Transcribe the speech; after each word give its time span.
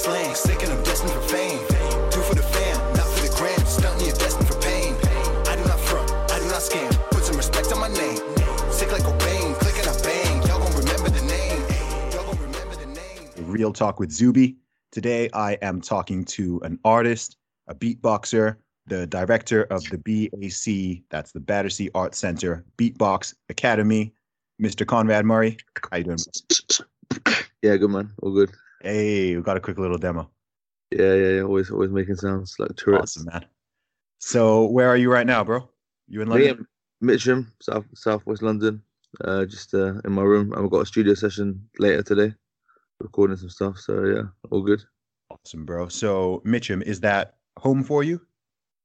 Slang, 0.00 0.34
sick 0.34 0.62
and 0.62 0.72
I'm 0.72 0.82
destined 0.82 1.12
for 1.12 1.20
fame. 1.28 1.60
Do 2.10 2.20
for 2.22 2.34
the 2.34 2.42
fam, 2.42 2.76
not 2.96 3.06
for 3.12 3.20
the 3.20 3.32
gram. 3.36 3.60
Stunt 3.66 4.00
you're 4.00 4.16
destined 4.16 4.48
for 4.48 4.58
pain. 4.60 4.96
I 5.46 5.56
do 5.56 5.64
not 5.68 5.78
front, 5.78 6.10
I 6.32 6.38
do 6.38 6.46
not 6.46 6.62
scam. 6.64 6.90
Put 7.10 7.24
some 7.24 7.36
respect 7.36 7.70
on 7.72 7.80
my 7.80 7.88
name. 7.88 8.16
Sick 8.72 8.90
like 8.92 9.02
Cobain, 9.02 9.54
click 9.60 9.76
and 9.78 9.88
I 9.88 9.96
bang. 10.02 10.42
Y'all 10.48 10.58
gon' 10.58 10.72
remember 10.72 11.10
the 11.10 11.24
name. 11.28 11.60
Y'all 12.12 12.24
gon' 12.24 12.40
remember 12.40 12.76
the 12.76 12.86
name. 12.86 13.52
Real 13.52 13.72
Talk 13.72 14.00
with 14.00 14.10
Zuby. 14.10 14.56
Today, 14.90 15.28
I 15.34 15.52
am 15.62 15.80
talking 15.80 16.24
to 16.36 16.60
an 16.64 16.78
artist, 16.84 17.36
a 17.68 17.74
beatboxer, 17.74 18.56
the 18.86 19.06
director 19.06 19.64
of 19.64 19.84
the 19.84 19.98
BAC, 19.98 21.04
that's 21.10 21.30
the 21.30 21.40
Battersea 21.40 21.90
Art 21.94 22.14
Center 22.14 22.64
Beatbox 22.76 23.34
Academy, 23.50 24.12
Mr. 24.60 24.84
Conrad 24.84 25.24
Murray. 25.24 25.58
How 25.90 25.98
you 25.98 26.04
doing? 26.04 26.18
Yeah, 27.62 27.76
good 27.76 27.90
man. 27.90 28.10
All 28.22 28.32
good. 28.32 28.50
Hey, 28.82 29.36
we 29.36 29.42
got 29.42 29.58
a 29.58 29.60
quick 29.60 29.78
little 29.78 29.98
demo. 29.98 30.30
Yeah, 30.90 31.14
yeah, 31.14 31.28
yeah. 31.28 31.42
Always, 31.42 31.70
always 31.70 31.90
making 31.90 32.16
sounds 32.16 32.56
like 32.58 32.74
Tourette's. 32.76 33.16
Awesome, 33.16 33.28
man. 33.30 33.44
So, 34.20 34.64
where 34.66 34.88
are 34.88 34.96
you 34.96 35.12
right 35.12 35.26
now, 35.26 35.44
bro? 35.44 35.68
You 36.08 36.22
in 36.22 36.28
Me 36.28 36.34
London? 36.34 36.58
in 36.58 36.66
Mitcham, 37.06 37.52
South 37.60 37.84
Southwest 37.94 38.42
London. 38.42 38.82
Uh, 39.22 39.44
just 39.44 39.74
uh, 39.74 39.94
in 40.04 40.12
my 40.12 40.22
room. 40.22 40.54
I've 40.56 40.70
got 40.70 40.80
a 40.80 40.86
studio 40.86 41.14
session 41.14 41.68
later 41.78 42.02
today, 42.02 42.34
recording 43.00 43.36
some 43.36 43.50
stuff. 43.50 43.78
So 43.78 44.04
yeah, 44.04 44.22
all 44.50 44.62
good. 44.62 44.82
Awesome, 45.30 45.66
bro. 45.66 45.88
So, 45.88 46.40
Mitcham, 46.44 46.82
is 46.82 47.00
that 47.00 47.36
home 47.58 47.84
for 47.84 48.02
you? 48.02 48.20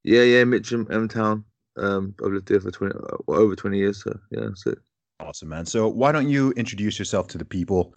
Yeah, 0.04 0.24
yeah. 0.24 0.44
Mitcham, 0.44 0.88
M 0.92 1.08
Town. 1.08 1.46
Um, 1.78 2.16
I've 2.24 2.34
lived 2.34 2.48
there 2.50 2.60
for 2.60 2.72
twenty, 2.72 2.96
uh, 2.96 3.18
well, 3.28 3.40
over 3.40 3.56
twenty 3.56 3.78
years. 3.78 4.04
So 4.04 4.18
yeah, 4.32 4.42
that's 4.48 4.66
it. 4.68 4.78
Awesome, 5.22 5.50
man. 5.50 5.66
So, 5.66 5.88
why 5.88 6.12
don't 6.12 6.30
you 6.30 6.52
introduce 6.54 7.00
yourself 7.00 7.28
to 7.30 7.38
the 7.38 7.46
people 7.46 7.96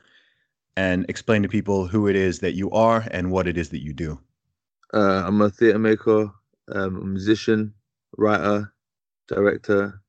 and 0.77 1.05
explain 1.09 1.43
to 1.43 1.49
people 1.49 1.87
who 1.87 2.09
it 2.09 2.17
is 2.17 2.41
that 2.41 2.55
you 2.55 2.71
are 2.71 3.07
and 3.11 3.31
what 3.31 3.49
it 3.49 3.57
is 3.57 3.71
that 3.71 3.83
you 3.83 3.93
do? 3.93 4.19
Uh, 4.95 5.25
I'm 5.27 5.41
a 5.41 5.51
theatre 5.51 5.79
maker, 5.79 6.31
um, 6.73 6.97
a 6.97 7.05
musician, 7.05 7.75
writer, 8.17 8.73
director, 9.27 10.01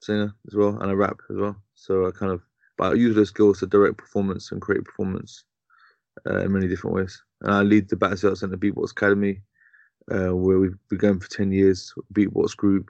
singer 0.00 0.34
as 0.46 0.54
well, 0.54 0.78
and 0.80 0.90
I 0.90 0.94
rap 0.94 1.18
as 1.30 1.36
well. 1.36 1.56
So 1.74 2.06
I 2.06 2.10
kind 2.10 2.32
of, 2.32 2.42
but 2.78 2.92
I 2.92 2.94
use 2.94 3.14
those 3.14 3.28
skills 3.28 3.60
to 3.60 3.66
direct 3.66 3.98
performance 3.98 4.52
and 4.52 4.60
create 4.60 4.84
performance 4.84 5.44
uh, 6.28 6.40
in 6.40 6.52
many 6.52 6.68
different 6.68 6.96
ways. 6.96 7.22
And 7.42 7.52
I 7.52 7.62
lead 7.62 7.88
the 7.88 7.96
Battersea 7.96 8.28
Arts 8.28 8.40
Centre 8.40 8.56
Beatbox 8.56 8.92
Academy, 8.92 9.42
uh, 10.10 10.34
where 10.34 10.58
we've 10.58 10.76
been 10.88 10.98
going 10.98 11.20
for 11.20 11.28
10 11.30 11.52
years, 11.52 11.92
beatbox 12.14 12.56
group, 12.56 12.88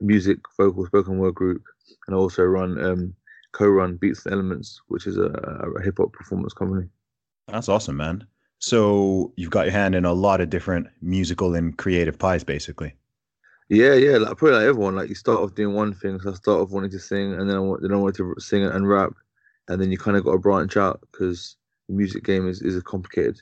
music, 0.00 0.38
vocal, 0.58 0.86
spoken 0.86 1.18
word 1.18 1.34
group, 1.34 1.62
and 2.06 2.16
I 2.16 2.18
also 2.18 2.42
run, 2.44 2.82
um, 2.84 3.14
co-run 3.52 3.96
Beats 3.96 4.24
and 4.26 4.34
Elements, 4.34 4.80
which 4.88 5.06
is 5.06 5.16
a, 5.18 5.26
a 5.76 5.82
hip 5.82 5.98
hop 5.98 6.12
performance 6.12 6.54
company. 6.54 6.88
That's 7.48 7.68
awesome, 7.68 7.96
man. 7.96 8.26
So, 8.58 9.32
you've 9.36 9.50
got 9.50 9.66
your 9.66 9.72
hand 9.72 9.94
in 9.94 10.04
a 10.04 10.12
lot 10.12 10.40
of 10.40 10.50
different 10.50 10.86
musical 11.00 11.54
and 11.54 11.76
creative 11.76 12.18
pies, 12.18 12.44
basically. 12.44 12.94
Yeah, 13.68 13.94
yeah, 13.94 14.18
like 14.18 14.36
probably 14.36 14.52
like 14.58 14.66
everyone. 14.66 14.96
Like 14.96 15.08
you 15.08 15.14
start 15.14 15.40
off 15.40 15.54
doing 15.54 15.74
one 15.74 15.94
thing, 15.94 16.20
so 16.20 16.30
I 16.30 16.34
start 16.34 16.60
off 16.60 16.70
wanting 16.70 16.90
to 16.90 16.98
sing, 16.98 17.32
and 17.34 17.48
then 17.48 17.56
I 17.56 17.60
want, 17.60 17.82
then 17.82 17.92
I 17.92 17.96
wanted 17.96 18.16
to 18.16 18.34
sing 18.38 18.64
and 18.64 18.88
rap, 18.88 19.12
and 19.68 19.80
then 19.80 19.90
you 19.90 19.98
kind 19.98 20.16
of 20.16 20.24
got 20.24 20.32
to 20.32 20.38
branch 20.38 20.76
out 20.76 21.00
because 21.10 21.56
the 21.88 21.94
music 21.94 22.24
game 22.24 22.48
is 22.48 22.60
is 22.62 22.80
complicated. 22.82 23.40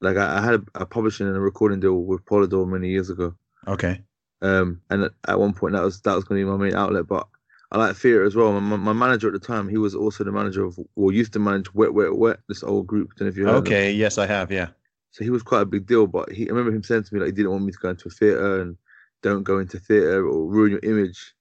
Like 0.00 0.16
I, 0.16 0.38
I 0.38 0.42
had 0.42 0.54
a, 0.54 0.62
a 0.82 0.86
publishing 0.86 1.28
and 1.28 1.36
a 1.36 1.40
recording 1.40 1.80
deal 1.80 1.94
with 2.02 2.24
Polydor 2.24 2.68
many 2.68 2.90
years 2.90 3.10
ago, 3.10 3.34
Okay. 3.68 4.02
um, 4.42 4.80
and 4.90 5.04
at, 5.04 5.12
at 5.28 5.38
one 5.38 5.52
point 5.54 5.74
that 5.74 5.82
was 5.84 6.00
that 6.02 6.14
was 6.14 6.24
going 6.24 6.40
to 6.40 6.44
be 6.46 6.50
my 6.50 6.56
main 6.56 6.74
outlet. 6.74 7.06
But 7.06 7.28
I 7.70 7.78
like 7.78 7.96
theatre 7.96 8.24
as 8.24 8.34
well. 8.34 8.58
My, 8.60 8.76
my 8.76 8.92
manager 8.92 9.28
at 9.28 9.34
the 9.34 9.46
time, 9.46 9.68
he 9.68 9.76
was 9.76 9.94
also 9.94 10.24
the 10.24 10.32
manager 10.32 10.64
of, 10.64 10.78
or 10.96 11.12
used 11.12 11.34
to 11.34 11.38
manage 11.38 11.72
Wet 11.74 11.92
Wet 11.92 12.16
Wet, 12.16 12.38
this 12.48 12.62
old 12.62 12.86
group. 12.86 13.14
Don't 13.16 13.26
know 13.26 13.30
if 13.30 13.36
you 13.36 13.46
heard. 13.46 13.56
Okay. 13.56 13.92
Yes, 13.92 14.16
I 14.16 14.26
have. 14.26 14.50
Yeah. 14.50 14.68
So 15.10 15.24
he 15.24 15.30
was 15.30 15.42
quite 15.42 15.62
a 15.62 15.66
big 15.66 15.86
deal, 15.86 16.06
but 16.06 16.30
he 16.32 16.46
I 16.46 16.50
remember 16.52 16.72
him 16.74 16.82
saying 16.82 17.04
to 17.04 17.14
me 17.14 17.20
like 17.20 17.28
he 17.28 17.32
didn't 17.32 17.50
want 17.50 17.64
me 17.64 17.72
to 17.72 17.78
go 17.78 17.90
into 17.90 18.08
a 18.08 18.10
theatre 18.10 18.60
and 18.60 18.76
don't 19.22 19.42
go 19.42 19.58
into 19.58 19.78
theatre 19.78 20.26
or 20.26 20.46
ruin 20.46 20.70
your 20.72 20.80
image. 20.82 21.34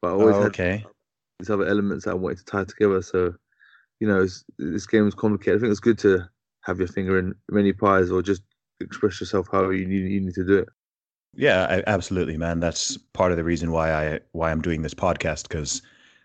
But 0.00 0.08
I 0.08 0.12
always 0.12 0.36
Oh, 0.36 0.42
had 0.42 0.48
okay. 0.48 0.84
these 1.38 1.50
other 1.50 1.66
elements 1.66 2.04
that 2.04 2.12
I 2.12 2.14
wanted 2.14 2.38
to 2.38 2.44
tie 2.44 2.64
together. 2.64 3.02
So, 3.02 3.34
you 4.00 4.08
know, 4.08 4.22
it's, 4.22 4.44
this 4.58 4.86
game 4.86 5.06
is 5.06 5.14
complicated. 5.14 5.58
I 5.58 5.60
think 5.60 5.70
it's 5.72 5.80
good 5.80 5.98
to 6.00 6.28
have 6.62 6.78
your 6.78 6.88
finger 6.88 7.18
in 7.18 7.34
many 7.50 7.72
pies 7.72 8.10
or 8.10 8.22
just 8.22 8.42
express 8.80 9.20
yourself 9.20 9.48
however 9.50 9.72
you 9.74 9.86
need 9.86 10.10
you 10.10 10.20
need 10.20 10.34
to 10.34 10.44
do 10.44 10.58
it. 10.58 10.68
Yeah, 11.34 11.66
I, 11.70 11.82
absolutely, 11.86 12.36
man. 12.36 12.60
That's 12.60 12.96
part 13.12 13.30
of 13.30 13.36
the 13.36 13.44
reason 13.44 13.70
why 13.70 13.92
I 13.92 14.20
why 14.32 14.50
I'm 14.50 14.60
doing 14.62 14.82
this 14.82 14.94
podcast 14.94 15.48
because 15.48 15.82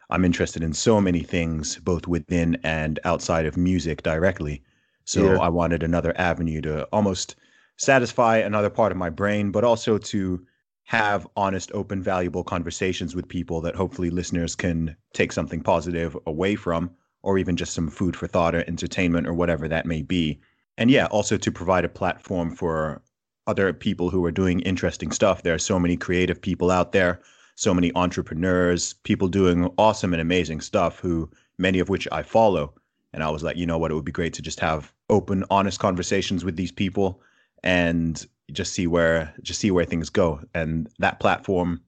I'm 0.09 0.25
interested 0.25 0.63
in 0.63 0.73
so 0.73 0.99
many 1.01 1.21
things, 1.21 1.77
both 1.77 2.07
within 2.07 2.57
and 2.63 2.99
outside 3.05 3.45
of 3.45 3.57
music 3.57 4.03
directly. 4.03 4.63
So 5.05 5.37
Yeah. 5.37 5.37
I 5.37 5.49
wanted 5.49 5.83
another 5.83 6.13
avenue 6.17 6.61
to 6.61 6.85
almost 6.85 7.35
satisfy 7.77 8.37
another 8.37 8.69
part 8.69 8.91
of 8.91 8.97
my 8.97 9.09
brain, 9.09 9.51
but 9.51 9.63
also 9.63 9.97
to 9.97 10.45
have 10.85 11.27
honest, 11.37 11.71
open, 11.73 12.01
valuable 12.03 12.43
conversations 12.43 13.15
with 13.15 13.27
people 13.27 13.61
that 13.61 13.75
hopefully 13.75 14.09
listeners 14.09 14.55
can 14.55 14.95
take 15.13 15.31
something 15.31 15.61
positive 15.61 16.17
away 16.27 16.55
from, 16.55 16.91
or 17.23 17.37
even 17.37 17.55
just 17.55 17.73
some 17.73 17.89
food 17.89 18.15
for 18.15 18.27
thought 18.27 18.55
or 18.55 18.63
entertainment 18.67 19.27
or 19.27 19.33
whatever 19.33 19.67
that 19.67 19.85
may 19.85 20.01
be. 20.01 20.39
And 20.77 20.89
yeah, 20.91 21.05
also 21.07 21.37
to 21.37 21.51
provide 21.51 21.85
a 21.85 21.89
platform 21.89 22.55
for 22.55 23.01
other 23.47 23.73
people 23.73 24.09
who 24.09 24.23
are 24.25 24.31
doing 24.31 24.59
interesting 24.61 25.11
stuff. 25.11 25.43
There 25.43 25.53
are 25.53 25.59
so 25.59 25.79
many 25.79 25.97
creative 25.97 26.41
people 26.41 26.71
out 26.71 26.91
there, 26.91 27.21
so 27.55 27.73
many 27.73 27.91
entrepreneurs, 27.95 28.93
people 28.93 29.27
doing 29.27 29.71
awesome 29.77 30.13
and 30.13 30.21
amazing 30.21 30.61
stuff 30.61 30.99
who 30.99 31.29
many 31.57 31.79
of 31.79 31.89
which 31.89 32.07
I 32.11 32.23
follow. 32.23 32.73
And 33.13 33.23
I 33.23 33.29
was 33.29 33.43
like, 33.43 33.57
you 33.57 33.65
know 33.65 33.77
what, 33.77 33.91
it 33.91 33.93
would 33.93 34.05
be 34.05 34.11
great 34.11 34.33
to 34.33 34.41
just 34.41 34.59
have 34.59 34.91
open, 35.09 35.43
honest 35.49 35.79
conversations 35.79 36.43
with 36.43 36.55
these 36.55 36.71
people 36.71 37.21
and 37.63 38.25
just 38.51 38.73
see 38.73 38.87
where 38.87 39.33
just 39.41 39.59
see 39.59 39.71
where 39.71 39.85
things 39.85 40.09
go. 40.09 40.41
And 40.53 40.89
that 40.99 41.19
platform, 41.19 41.81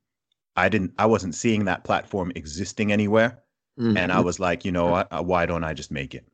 I 0.56 0.70
didn't 0.70 0.94
I 0.98 1.06
wasn't 1.06 1.36
seeing 1.36 1.66
that 1.66 1.84
platform 1.84 2.32
existing 2.36 2.92
anywhere. 2.92 3.40
Mm-hmm. 3.80 3.98
And 3.98 4.12
I 4.12 4.22
was 4.22 4.40
like, 4.40 4.64
you 4.64 4.72
know 4.72 4.88
what, 4.88 5.26
why 5.26 5.46
don't 5.46 5.64
I 5.64 5.74
just 5.74 5.92
make 5.92 6.16
it? 6.16 6.26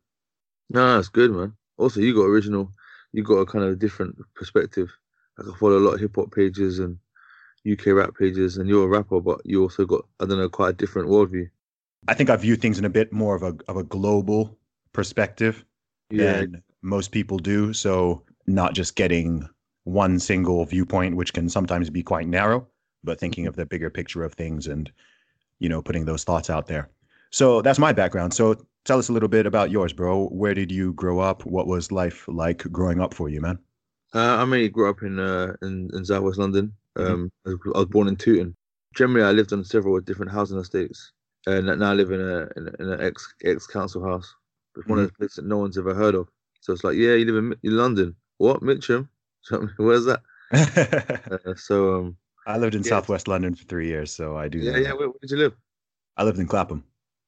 no, 0.74 0.96
that's 0.96 1.10
good, 1.10 1.32
man. 1.32 1.54
Also, 1.78 2.00
you 2.00 2.16
got 2.16 2.24
original, 2.24 2.72
you 3.12 3.24
got 3.24 3.40
a 3.40 3.46
kind 3.46 3.66
of 3.66 3.80
different 3.80 4.16
perspective. 4.36 4.90
Like 5.46 5.56
I 5.56 5.58
follow 5.58 5.78
a 5.78 5.86
lot 5.86 5.96
of 5.96 6.00
hip 6.02 6.16
hop 6.16 6.32
pages 6.34 6.80
and 6.80 6.98
UK 7.66 7.94
rap 7.94 8.16
pages, 8.18 8.58
and 8.58 8.70
you're 8.70 8.86
a 8.86 8.88
rapper, 8.88 9.22
but 9.22 9.42
you 9.46 9.62
also 9.64 9.86
got 9.86 10.06
I 10.20 10.26
don't 10.26 10.38
know 10.40 10.50
quite 10.50 10.70
a 10.72 10.74
different 10.74 11.10
worldview. 11.10 11.50
I 12.08 12.14
think 12.14 12.30
I 12.30 12.36
view 12.36 12.56
things 12.56 12.78
in 12.80 12.86
a 12.86 12.90
bit 12.90 13.12
more 13.14 13.36
of 13.36 13.44
a 13.44 13.56
of 13.68 13.78
a 13.78 13.84
global 13.84 14.58
perspective 14.94 15.66
Yeah, 16.10 16.44
than 16.44 16.62
most 16.82 17.12
people 17.12 17.38
do. 17.40 17.74
So 17.74 18.24
not 18.48 18.74
just 18.74 18.96
getting 18.96 19.48
one 19.84 20.20
single 20.20 20.66
viewpoint, 20.66 21.16
which 21.16 21.34
can 21.34 21.50
sometimes 21.50 21.90
be 21.90 22.04
quite 22.04 22.28
narrow, 22.28 22.68
but 23.04 23.20
thinking 23.20 23.48
of 23.48 23.56
the 23.56 23.66
bigger 23.66 23.90
picture 23.90 24.24
of 24.24 24.34
things 24.34 24.68
and 24.68 24.92
you 25.60 25.70
know 25.70 25.82
putting 25.82 26.06
those 26.06 26.24
thoughts 26.24 26.50
out 26.50 26.68
there. 26.68 26.90
So 27.32 27.62
that's 27.62 27.80
my 27.80 27.94
background. 27.94 28.34
So 28.34 28.56
tell 28.86 29.00
us 29.00 29.10
a 29.10 29.14
little 29.14 29.30
bit 29.30 29.46
about 29.48 29.72
yours, 29.72 29.94
bro. 29.94 30.28
Where 30.30 30.54
did 30.56 30.72
you 30.72 30.94
grow 30.94 31.20
up? 31.20 31.46
What 31.46 31.68
was 31.68 31.92
life 31.92 32.28
like 32.28 32.60
growing 32.72 33.02
up 33.02 33.14
for 33.14 33.30
you, 33.30 33.42
man? 33.42 33.60
Uh, 34.14 34.38
I 34.42 34.46
mainly 34.46 34.70
grew 34.70 34.90
up 34.90 35.02
in 35.04 35.20
uh, 35.20 35.54
in, 35.62 35.90
in 35.94 36.06
Southwest 36.06 36.38
London. 36.40 36.74
Mhm. 36.98 37.06
Um, 37.14 37.32
I 37.46 37.50
was 37.50 37.60
I 37.76 37.78
was 37.80 37.88
born 37.88 38.08
in 38.08 38.16
Tooting. 38.18 38.56
Generally, 38.96 39.26
I 39.28 39.32
lived 39.32 39.54
on 39.54 39.64
several 39.64 40.00
different 40.02 40.32
housing 40.32 40.60
estates. 40.60 41.14
and 41.48 41.66
now 41.68 41.92
I 41.92 41.94
live 41.94 42.12
in 42.12 42.20
a 42.22 42.48
in, 42.58 42.68
a, 42.68 42.84
in 42.84 42.90
an 42.92 43.02
ex 43.02 43.34
ex 43.44 43.66
council 43.68 44.04
house. 44.04 44.34
It's 44.76 44.88
one 44.88 45.00
of 45.00 45.06
those 45.06 45.18
places 45.18 45.36
that 45.38 45.46
no 45.46 45.58
one's 45.58 45.78
ever 45.78 45.94
heard 45.94 46.16
of. 46.16 46.28
So 46.62 46.74
it's 46.74 46.84
like, 46.84 46.96
yeah, 46.96 47.14
you 47.14 47.26
live 47.26 47.38
in, 47.44 47.56
in 47.64 47.78
London. 47.78 48.16
What, 48.38 48.62
Mitcham? 48.62 49.10
Where's 49.78 50.06
that? 50.06 50.22
uh, 51.46 51.56
so 51.56 51.96
um, 51.96 52.18
I 52.46 52.58
lived 52.58 52.76
in 52.76 52.84
Yeah. 52.84 52.90
Southwest 52.90 53.28
London 53.28 53.56
for 53.56 53.64
three 53.66 53.88
years, 53.88 54.14
so 54.14 54.38
I 54.38 54.48
do. 54.48 54.60
yeah, 54.60 54.78
yeah. 54.78 54.94
Where, 54.94 55.10
where 55.10 55.18
did 55.22 55.32
you 55.32 55.38
live? 55.38 55.54
I 56.18 56.24
lived 56.24 56.40
in 56.40 56.48
Clapham. 56.48 56.84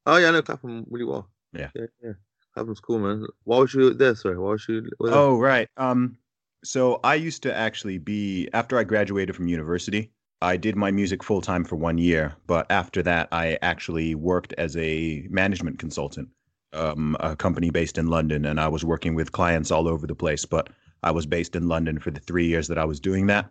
Oh 0.06 0.18
yeah, 0.18 0.28
I 0.30 0.32
know 0.32 0.42
Clapham 0.42 0.86
really 0.90 1.06
well. 1.06 1.30
Yeah. 1.54 1.70
yeah, 1.76 1.86
yeah. 2.04 2.12
Clapham's 2.54 2.80
cool, 2.82 3.00
man. 3.00 3.26
Why 3.46 3.58
was 3.60 3.74
you 3.74 3.94
there? 3.94 4.16
Sorry, 4.16 4.38
why 4.38 4.52
was 4.52 4.68
you? 4.68 4.90
Oh, 5.00 5.38
right. 5.40 5.68
Um, 5.78 6.18
so 6.64 7.00
I 7.04 7.16
used 7.16 7.44
to 7.44 7.56
actually 7.56 7.98
be 7.98 8.50
after 8.54 8.78
I 8.78 8.84
graduated 8.84 9.36
from 9.36 9.48
university. 9.48 10.12
I 10.42 10.58
did 10.58 10.76
my 10.76 10.92
music 10.92 11.24
full 11.24 11.42
time 11.42 11.64
for 11.64 11.76
one 11.76 11.98
year, 11.98 12.36
but 12.48 12.70
after 12.70 13.02
that, 13.04 13.30
I 13.32 13.58
actually 13.62 14.16
worked 14.16 14.54
as 14.58 14.76
a 14.76 15.26
management 15.30 15.80
consultant, 15.80 16.30
um, 16.74 17.16
a 17.20 17.36
company 17.36 17.70
based 17.70 17.98
in 17.98 18.08
London, 18.08 18.46
and 18.46 18.60
I 18.60 18.68
was 18.68 18.84
working 18.84 19.16
with 19.16 19.32
clients 19.32 19.72
all 19.72 19.88
over 19.88 20.06
the 20.06 20.16
place. 20.16 20.46
But 20.46 20.70
I 21.02 21.12
was 21.12 21.26
based 21.26 21.56
in 21.56 21.68
London 21.68 22.00
for 22.00 22.12
the 22.12 22.20
three 22.20 22.48
years 22.48 22.68
that 22.68 22.78
I 22.78 22.86
was 22.86 23.00
doing 23.00 23.28
that. 23.28 23.50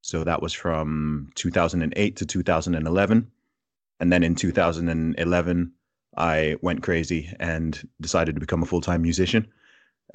So 0.00 0.24
that 0.24 0.42
was 0.42 0.52
from 0.52 1.30
2008 1.36 2.16
to 2.16 2.26
2011, 2.26 3.30
and 4.00 4.12
then 4.12 4.22
in 4.22 4.34
2011, 4.34 5.72
I 6.16 6.56
went 6.62 6.82
crazy 6.82 7.32
and 7.40 7.88
decided 8.00 8.34
to 8.34 8.40
become 8.40 8.62
a 8.62 8.66
full 8.66 8.80
time 8.80 9.02
musician. 9.02 9.46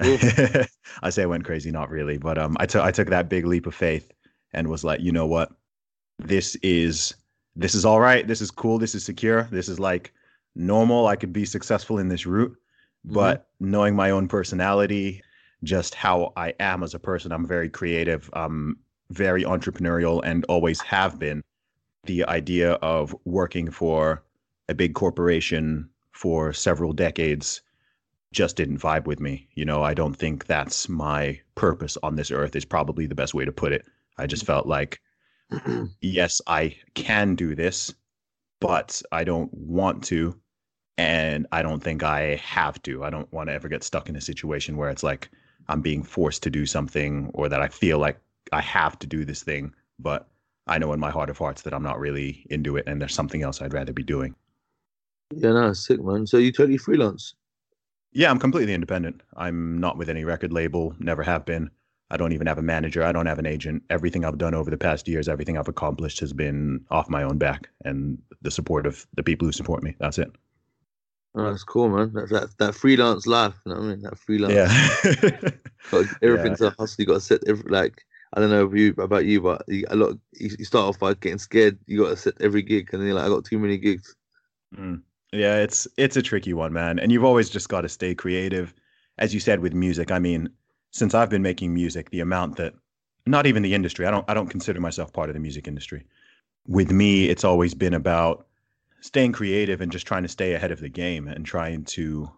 I 1.02 1.10
say 1.10 1.24
I 1.24 1.26
went 1.26 1.44
crazy, 1.44 1.70
not 1.70 1.90
really, 1.90 2.16
but 2.16 2.38
um, 2.38 2.56
I 2.58 2.66
took 2.66 2.82
I 2.82 2.90
took 2.90 3.08
that 3.10 3.28
big 3.28 3.44
leap 3.44 3.66
of 3.66 3.74
faith 3.74 4.10
and 4.52 4.68
was 4.68 4.82
like, 4.82 5.00
you 5.00 5.12
know 5.12 5.26
what, 5.26 5.52
this 6.18 6.56
is 6.62 7.14
this 7.54 7.74
is 7.74 7.84
all 7.84 8.00
right. 8.00 8.26
This 8.26 8.40
is 8.40 8.50
cool. 8.50 8.78
This 8.78 8.94
is 8.94 9.04
secure. 9.04 9.42
This 9.50 9.68
is 9.68 9.78
like 9.78 10.12
normal. 10.54 11.06
I 11.06 11.16
could 11.16 11.32
be 11.32 11.44
successful 11.44 11.98
in 11.98 12.08
this 12.08 12.24
route, 12.24 12.56
but 13.04 13.48
knowing 13.60 13.94
my 13.94 14.10
own 14.10 14.26
personality, 14.26 15.22
just 15.64 15.94
how 15.94 16.32
I 16.36 16.54
am 16.60 16.82
as 16.82 16.94
a 16.94 16.98
person, 16.98 17.32
I'm 17.32 17.46
very 17.46 17.68
creative. 17.68 18.30
I'm 18.32 18.78
very 19.10 19.42
entrepreneurial 19.42 20.22
and 20.24 20.44
always 20.48 20.80
have 20.80 21.18
been. 21.18 21.42
The 22.04 22.24
idea 22.24 22.72
of 22.74 23.14
working 23.26 23.70
for 23.70 24.22
a 24.70 24.74
big 24.74 24.94
corporation 24.94 25.90
for 26.12 26.54
several 26.54 26.94
decades 26.94 27.60
just 28.32 28.56
didn't 28.56 28.78
vibe 28.78 29.06
with 29.06 29.20
me. 29.20 29.48
You 29.54 29.64
know, 29.64 29.82
I 29.82 29.94
don't 29.94 30.14
think 30.14 30.46
that's 30.46 30.88
my 30.88 31.40
purpose 31.54 31.98
on 32.02 32.16
this 32.16 32.30
earth 32.30 32.54
is 32.56 32.64
probably 32.64 33.06
the 33.06 33.14
best 33.14 33.34
way 33.34 33.44
to 33.44 33.52
put 33.52 33.72
it. 33.72 33.86
I 34.18 34.26
just 34.26 34.46
felt 34.46 34.66
like 34.66 35.00
yes, 36.00 36.40
I 36.46 36.76
can 36.94 37.34
do 37.34 37.54
this, 37.54 37.92
but 38.60 39.02
I 39.12 39.24
don't 39.24 39.52
want 39.54 40.04
to 40.04 40.38
and 40.98 41.46
I 41.50 41.62
don't 41.62 41.82
think 41.82 42.02
I 42.02 42.36
have 42.36 42.80
to. 42.82 43.04
I 43.04 43.10
don't 43.10 43.32
want 43.32 43.48
to 43.48 43.54
ever 43.54 43.68
get 43.68 43.82
stuck 43.82 44.08
in 44.08 44.16
a 44.16 44.20
situation 44.20 44.76
where 44.76 44.90
it's 44.90 45.02
like 45.02 45.30
I'm 45.68 45.80
being 45.80 46.02
forced 46.02 46.42
to 46.44 46.50
do 46.50 46.66
something 46.66 47.30
or 47.34 47.48
that 47.48 47.62
I 47.62 47.68
feel 47.68 47.98
like 47.98 48.20
I 48.52 48.60
have 48.60 48.98
to 49.00 49.06
do 49.06 49.24
this 49.24 49.42
thing, 49.42 49.74
but 49.98 50.28
I 50.66 50.78
know 50.78 50.92
in 50.92 51.00
my 51.00 51.10
heart 51.10 51.30
of 51.30 51.38
hearts 51.38 51.62
that 51.62 51.72
I'm 51.74 51.82
not 51.82 51.98
really 51.98 52.46
into 52.50 52.76
it 52.76 52.84
and 52.86 53.00
there's 53.00 53.14
something 53.14 53.42
else 53.42 53.62
I'd 53.62 53.72
rather 53.72 53.92
be 53.92 54.02
doing. 54.02 54.34
yeah, 55.34 55.52
no, 55.52 55.72
sick, 55.72 56.02
man. 56.02 56.26
So 56.26 56.38
you 56.38 56.52
totally 56.52 56.78
freelance? 56.78 57.34
Yeah, 58.12 58.30
I'm 58.30 58.38
completely 58.38 58.74
independent. 58.74 59.22
I'm 59.36 59.78
not 59.78 59.96
with 59.96 60.08
any 60.08 60.24
record 60.24 60.52
label, 60.52 60.94
never 60.98 61.22
have 61.22 61.44
been. 61.44 61.70
I 62.10 62.16
don't 62.16 62.32
even 62.32 62.48
have 62.48 62.58
a 62.58 62.62
manager. 62.62 63.04
I 63.04 63.12
don't 63.12 63.26
have 63.26 63.38
an 63.38 63.46
agent. 63.46 63.84
Everything 63.88 64.24
I've 64.24 64.38
done 64.38 64.54
over 64.54 64.68
the 64.68 64.76
past 64.76 65.06
years, 65.06 65.28
everything 65.28 65.56
I've 65.56 65.68
accomplished 65.68 66.18
has 66.20 66.32
been 66.32 66.84
off 66.90 67.08
my 67.08 67.22
own 67.22 67.38
back 67.38 67.68
and 67.84 68.18
the 68.42 68.50
support 68.50 68.84
of 68.84 69.06
the 69.14 69.22
people 69.22 69.46
who 69.46 69.52
support 69.52 69.84
me. 69.84 69.94
That's 70.00 70.18
it. 70.18 70.30
Oh, 71.36 71.44
that's 71.44 71.62
cool, 71.62 71.88
man. 71.88 72.12
That, 72.14 72.28
that 72.30 72.58
that 72.58 72.74
freelance 72.74 73.26
life, 73.28 73.54
you 73.64 73.72
know 73.72 73.78
what 73.78 73.86
I 73.86 73.88
mean? 73.90 74.02
That 74.02 74.18
freelance. 74.18 74.54
Yeah. 74.54 75.50
Got 75.92 76.06
everything's 76.22 76.60
a 76.60 76.70
hustle. 76.70 76.96
You 76.98 77.06
got 77.06 77.14
to 77.14 77.20
set 77.20 77.46
every 77.46 77.70
like. 77.70 78.02
I 78.32 78.40
don't 78.40 78.50
know 78.50 78.66
if 78.66 78.74
you 78.74 78.94
about 78.98 79.24
you, 79.24 79.40
but 79.40 79.62
you, 79.68 79.84
a 79.88 79.96
lot. 79.96 80.16
You, 80.32 80.50
you 80.58 80.64
start 80.64 80.88
off 80.88 80.98
by 80.98 81.14
getting 81.14 81.38
scared. 81.38 81.78
You 81.86 82.02
got 82.02 82.10
to 82.10 82.16
set 82.16 82.34
every 82.40 82.62
gig, 82.62 82.90
and 82.92 83.00
then 83.00 83.08
you're 83.08 83.16
like, 83.16 83.26
I 83.26 83.28
got 83.28 83.44
too 83.44 83.58
many 83.58 83.76
gigs. 83.78 84.16
Mm. 84.76 85.02
Yeah, 85.32 85.58
it's 85.58 85.86
it's 85.96 86.16
a 86.16 86.22
tricky 86.22 86.52
one, 86.54 86.72
man. 86.72 86.98
And 86.98 87.12
you've 87.12 87.24
always 87.24 87.48
just 87.50 87.68
got 87.68 87.82
to 87.82 87.88
stay 87.88 88.14
creative. 88.14 88.74
As 89.18 89.32
you 89.34 89.40
said 89.40 89.60
with 89.60 89.74
music, 89.74 90.10
I 90.10 90.18
mean, 90.18 90.48
since 90.90 91.14
I've 91.14 91.30
been 91.30 91.42
making 91.42 91.72
music, 91.72 92.10
the 92.10 92.20
amount 92.20 92.56
that 92.56 92.74
not 93.26 93.46
even 93.46 93.62
the 93.62 93.74
industry, 93.74 94.06
I 94.06 94.10
don't 94.10 94.28
I 94.28 94.34
don't 94.34 94.48
consider 94.48 94.80
myself 94.80 95.12
part 95.12 95.30
of 95.30 95.34
the 95.34 95.40
music 95.40 95.68
industry. 95.68 96.04
With 96.66 96.90
me, 96.90 97.28
it's 97.28 97.44
always 97.44 97.74
been 97.74 97.94
about 97.94 98.46
staying 99.00 99.32
creative 99.32 99.80
and 99.80 99.92
just 99.92 100.06
trying 100.06 100.22
to 100.22 100.28
stay 100.28 100.54
ahead 100.54 100.72
of 100.72 100.80
the 100.80 100.88
game 100.88 101.28
and 101.28 101.44
trying 101.46 101.84
to 101.84 102.30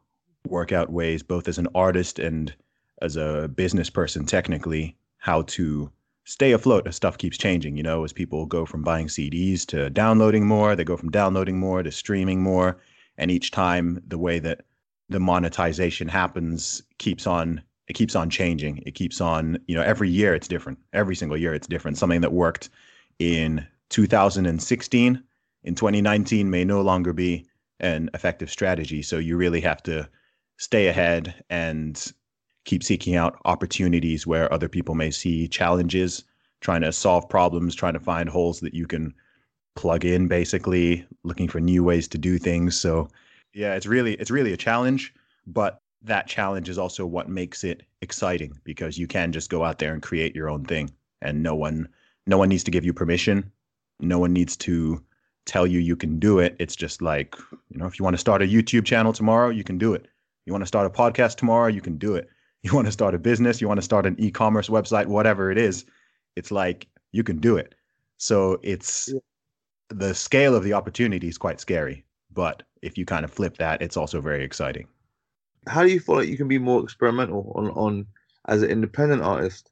work 0.46 0.72
out 0.72 0.92
ways 0.92 1.22
both 1.22 1.48
as 1.48 1.58
an 1.58 1.68
artist 1.74 2.18
and 2.18 2.54
as 3.00 3.16
a 3.16 3.48
business 3.54 3.90
person 3.90 4.24
technically 4.26 4.96
how 5.18 5.42
to 5.42 5.90
stay 6.24 6.52
afloat 6.52 6.86
as 6.86 6.96
stuff 6.96 7.19
keeps 7.19 7.36
changing 7.36 7.76
you 7.76 7.82
know 7.82 8.04
as 8.04 8.12
people 8.12 8.46
go 8.46 8.64
from 8.64 8.82
buying 8.82 9.06
cds 9.06 9.66
to 9.66 9.90
downloading 9.90 10.46
more 10.46 10.76
they 10.76 10.84
go 10.84 10.96
from 10.96 11.10
downloading 11.10 11.58
more 11.58 11.82
to 11.82 11.90
streaming 11.90 12.40
more 12.40 12.78
and 13.19 13.30
each 13.30 13.50
time 13.50 14.02
the 14.06 14.19
way 14.19 14.38
that 14.38 14.62
the 15.08 15.20
monetization 15.20 16.08
happens 16.08 16.82
keeps 16.98 17.26
on 17.26 17.62
it 17.88 17.94
keeps 17.94 18.16
on 18.16 18.30
changing. 18.30 18.82
It 18.86 18.94
keeps 18.94 19.20
on 19.20 19.58
you 19.66 19.74
know 19.74 19.82
every 19.82 20.08
year 20.08 20.34
it's 20.34 20.48
different. 20.48 20.78
Every 20.92 21.14
single 21.14 21.36
year 21.36 21.54
it's 21.54 21.66
different. 21.66 21.98
Something 21.98 22.20
that 22.22 22.32
worked 22.32 22.70
in 23.19 23.66
2016 23.90 25.22
in 25.64 25.74
2019 25.74 26.50
may 26.50 26.64
no 26.64 26.80
longer 26.80 27.12
be 27.12 27.46
an 27.80 28.08
effective 28.14 28.50
strategy. 28.50 29.02
So 29.02 29.19
you 29.19 29.36
really 29.36 29.60
have 29.60 29.82
to 29.82 30.08
stay 30.56 30.86
ahead 30.86 31.34
and 31.50 32.12
keep 32.64 32.82
seeking 32.82 33.16
out 33.16 33.38
opportunities 33.44 34.26
where 34.26 34.52
other 34.52 34.68
people 34.68 34.94
may 34.94 35.10
see 35.10 35.48
challenges, 35.48 36.24
trying 36.60 36.82
to 36.82 36.92
solve 36.92 37.28
problems, 37.28 37.74
trying 37.74 37.94
to 37.94 38.00
find 38.00 38.28
holes 38.28 38.60
that 38.60 38.74
you 38.74 38.86
can 38.86 39.12
plug 39.74 40.04
in 40.04 40.28
basically, 40.28 41.04
looking 41.24 41.48
for 41.48 41.60
new 41.60 41.82
ways 41.82 42.06
to 42.08 42.18
do 42.18 42.38
things. 42.38 42.78
So 42.78 43.08
yeah, 43.52 43.74
it's 43.74 43.86
really 43.86 44.14
it's 44.14 44.30
really 44.30 44.52
a 44.52 44.56
challenge, 44.56 45.12
but 45.46 45.80
that 46.02 46.26
challenge 46.26 46.68
is 46.68 46.78
also 46.78 47.06
what 47.06 47.28
makes 47.28 47.64
it 47.64 47.82
exciting 48.00 48.58
because 48.64 48.98
you 48.98 49.06
can 49.06 49.32
just 49.32 49.50
go 49.50 49.64
out 49.64 49.78
there 49.78 49.92
and 49.92 50.02
create 50.02 50.34
your 50.34 50.48
own 50.48 50.64
thing 50.64 50.90
and 51.20 51.42
no 51.42 51.54
one 51.54 51.88
no 52.26 52.38
one 52.38 52.48
needs 52.48 52.64
to 52.64 52.70
give 52.70 52.84
you 52.84 52.92
permission. 52.92 53.50
No 54.00 54.18
one 54.18 54.32
needs 54.32 54.56
to 54.58 55.02
tell 55.44 55.66
you 55.66 55.80
you 55.80 55.96
can 55.96 56.18
do 56.18 56.38
it. 56.38 56.54
It's 56.60 56.76
just 56.76 57.02
like, 57.02 57.36
you 57.70 57.78
know, 57.78 57.86
if 57.86 57.98
you 57.98 58.04
want 58.04 58.14
to 58.14 58.20
start 58.20 58.42
a 58.42 58.46
YouTube 58.46 58.84
channel 58.84 59.12
tomorrow, 59.12 59.48
you 59.48 59.64
can 59.64 59.78
do 59.78 59.94
it. 59.94 60.06
You 60.46 60.52
want 60.52 60.62
to 60.62 60.66
start 60.66 60.86
a 60.86 60.90
podcast 60.90 61.36
tomorrow, 61.36 61.68
you 61.68 61.81
can 61.81 61.98
do 61.98 62.14
it 62.14 62.28
you 62.64 62.74
want 62.74 62.86
to 62.86 62.92
start 62.92 63.14
a 63.14 63.19
business, 63.19 63.60
you 63.60 63.69
want 63.69 63.78
to 63.78 63.82
start 63.84 64.06
an 64.06 64.16
e-commerce 64.19 64.69
website, 64.69 65.06
whatever 65.06 65.50
it 65.50 65.58
is, 65.58 65.84
it's 66.36 66.50
like 66.50 66.88
you 67.12 67.22
can 67.24 67.38
do 67.38 67.56
it. 67.56 67.74
So 68.19 68.58
it's 68.62 69.14
Yeah. 69.14 69.20
the 69.90 70.14
scale 70.14 70.54
of 70.56 70.64
the 70.64 70.74
opportunity 70.74 71.28
is 71.28 71.38
quite 71.38 71.60
scary, 71.60 72.04
but 72.32 72.62
if 72.82 72.98
you 72.98 73.04
kind 73.06 73.24
of 73.24 73.32
flip 73.32 73.58
that, 73.58 73.82
it's 73.82 73.96
also 73.96 74.20
very 74.20 74.44
exciting. 74.44 74.88
How 75.69 75.82
do 75.82 75.90
you 75.92 76.00
feel 76.00 76.16
like 76.16 76.28
you 76.28 76.36
can 76.36 76.48
be 76.48 76.58
more 76.58 76.82
experimental 76.82 77.52
on 77.56 77.70
on 77.70 78.06
as 78.48 78.62
an 78.62 78.70
independent 78.70 79.22
artist 79.22 79.70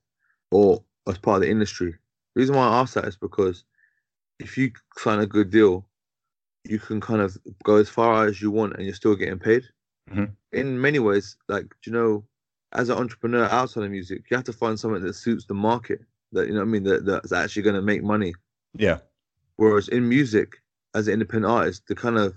or 0.51 0.85
as 1.09 1.19
part 1.19 1.37
of 1.39 1.43
the 1.43 1.51
industry? 1.51 1.93
The 2.35 2.41
reason 2.41 2.57
why 2.57 2.69
I 2.69 2.81
ask 2.81 2.95
that 2.95 3.07
is 3.07 3.17
because 3.17 3.65
if 4.41 4.59
you 4.59 4.73
sign 4.99 5.21
a 5.21 5.27
good 5.27 5.51
deal, 5.51 5.89
you 6.65 6.79
can 6.81 7.01
kind 7.01 7.23
of 7.23 7.39
go 7.65 7.77
as 7.77 7.89
far 7.91 8.27
as 8.27 8.43
you 8.43 8.51
want 8.53 8.75
and 8.75 8.85
you're 8.87 8.95
still 8.95 9.17
getting 9.17 9.39
paid. 9.41 9.65
Mhm. 10.07 10.37
In 10.53 10.81
many 10.81 11.01
ways, 11.01 11.37
like 11.49 11.67
do 11.83 11.91
you 11.91 11.93
know, 11.93 12.27
as 12.73 12.89
an 12.89 12.99
entrepreneur 12.99 13.45
outside 13.45 13.85
of 13.85 13.91
music, 13.91 14.23
you 14.31 14.37
have 14.37 14.45
to 14.45 14.53
find 14.53 14.79
something 14.79 15.03
that 15.03 15.15
suits 15.15 15.45
the 15.47 15.55
market. 15.55 16.01
That 16.33 16.47
you 16.47 16.55
know 16.55 16.61
what 16.61 16.67
I 16.67 16.71
mean. 16.71 16.85
That 16.85 17.05
that's 17.05 17.33
actually 17.33 17.63
going 17.63 17.75
to 17.77 17.83
make 17.83 18.03
money. 18.03 18.35
Yeah. 18.77 18.99
Whereas 19.57 19.89
in 19.89 20.09
music, 20.09 20.63
as 20.95 21.09
an 21.09 21.15
independent 21.15 21.51
artist, 21.53 21.87
the 21.89 21.95
kind 21.97 22.17
of 22.19 22.35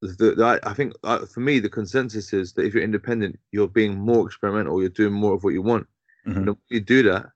the, 0.00 0.34
the 0.34 0.60
I- 0.64 0.74
think 0.74 0.92
uh, 1.04 1.24
for 1.26 1.40
me 1.40 1.60
the 1.60 1.68
consensus 1.68 2.32
is 2.32 2.52
that 2.54 2.64
if 2.64 2.74
you're 2.74 2.82
independent, 2.82 3.38
you're 3.52 3.68
being 3.68 3.98
more 3.98 4.26
experimental. 4.26 4.80
You're 4.80 4.90
doing 4.90 5.12
more 5.12 5.34
of 5.34 5.44
what 5.44 5.54
you 5.54 5.62
want. 5.62 5.86
Mhm. 6.26 6.36
And 6.36 6.46
when 6.46 6.56
you 6.68 6.80
do 6.80 7.02
that, 7.04 7.26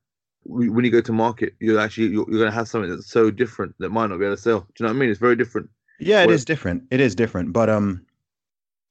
when 0.45 0.85
you 0.85 0.91
go 0.91 1.01
to 1.03 1.13
market, 1.13 1.55
you're 1.61 1.79
actually 1.79 2.09
you're, 2.09 2.27
you're 2.29 2.39
going 2.39 2.51
to 2.51 2.55
have 2.55 2.69
something 2.69 2.91
that's 2.91 3.11
so 3.11 3.31
different 3.31 3.75
that 3.79 3.91
might 3.91 4.09
not 4.09 4.19
be 4.19 4.25
able 4.25 4.37
to 4.37 4.43
sell. 4.43 4.61
Do 4.61 4.67
you 4.81 4.85
know 4.87 4.93
what 4.93 4.97
I 4.97 5.01
mean? 5.01 5.11
It's 5.11 5.21
very 5.21 5.37
different. 5.37 5.69
Yeah, 6.01 6.23
it 6.23 6.31
is 6.31 6.45
different. 6.45 6.85
It 6.91 7.01
is 7.01 7.15
different, 7.15 7.53
but 7.53 7.69
um 7.69 8.07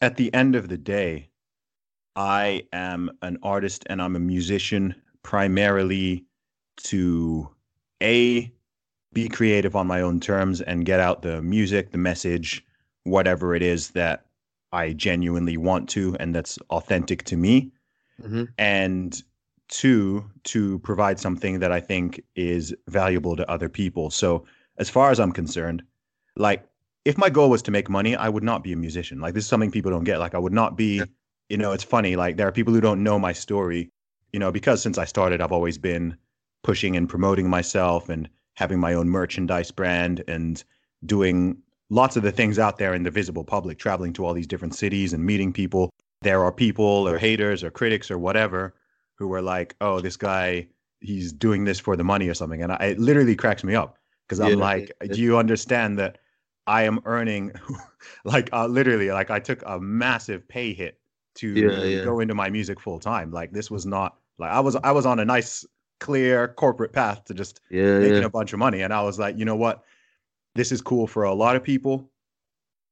at 0.02 0.18
the 0.18 0.32
end 0.34 0.56
of 0.56 0.70
the 0.70 0.78
day, 0.78 1.30
I 2.18 2.64
am 2.74 3.12
an 3.22 3.38
artist 3.44 3.84
and 3.88 4.02
I'm 4.02 4.16
a 4.16 4.20
musician 4.20 4.96
primarily 5.24 6.26
to 6.86 7.48
a 8.02 8.52
be 9.14 9.30
creative 9.30 9.76
on 9.76 9.88
my 9.88 10.02
own 10.02 10.20
terms 10.20 10.60
and 10.62 10.86
get 10.86 11.00
out 11.00 11.22
the 11.22 11.42
music, 11.42 11.92
the 11.92 11.98
message, 11.98 12.66
whatever 13.04 13.56
it 13.56 13.62
is 13.62 13.92
that 13.92 14.26
I 14.74 14.94
genuinely 14.94 15.58
want 15.58 15.90
to 15.90 16.18
and 16.20 16.36
that's 16.36 16.58
authentic 16.72 17.24
to 17.26 17.38
me 17.38 17.72
hmm 18.22 18.46
and 18.58 19.22
two 19.70 20.26
to 20.46 20.80
provide 20.80 21.20
something 21.20 21.60
that 21.60 21.72
i 21.74 21.80
think 21.80 22.24
is 22.36 22.74
valuable 22.88 23.36
to 23.36 23.50
other 23.52 23.68
people 23.70 24.10
so 24.10 24.46
as 24.78 24.90
far 24.90 25.12
as 25.12 25.20
i'm 25.20 25.32
concerned 25.32 25.84
like 26.38 26.66
if 27.08 27.18
my 27.18 27.30
goal 27.30 27.50
was 27.50 27.62
to 27.62 27.72
make 27.72 27.90
money, 27.90 28.18
I 28.18 28.28
would 28.28 28.44
not 28.44 28.64
be 28.64 28.74
a 28.74 28.76
musician. 28.76 29.22
Like 29.22 29.34
this 29.34 29.46
is 29.46 29.50
something 29.50 29.72
people 29.72 29.92
don't 29.92 30.04
get. 30.04 30.20
Like 30.20 30.36
I 30.36 30.38
would 30.40 30.52
not 30.52 30.76
be, 30.76 31.02
you 31.50 31.58
know, 31.58 31.72
it's 31.72 31.84
funny. 31.84 32.16
Like 32.16 32.38
there 32.38 32.48
are 32.48 32.52
people 32.52 32.74
who 32.74 32.82
don't 32.82 33.04
know 33.04 33.20
my 33.20 33.34
story, 33.34 33.90
you 34.34 34.40
know, 34.40 34.52
because 34.52 34.82
since 34.82 34.98
I 34.98 35.06
started, 35.06 35.42
I've 35.42 35.52
always 35.52 35.78
been 35.78 36.18
pushing 36.64 36.96
and 36.98 37.08
promoting 37.08 37.50
myself 37.50 38.10
and 38.10 38.30
having 38.56 38.80
my 38.80 38.94
own 38.94 39.10
merchandise 39.10 39.72
brand 39.72 40.24
and 40.28 40.64
doing 41.06 41.58
lots 41.90 42.18
of 42.18 42.24
the 42.24 42.32
things 42.32 42.60
out 42.60 42.78
there 42.78 42.94
in 42.94 43.04
the 43.04 43.12
visible 43.12 43.44
public, 43.44 43.78
traveling 43.78 44.12
to 44.14 44.26
all 44.26 44.34
these 44.34 44.48
different 44.48 44.76
cities 44.76 45.14
and 45.14 45.26
meeting 45.26 45.54
people. 45.54 45.90
There 46.22 46.44
are 46.44 46.52
people 46.52 47.08
or 47.08 47.18
haters 47.18 47.64
or 47.64 47.70
critics 47.72 48.10
or 48.12 48.18
whatever 48.18 48.76
who 49.16 49.32
are 49.34 49.42
like, 49.42 49.76
oh, 49.82 50.02
this 50.02 50.18
guy, 50.18 50.68
he's 51.00 51.32
doing 51.32 51.64
this 51.64 51.80
for 51.80 51.96
the 51.96 52.04
money 52.04 52.28
or 52.28 52.34
something. 52.34 52.62
And 52.62 52.72
I, 52.74 52.78
it 52.78 53.00
literally 53.00 53.36
cracks 53.36 53.64
me 53.64 53.76
up 53.76 53.98
because 54.28 54.40
I'm 54.40 54.58
Yeah, 54.58 54.58
like, 54.58 54.92
yeah. 55.08 55.10
do 55.10 55.22
you 55.22 55.38
understand 55.38 55.98
that 56.00 56.18
I 56.66 56.84
am 56.84 57.00
earning, 57.06 57.54
like, 58.26 58.50
uh, 58.52 58.68
literally, 58.68 59.12
like, 59.12 59.30
I 59.30 59.40
took 59.40 59.64
a 59.66 59.80
massive 59.80 60.48
pay 60.48 60.74
hit 60.74 61.00
to 61.38 61.54
Yeah, 61.54 61.84
yeah. 61.84 62.04
go 62.04 62.20
into 62.20 62.36
my 62.36 62.50
music 62.50 62.80
full 62.80 63.00
time. 63.00 63.32
Like, 63.32 63.52
this 63.52 63.72
was 63.72 63.86
mm. 63.86 63.92
not 63.92 64.18
like 64.38 64.52
I 64.52 64.60
was, 64.60 64.76
I 64.76 64.92
was 64.92 65.06
on 65.06 65.20
a 65.20 65.26
nice, 65.26 65.66
clear 66.00 66.50
corporate 66.50 66.94
path 66.94 67.24
to 67.26 67.34
just 67.34 67.62
Yeah, 67.70 68.00
making 68.00 68.24
a 68.24 68.30
bunch 68.30 68.54
of 68.54 68.60
money. 68.60 68.82
And 68.82 68.94
I 68.94 69.02
was 69.02 69.18
like, 69.18 69.38
you 69.38 69.46
know 69.46 69.56
what? 69.56 69.84
This 70.56 70.72
is 70.72 70.82
cool 70.82 71.08
for 71.08 71.24
a 71.24 71.34
lot 71.34 71.56
of 71.56 71.64
people. 71.64 72.12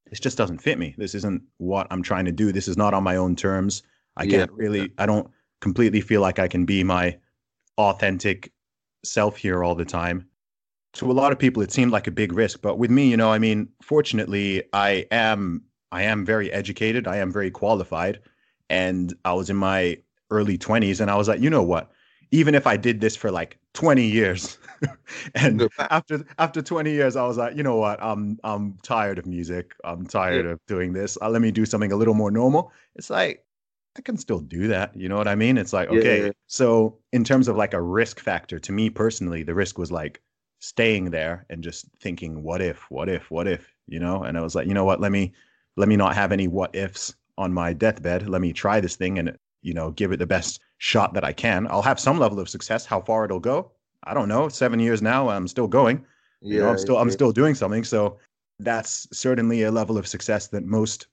This 0.09 0.19
just 0.19 0.37
doesn't 0.37 0.59
fit 0.59 0.77
me. 0.77 0.95
This 0.97 1.15
isn't 1.15 1.41
what 1.57 1.87
I'm 1.89 2.03
trying 2.03 2.25
to 2.25 2.31
do. 2.31 2.51
This 2.51 2.67
is 2.67 2.77
not 2.77 2.93
on 2.93 3.03
my 3.03 3.15
own 3.15 3.35
terms. 3.35 3.83
I 4.17 4.27
can't 4.27 4.51
really, 4.51 4.91
I 4.97 5.05
don't 5.05 5.29
completely 5.61 5.99
feel 5.99 6.21
like 6.21 6.39
I 6.39 6.47
can 6.47 6.65
be 6.65 6.83
my 6.83 7.17
authentic 7.77 8.53
self 9.03 9.35
here 9.35 9.63
all 9.63 9.75
the 9.75 9.85
time. 9.85 10.27
To 10.93 11.11
a 11.11 11.13
lot 11.13 11.31
of 11.31 11.39
people, 11.39 11.61
it 11.61 11.71
seemed 11.71 11.91
like 11.91 12.07
a 12.07 12.11
big 12.11 12.31
risk. 12.31 12.61
But 12.61 12.77
with 12.77 12.91
me, 12.91 13.09
you 13.09 13.17
know, 13.17 13.31
I 13.31 13.39
mean, 13.39 13.67
fortunately, 13.81 14.63
I 14.71 15.05
am 15.11 15.63
I 15.91 16.03
am 16.03 16.25
very 16.25 16.51
educated. 16.51 17.07
I 17.07 17.17
am 17.17 17.31
very 17.31 17.51
qualified. 17.51 18.19
And 18.69 19.13
I 19.25 19.33
was 19.33 19.49
in 19.49 19.57
my 19.57 19.97
early 20.31 20.57
20s 20.57 20.99
and 21.01 21.11
I 21.11 21.15
was 21.15 21.27
like, 21.27 21.39
you 21.39 21.49
know 21.49 21.63
what? 21.63 21.91
Even 22.31 22.55
if 22.55 22.67
I 22.67 22.77
did 22.77 23.01
this 23.01 23.15
for 23.15 23.31
like 23.31 23.59
20 23.73 24.05
years 24.05 24.57
and 25.35 25.67
after 25.89 26.25
after 26.37 26.61
20 26.61 26.91
years 26.91 27.15
I 27.15 27.25
was 27.27 27.37
like, 27.37 27.55
you 27.55 27.63
know 27.63 27.77
what? 27.77 28.01
I'm 28.01 28.39
I'm 28.43 28.77
tired 28.83 29.19
of 29.19 29.25
music. 29.25 29.75
I'm 29.83 30.07
tired 30.07 30.45
of 30.45 30.59
doing 30.67 30.93
this. 30.93 31.17
Uh, 31.21 31.29
let 31.29 31.41
me 31.41 31.51
do 31.51 31.65
something 31.65 31.91
a 31.91 31.95
little 31.95 32.13
more 32.13 32.31
normal. 32.31 32.71
It's 32.95 33.09
like 33.09 33.45
I 33.97 34.01
can 34.01 34.17
still 34.17 34.39
do 34.39 34.67
that. 34.67 34.95
You 34.95 35.07
know 35.09 35.15
what 35.17 35.27
I 35.27 35.35
mean? 35.35 35.57
It's 35.57 35.73
like, 35.73 35.89
Yeah, 35.89 35.99
okay. 35.99 36.25
yeah. 36.25 36.31
So 36.47 36.99
in 37.13 37.23
terms 37.23 37.47
of 37.47 37.55
like 37.55 37.73
a 37.73 37.81
risk 37.81 38.19
factor, 38.19 38.59
to 38.59 38.71
me 38.71 38.89
personally, 38.89 39.43
the 39.43 39.55
risk 39.55 39.77
was 39.77 39.91
like 39.91 40.21
staying 40.59 41.11
there 41.11 41.45
and 41.49 41.63
just 41.63 41.85
thinking, 42.01 42.43
what 42.43 42.61
if, 42.61 42.89
what 42.91 43.07
if, 43.09 43.31
what 43.31 43.47
if, 43.47 43.73
you 43.87 43.99
know? 43.99 44.23
And 44.23 44.37
I 44.37 44.41
was 44.41 44.55
like, 44.55 44.67
you 44.67 44.73
know 44.73 44.85
what? 44.85 44.99
Let 44.99 45.11
me 45.11 45.33
let 45.77 45.87
me 45.87 45.95
not 45.95 46.15
have 46.15 46.31
any 46.31 46.47
what 46.47 46.75
ifs 46.75 47.15
on 47.37 47.53
my 47.53 47.73
deathbed. 47.73 48.27
Let 48.29 48.41
me 48.41 48.53
try 48.53 48.79
this 48.79 48.95
thing 48.95 49.19
and 49.19 49.37
you 49.61 49.73
know, 49.73 49.91
give 49.91 50.11
it 50.11 50.17
the 50.17 50.27
best 50.27 50.61
shot 50.77 51.13
that 51.15 51.23
I 51.23 51.33
can. 51.33 51.67
I'll 51.71 51.81
have 51.81 51.99
some 51.99 52.19
level 52.19 52.39
of 52.39 52.47
success. 52.49 52.85
How 52.85 53.01
far 53.01 53.25
it'll 53.25 53.39
go, 53.39 53.71
I 54.03 54.13
don't 54.13 54.29
know. 54.29 54.47
Seven 54.49 54.79
years 54.79 55.01
now, 55.01 55.29
I'm 55.29 55.47
still 55.47 55.67
going. 55.67 56.05
You 56.41 56.59
know, 56.59 56.69
I'm 56.69 56.77
still 56.77 56.97
I'm 56.97 57.09
still 57.09 57.31
doing 57.31 57.55
something. 57.55 57.83
So 57.83 58.19
that's 58.59 59.07
certainly 59.11 59.63
a 59.63 59.71
level 59.71 59.97
of 59.97 60.07
success 60.07 60.47
that 60.49 60.63
most 60.65 61.07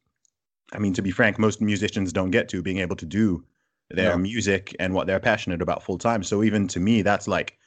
I 0.75 0.79
mean, 0.79 0.93
to 0.95 1.03
be 1.03 1.11
frank, 1.11 1.39
most 1.39 1.61
musicians 1.61 2.13
don't 2.13 2.31
get 2.31 2.49
to 2.51 2.63
being 2.63 2.79
able 2.79 2.97
to 2.97 3.07
do 3.07 3.45
their 3.91 4.17
No. 4.17 4.19
music 4.19 4.75
and 4.79 4.95
what 4.95 5.07
they're 5.07 5.21
passionate 5.21 5.61
about 5.63 5.83
full 5.83 5.99
time. 5.99 6.23
So 6.23 6.43
even 6.43 6.67
to 6.69 6.81
me, 6.81 7.03
that's 7.03 7.29
like 7.29 7.59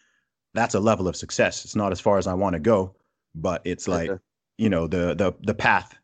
that's 0.54 0.76
a 0.76 0.80
level 0.80 1.08
of 1.08 1.16
success. 1.16 1.66
It's 1.66 1.76
not 1.76 1.92
as 1.92 2.00
far 2.00 2.18
as 2.18 2.28
I 2.28 2.34
want 2.34 2.54
to 2.54 2.60
go, 2.60 2.96
but 3.36 3.62
it's 3.66 3.88
like, 3.88 4.10
you 4.58 4.70
know, 4.70 4.88
the 4.88 5.16
the 5.16 5.34
the 5.42 5.54
path 5.54 5.98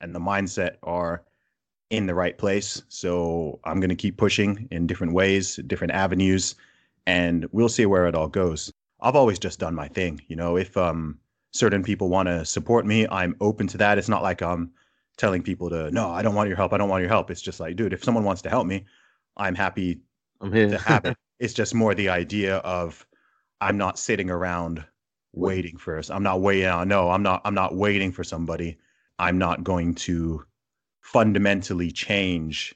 and 0.00 0.14
the 0.14 0.20
mindset 0.20 0.76
are 0.82 1.24
in 1.90 2.06
the 2.06 2.14
right 2.14 2.36
place. 2.36 2.82
So 2.88 3.60
I'm 3.64 3.80
going 3.80 3.90
to 3.90 3.96
keep 3.96 4.16
pushing 4.16 4.68
in 4.70 4.86
different 4.86 5.14
ways, 5.14 5.56
different 5.66 5.92
avenues, 5.94 6.54
and 7.06 7.46
we'll 7.52 7.68
see 7.68 7.86
where 7.86 8.06
it 8.06 8.14
all 8.14 8.28
goes. 8.28 8.70
I've 9.00 9.16
always 9.16 9.38
just 9.38 9.60
done 9.60 9.74
my 9.74 9.88
thing. 9.88 10.20
You 10.28 10.36
know, 10.36 10.56
if 10.56 10.76
um 10.76 11.18
certain 11.52 11.82
people 11.82 12.08
want 12.08 12.28
to 12.28 12.44
support 12.44 12.84
me, 12.86 13.06
I'm 13.10 13.36
open 13.40 13.66
to 13.68 13.78
that. 13.78 13.98
It's 13.98 14.08
not 14.08 14.22
like 14.22 14.42
I'm 14.42 14.72
telling 15.16 15.42
people 15.42 15.70
to 15.70 15.90
no, 15.90 16.10
I 16.10 16.22
don't 16.22 16.34
want 16.34 16.48
your 16.48 16.56
help. 16.56 16.72
I 16.72 16.78
don't 16.78 16.88
want 16.88 17.02
your 17.02 17.10
help. 17.10 17.30
It's 17.30 17.40
just 17.42 17.60
like, 17.60 17.76
dude, 17.76 17.92
if 17.92 18.04
someone 18.04 18.24
wants 18.24 18.42
to 18.42 18.50
help 18.50 18.66
me, 18.66 18.86
I'm 19.36 19.54
happy 19.54 20.00
I'm 20.40 20.52
here. 20.52 20.68
to 20.68 20.78
have 20.78 21.04
it. 21.04 21.16
It's 21.40 21.54
just 21.54 21.72
more 21.72 21.94
the 21.94 22.08
idea 22.08 22.56
of 22.56 23.06
I'm 23.60 23.78
not 23.78 23.96
sitting 23.96 24.28
around 24.28 24.84
waiting 25.32 25.76
for 25.76 25.96
us. 25.96 26.10
I'm 26.10 26.24
not 26.24 26.40
waiting. 26.40 26.88
No, 26.88 27.10
I'm 27.10 27.22
not. 27.22 27.42
I'm 27.44 27.54
not 27.54 27.76
waiting 27.76 28.10
for 28.10 28.24
somebody. 28.24 28.78
I'm 29.20 29.38
not 29.38 29.62
going 29.62 29.94
to 30.06 30.44
fundamentally 31.00 31.90
change 31.90 32.74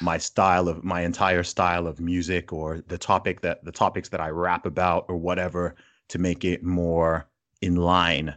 my 0.00 0.18
style 0.18 0.68
of 0.68 0.84
my 0.84 1.00
entire 1.02 1.42
style 1.42 1.86
of 1.86 2.00
music 2.00 2.52
or 2.52 2.82
the 2.86 2.98
topic 2.98 3.40
that 3.40 3.64
the 3.64 3.72
topics 3.72 4.08
that 4.10 4.20
I 4.20 4.28
rap 4.28 4.64
about 4.66 5.06
or 5.08 5.16
whatever 5.16 5.74
to 6.08 6.18
make 6.18 6.44
it 6.44 6.62
more 6.62 7.28
in 7.60 7.76
line 7.76 8.34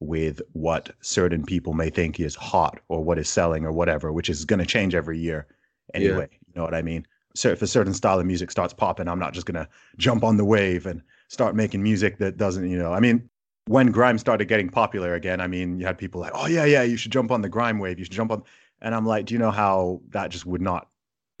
with 0.00 0.42
what 0.52 0.90
certain 1.00 1.44
people 1.44 1.72
may 1.72 1.88
think 1.88 2.18
is 2.18 2.34
hot 2.34 2.80
or 2.88 3.02
what 3.02 3.18
is 3.18 3.28
selling 3.28 3.64
or 3.64 3.72
whatever, 3.72 4.12
which 4.12 4.28
is 4.28 4.44
going 4.44 4.58
to 4.58 4.66
change 4.66 4.94
every 4.94 5.18
year 5.18 5.46
Yeah. 5.92 6.00
anyway. 6.08 6.28
You 6.32 6.52
know 6.56 6.64
what 6.64 6.74
I 6.74 6.82
mean? 6.82 7.06
So 7.36 7.48
if 7.48 7.62
a 7.62 7.66
certain 7.66 7.94
style 7.94 8.18
of 8.20 8.26
music 8.26 8.50
starts 8.50 8.74
popping, 8.74 9.08
I'm 9.08 9.18
not 9.18 9.34
just 9.34 9.46
going 9.46 9.64
to 9.64 9.68
jump 9.96 10.24
on 10.24 10.36
the 10.36 10.44
wave 10.44 10.86
and 10.86 11.02
start 11.28 11.54
making 11.54 11.82
music 11.82 12.18
that 12.18 12.36
doesn't, 12.36 12.68
you 12.68 12.78
know, 12.78 12.92
I 12.92 13.00
mean, 13.00 13.28
when 13.66 13.90
grime 13.90 14.18
started 14.18 14.46
getting 14.46 14.68
popular 14.68 15.14
again, 15.14 15.40
I 15.40 15.46
mean, 15.46 15.78
you 15.80 15.86
had 15.86 15.98
people 15.98 16.20
like, 16.20 16.32
oh, 16.34 16.46
yeah, 16.46 16.64
yeah, 16.64 16.82
you 16.82 16.96
should 16.96 17.12
jump 17.12 17.30
on 17.30 17.42
the 17.42 17.48
grime 17.48 17.78
wave. 17.78 17.98
You 17.98 18.04
should 18.04 18.12
jump 18.12 18.30
on. 18.32 18.42
And 18.82 18.94
I'm 18.94 19.06
like, 19.06 19.26
do 19.26 19.34
you 19.34 19.38
know 19.40 19.50
how 19.50 20.02
that 20.10 20.30
just 20.30 20.44
would 20.46 20.60
not 20.60 20.88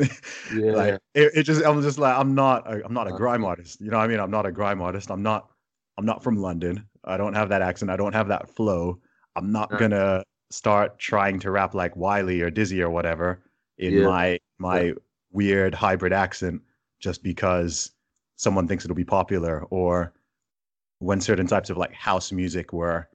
Yeah. 0.48 0.72
like 0.72 0.98
it, 1.14 1.32
it 1.34 1.42
just 1.44 1.64
i'm 1.64 1.80
just 1.82 1.98
like 1.98 2.16
i'm 2.16 2.34
not 2.34 2.66
a, 2.70 2.84
i'm 2.84 2.92
not 2.92 3.06
a 3.06 3.12
Uh, 3.12 3.18
grime 3.18 3.44
artist 3.44 3.80
you 3.80 3.90
know 3.90 3.98
what 3.98 4.04
i 4.04 4.06
mean 4.08 4.20
i'm 4.20 4.30
not 4.30 4.46
a 4.46 4.52
grime 4.52 4.80
artist 4.82 5.10
i'm 5.10 5.22
not 5.22 5.50
i'm 5.98 6.06
not 6.06 6.22
from 6.22 6.36
london 6.36 6.86
i 7.04 7.16
don't 7.16 7.34
have 7.34 7.48
that 7.48 7.62
accent 7.62 7.90
i 7.90 7.96
don't 7.96 8.12
have 8.12 8.28
that 8.28 8.48
flow 8.50 8.98
i'm 9.36 9.52
not 9.52 9.70
Uh. 9.70 9.76
gonna 9.76 10.22
start 10.50 10.98
trying 10.98 11.38
to 11.40 11.50
rap 11.50 11.74
like 11.74 11.94
wiley 11.96 12.40
or 12.40 12.50
Dizzee 12.50 12.80
or 12.80 12.90
whatever 12.90 13.42
in 13.78 13.94
Yeah. 13.94 14.00
my 14.00 14.38
my 14.58 14.94
weird 15.32 15.74
hybrid 15.74 16.12
accent 16.12 16.62
just 17.00 17.22
because 17.22 17.92
someone 18.36 18.66
thinks 18.68 18.84
it'll 18.84 18.94
be 18.96 19.04
popular 19.04 19.64
or 19.70 20.12
when 20.98 21.20
certain 21.20 21.46
types 21.46 21.70
of 21.70 21.76
like 21.76 21.92
house 21.92 22.32
music 22.32 22.72
were 22.72 23.08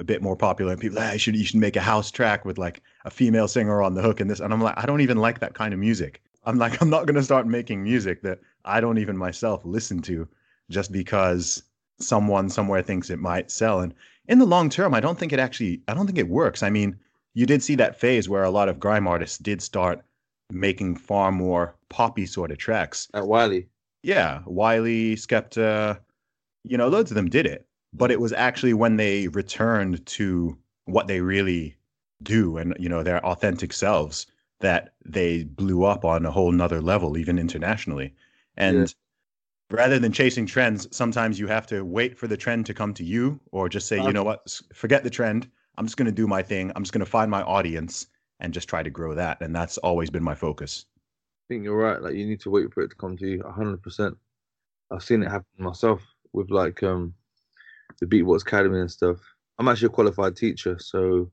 a 0.00 0.04
bit 0.04 0.22
more 0.22 0.36
popular 0.36 0.72
and 0.72 0.80
people 0.80 0.96
like, 0.98 1.08
"Ah, 1.10 1.12
you 1.12 1.18
should 1.18 1.36
you 1.36 1.44
should 1.44 1.60
make 1.60 1.76
a 1.76 1.80
house 1.80 2.10
track 2.10 2.44
with 2.44 2.58
like 2.58 2.82
a 3.04 3.10
female 3.10 3.46
singer 3.48 3.80
on 3.82 3.94
the 3.94 4.02
hook 4.02 4.20
and 4.20 4.30
this 4.30 4.40
and 4.40 4.52
I'm 4.52 4.60
like 4.60 4.74
I 4.76 4.86
don't 4.86 5.00
even 5.00 5.18
like 5.18 5.38
that 5.40 5.54
kind 5.54 5.72
of 5.72 5.80
music. 5.80 6.22
I'm 6.44 6.58
like 6.58 6.80
I'm 6.82 6.90
not 6.90 7.06
going 7.06 7.14
to 7.16 7.22
start 7.22 7.46
making 7.46 7.82
music 7.82 8.22
that 8.22 8.40
I 8.64 8.80
don't 8.80 8.98
even 8.98 9.16
myself 9.16 9.64
listen 9.64 10.00
to 10.02 10.26
just 10.70 10.92
because 10.92 11.62
someone 12.00 12.48
somewhere 12.48 12.82
thinks 12.82 13.10
it 13.10 13.18
might 13.18 13.50
sell 13.50 13.80
and 13.80 13.94
in 14.28 14.38
the 14.38 14.46
long 14.46 14.68
term 14.68 14.94
I 14.94 15.00
don't 15.00 15.18
think 15.18 15.32
it 15.32 15.38
actually 15.40 15.80
I 15.88 15.94
don't 15.94 16.06
think 16.06 16.18
it 16.18 16.28
works. 16.28 16.62
I 16.62 16.70
mean, 16.70 16.96
you 17.34 17.46
did 17.46 17.62
see 17.62 17.76
that 17.76 17.98
phase 18.00 18.28
where 18.28 18.44
a 18.44 18.50
lot 18.50 18.68
of 18.68 18.80
grime 18.80 19.06
artists 19.06 19.38
did 19.38 19.62
start 19.62 20.02
making 20.50 20.96
far 20.96 21.30
more 21.30 21.76
poppy 21.88 22.26
sort 22.26 22.50
of 22.50 22.58
tracks 22.58 23.08
At 23.14 23.26
Wiley. 23.26 23.68
yeah, 24.02 24.40
Wiley, 24.46 25.14
Skepta, 25.16 26.00
you 26.68 26.76
know, 26.76 26.88
loads 26.88 27.10
of 27.10 27.14
them 27.14 27.28
did 27.28 27.46
it. 27.46 27.66
But 27.92 28.10
it 28.10 28.20
was 28.20 28.32
actually 28.32 28.74
when 28.74 28.96
they 28.96 29.28
returned 29.28 30.04
to 30.06 30.58
what 30.84 31.06
they 31.06 31.20
really 31.20 31.76
do 32.22 32.56
and, 32.58 32.76
you 32.78 32.88
know, 32.88 33.02
their 33.02 33.24
authentic 33.24 33.72
selves 33.72 34.26
that 34.60 34.94
they 35.04 35.44
blew 35.44 35.84
up 35.84 36.04
on 36.04 36.26
a 36.26 36.30
whole 36.30 36.52
nother 36.52 36.80
level, 36.80 37.16
even 37.16 37.38
internationally. 37.38 38.14
And 38.56 38.92
rather 39.70 39.98
than 39.98 40.12
chasing 40.12 40.46
trends, 40.46 40.88
sometimes 40.94 41.38
you 41.38 41.46
have 41.46 41.66
to 41.68 41.84
wait 41.84 42.18
for 42.18 42.26
the 42.26 42.36
trend 42.36 42.66
to 42.66 42.74
come 42.74 42.92
to 42.94 43.04
you 43.04 43.40
or 43.52 43.68
just 43.68 43.86
say, 43.86 44.02
you 44.02 44.12
know 44.12 44.24
what, 44.24 44.60
forget 44.74 45.04
the 45.04 45.10
trend. 45.10 45.48
I'm 45.76 45.86
just 45.86 45.96
going 45.96 46.06
to 46.06 46.12
do 46.12 46.26
my 46.26 46.42
thing. 46.42 46.72
I'm 46.74 46.82
just 46.82 46.92
going 46.92 47.04
to 47.04 47.10
find 47.10 47.30
my 47.30 47.42
audience 47.42 48.08
and 48.40 48.52
just 48.52 48.68
try 48.68 48.82
to 48.82 48.90
grow 48.90 49.14
that. 49.14 49.40
And 49.40 49.54
that's 49.54 49.78
always 49.78 50.10
been 50.10 50.24
my 50.24 50.34
focus. 50.34 50.86
I 51.48 51.54
think 51.54 51.64
you're 51.64 51.76
right. 51.76 52.02
Like 52.02 52.14
you 52.14 52.26
need 52.26 52.40
to 52.40 52.50
wait 52.50 52.74
for 52.74 52.82
it 52.82 52.88
to 52.88 52.96
come 52.96 53.16
to 53.16 53.26
you. 53.26 53.42
hundred 53.42 53.82
percent. 53.82 54.16
I've 54.90 55.04
seen 55.04 55.22
it 55.22 55.30
happen 55.30 55.46
myself 55.58 56.02
with 56.32 56.50
like 56.50 56.82
um 56.82 57.14
the 58.00 58.06
Beatbox 58.06 58.42
Academy 58.42 58.80
and 58.80 58.90
stuff. 58.90 59.18
I'm 59.58 59.68
actually 59.68 59.86
a 59.86 59.90
qualified 59.90 60.36
teacher, 60.36 60.78
so 60.78 61.30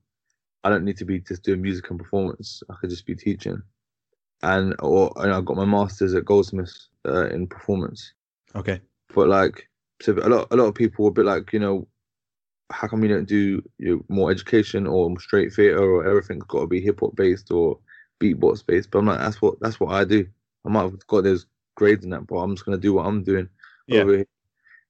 I 0.64 0.68
don't 0.70 0.84
need 0.84 0.96
to 0.98 1.04
be 1.04 1.20
just 1.20 1.42
doing 1.42 1.62
music 1.62 1.90
and 1.90 1.98
performance. 1.98 2.62
I 2.70 2.74
could 2.80 2.90
just 2.90 3.06
be 3.06 3.14
teaching. 3.14 3.62
And 4.42 4.74
or 4.80 5.12
and 5.16 5.32
I 5.32 5.40
got 5.40 5.56
my 5.56 5.64
masters 5.64 6.14
at 6.14 6.24
Goldsmiths 6.24 6.88
uh, 7.06 7.28
in 7.28 7.46
performance. 7.46 8.12
Okay. 8.54 8.80
But 9.14 9.28
like 9.28 9.68
so 10.02 10.12
a 10.12 10.28
lot 10.28 10.48
a 10.50 10.56
lot 10.56 10.66
of 10.66 10.74
people 10.74 11.04
were 11.04 11.10
a 11.10 11.14
bit 11.14 11.24
like, 11.24 11.52
you 11.52 11.60
know, 11.60 11.86
how 12.70 12.88
come 12.88 13.02
you 13.02 13.08
don't 13.08 13.28
do 13.28 13.62
you 13.78 13.96
know, 13.96 14.04
more 14.08 14.30
education 14.30 14.86
or 14.86 15.18
straight 15.20 15.52
theatre 15.52 15.78
or 15.78 16.06
everything's 16.06 16.44
got 16.44 16.60
to 16.60 16.66
be 16.66 16.80
hip 16.80 17.00
hop 17.00 17.14
based 17.16 17.50
or 17.50 17.78
beatbox 18.20 18.66
based? 18.66 18.90
But 18.90 18.98
I'm 19.00 19.06
like, 19.06 19.20
that's 19.20 19.40
what 19.40 19.54
that's 19.60 19.80
what 19.80 19.92
I 19.94 20.04
do. 20.04 20.26
I 20.66 20.68
might 20.68 20.82
have 20.82 21.06
got 21.06 21.24
those 21.24 21.46
grades 21.76 22.04
in 22.04 22.10
that, 22.10 22.26
but 22.26 22.36
I'm 22.36 22.54
just 22.54 22.64
gonna 22.64 22.76
do 22.78 22.94
what 22.94 23.06
I'm 23.06 23.22
doing 23.22 23.48
Yeah. 23.86 24.02
over 24.02 24.16
here, 24.16 24.26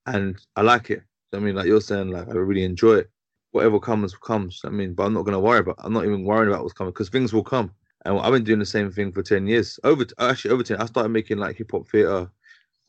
and 0.06 0.36
I 0.56 0.62
like 0.62 0.90
it. 0.90 1.02
I 1.34 1.38
mean, 1.38 1.54
like 1.56 1.66
you're 1.66 1.80
saying, 1.80 2.10
like 2.10 2.28
I 2.28 2.32
really 2.32 2.64
enjoy 2.64 2.96
it. 2.96 3.10
whatever 3.52 3.80
comes 3.80 4.14
comes. 4.14 4.60
I 4.64 4.68
mean, 4.70 4.94
but 4.94 5.04
I'm 5.04 5.14
not 5.14 5.24
gonna 5.24 5.40
worry 5.40 5.60
about. 5.60 5.76
I'm 5.78 5.92
not 5.92 6.04
even 6.04 6.24
worrying 6.24 6.52
about 6.52 6.62
what's 6.62 6.74
coming 6.74 6.92
because 6.92 7.08
things 7.08 7.32
will 7.32 7.44
come. 7.44 7.70
And 8.04 8.18
I've 8.20 8.32
been 8.32 8.44
doing 8.44 8.58
the 8.60 8.66
same 8.66 8.90
thing 8.92 9.12
for 9.12 9.22
ten 9.22 9.46
years. 9.46 9.78
Over 9.84 10.04
actually 10.18 10.52
over 10.52 10.62
ten. 10.62 10.78
I 10.80 10.86
started 10.86 11.08
making 11.10 11.38
like 11.38 11.56
hip 11.56 11.72
hop 11.72 11.88
theater 11.88 12.30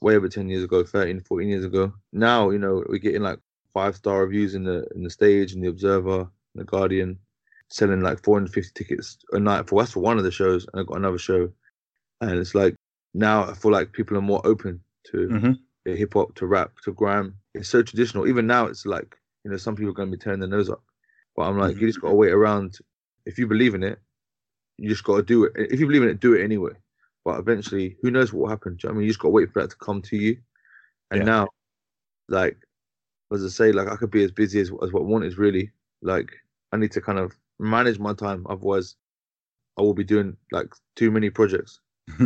way 0.02 0.16
over 0.16 0.30
10 0.30 0.48
years 0.48 0.64
ago 0.64 0.84
13 0.84 1.22
14 1.22 1.50
years 1.50 1.66
ago 1.66 1.92
now 2.14 2.52
you 2.52 2.60
know 2.60 2.84
we're 2.88 3.00
getting 3.00 3.24
like 3.24 3.40
five 3.74 3.96
star 3.96 4.22
reviews 4.22 4.54
in 4.54 4.64
the 4.64 4.86
in 4.96 5.04
the 5.04 5.10
stage 5.10 5.54
in 5.54 5.62
the 5.62 5.68
observer 5.70 6.30
the 6.56 6.64
guardian 6.64 7.18
selling 7.70 8.02
like 8.02 8.24
450 8.24 8.72
tickets 8.76 9.18
a 9.32 9.40
night 9.40 9.68
for 9.68 9.82
that's 9.82 9.94
for 9.94 10.02
one 10.02 10.18
of 10.20 10.24
the 10.24 10.32
shows 10.32 10.68
and 10.72 10.82
i 10.82 10.84
got 10.84 10.98
another 10.98 11.18
show 11.18 11.52
and 12.22 12.32
it's 12.40 12.54
like 12.54 12.76
now 13.16 13.50
i 13.50 13.54
feel 13.56 13.72
like 13.72 13.92
people 13.92 14.16
are 14.18 14.22
more 14.22 14.42
open 14.46 14.80
to 15.12 15.28
Mhm. 15.30 15.60
Hip 15.96 16.14
hop 16.14 16.36
to 16.36 16.46
rap 16.46 16.72
to 16.84 16.94
grime. 16.94 17.36
It's 17.54 17.70
so 17.70 17.82
traditional. 17.82 18.28
Even 18.28 18.48
now 18.48 18.66
it's 18.66 18.86
like 18.86 19.16
you 19.44 19.52
know 19.52 19.58
some 19.58 19.76
people 19.76 19.92
are 19.92 19.94
going 19.94 20.12
to 20.12 20.18
be 20.18 20.22
turning 20.22 20.40
their 20.40 20.50
nose 20.50 20.70
up. 20.70 20.84
But 21.36 21.44
i'm 21.44 21.58
like 21.58 21.72
you 21.72 21.78
mm-hmm. 21.78 21.88
just 21.88 22.02
got 22.02 22.10
to 22.10 22.16
wait 22.16 22.32
around. 22.32 22.80
If 23.26 23.38
you 23.38 23.48
believe 23.48 23.76
in 23.76 23.84
it 23.84 24.00
you 24.78 24.90
just 24.90 25.04
got 25.04 25.18
to 25.18 25.24
do 25.24 25.44
it. 25.44 25.54
If 25.56 25.80
you 25.80 25.88
believe 25.88 26.04
in 26.04 26.10
it 26.10 26.20
do 26.20 26.34
it 26.34 26.44
anyway. 26.44 26.74
But 27.26 27.40
eventually 27.40 27.98
who 28.02 28.12
knows 28.12 28.32
what 28.32 28.42
will 28.42 28.50
happen? 28.50 28.76
Do 28.76 28.88
you 28.88 28.90
know 28.90 28.94
what 28.94 28.98
i 28.98 29.00
mean? 29.00 29.06
You 29.06 29.10
just 29.12 29.20
got 29.20 29.30
to 29.30 29.34
wait 29.34 29.52
for 29.52 29.62
that 29.62 29.72
to 29.72 29.76
come 29.78 30.02
to 30.04 30.16
you. 30.16 30.38
And 31.12 31.20
Yeah. 31.20 31.26
now 31.26 31.48
like 32.30 32.58
as 33.34 33.44
i 33.44 33.48
say 33.48 33.72
like 33.72 33.88
i 33.88 33.96
could 33.96 34.12
be 34.12 34.24
as 34.24 34.32
busy 34.32 34.60
as, 34.60 34.70
as 34.82 34.92
what 34.92 35.02
i 35.02 35.06
want 35.06 35.24
is 35.24 35.38
really 35.38 35.72
like 36.02 36.30
i 36.74 36.78
need 36.78 36.92
to 36.92 37.02
kind 37.02 37.20
of 37.20 37.34
manage 37.60 38.00
my 38.00 38.14
time. 38.14 38.46
Otherwise 38.50 38.96
i 39.78 39.82
will 39.82 39.94
be 39.94 40.04
doing 40.04 40.36
like 40.52 40.74
too 40.96 41.12
many 41.12 41.30
projects 41.30 41.80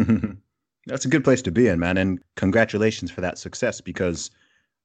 That's 0.88 1.06
a 1.06 1.10
good 1.10 1.24
place 1.24 1.42
to 1.44 1.52
be 1.52 1.68
in, 1.68 1.80
man. 1.80 1.98
And 1.98 2.20
congratulations 2.36 3.12
for 3.12 3.22
that 3.22 3.38
success 3.38 3.82
because 3.82 4.32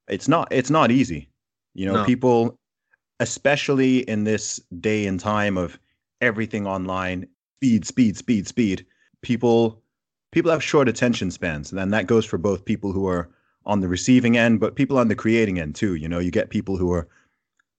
it's 0.08 0.28
not 0.28 0.48
it's 0.50 0.70
not 0.70 0.90
easy. 0.90 1.28
You 1.74 1.86
know, 1.86 1.94
No. 1.94 2.04
people 2.04 2.58
especially 3.20 4.00
in 4.00 4.24
this 4.24 4.60
day 4.80 5.06
and 5.06 5.18
time 5.18 5.56
of 5.56 5.78
everything 6.20 6.66
online, 6.66 7.26
speed, 7.56 7.86
speed, 7.86 8.16
speed, 8.16 8.46
speed, 8.46 8.86
people 9.22 9.82
people 10.32 10.50
have 10.50 10.62
short 10.62 10.88
attention 10.88 11.30
spans. 11.30 11.72
And 11.72 11.92
that 11.94 12.06
goes 12.06 12.26
for 12.26 12.36
both 12.36 12.64
people 12.64 12.92
who 12.92 13.06
are 13.06 13.30
on 13.64 13.80
the 13.80 13.88
receiving 13.88 14.36
end, 14.36 14.60
but 14.60 14.76
people 14.76 14.98
on 14.98 15.08
the 15.08 15.14
creating 15.14 15.58
end 15.58 15.74
too. 15.74 15.94
You 15.94 16.08
know, 16.08 16.18
you 16.18 16.30
get 16.30 16.50
people 16.50 16.76
who 16.76 16.92
are 16.92 17.08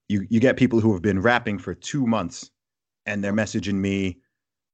you 0.08 0.26
you 0.28 0.40
get 0.40 0.56
people 0.56 0.80
who 0.80 0.92
have 0.92 1.02
been 1.02 1.22
rapping 1.22 1.58
for 1.58 1.74
two 1.74 2.06
months 2.06 2.50
and 3.06 3.22
they're 3.22 3.32
messaging 3.32 3.74
me. 3.74 4.18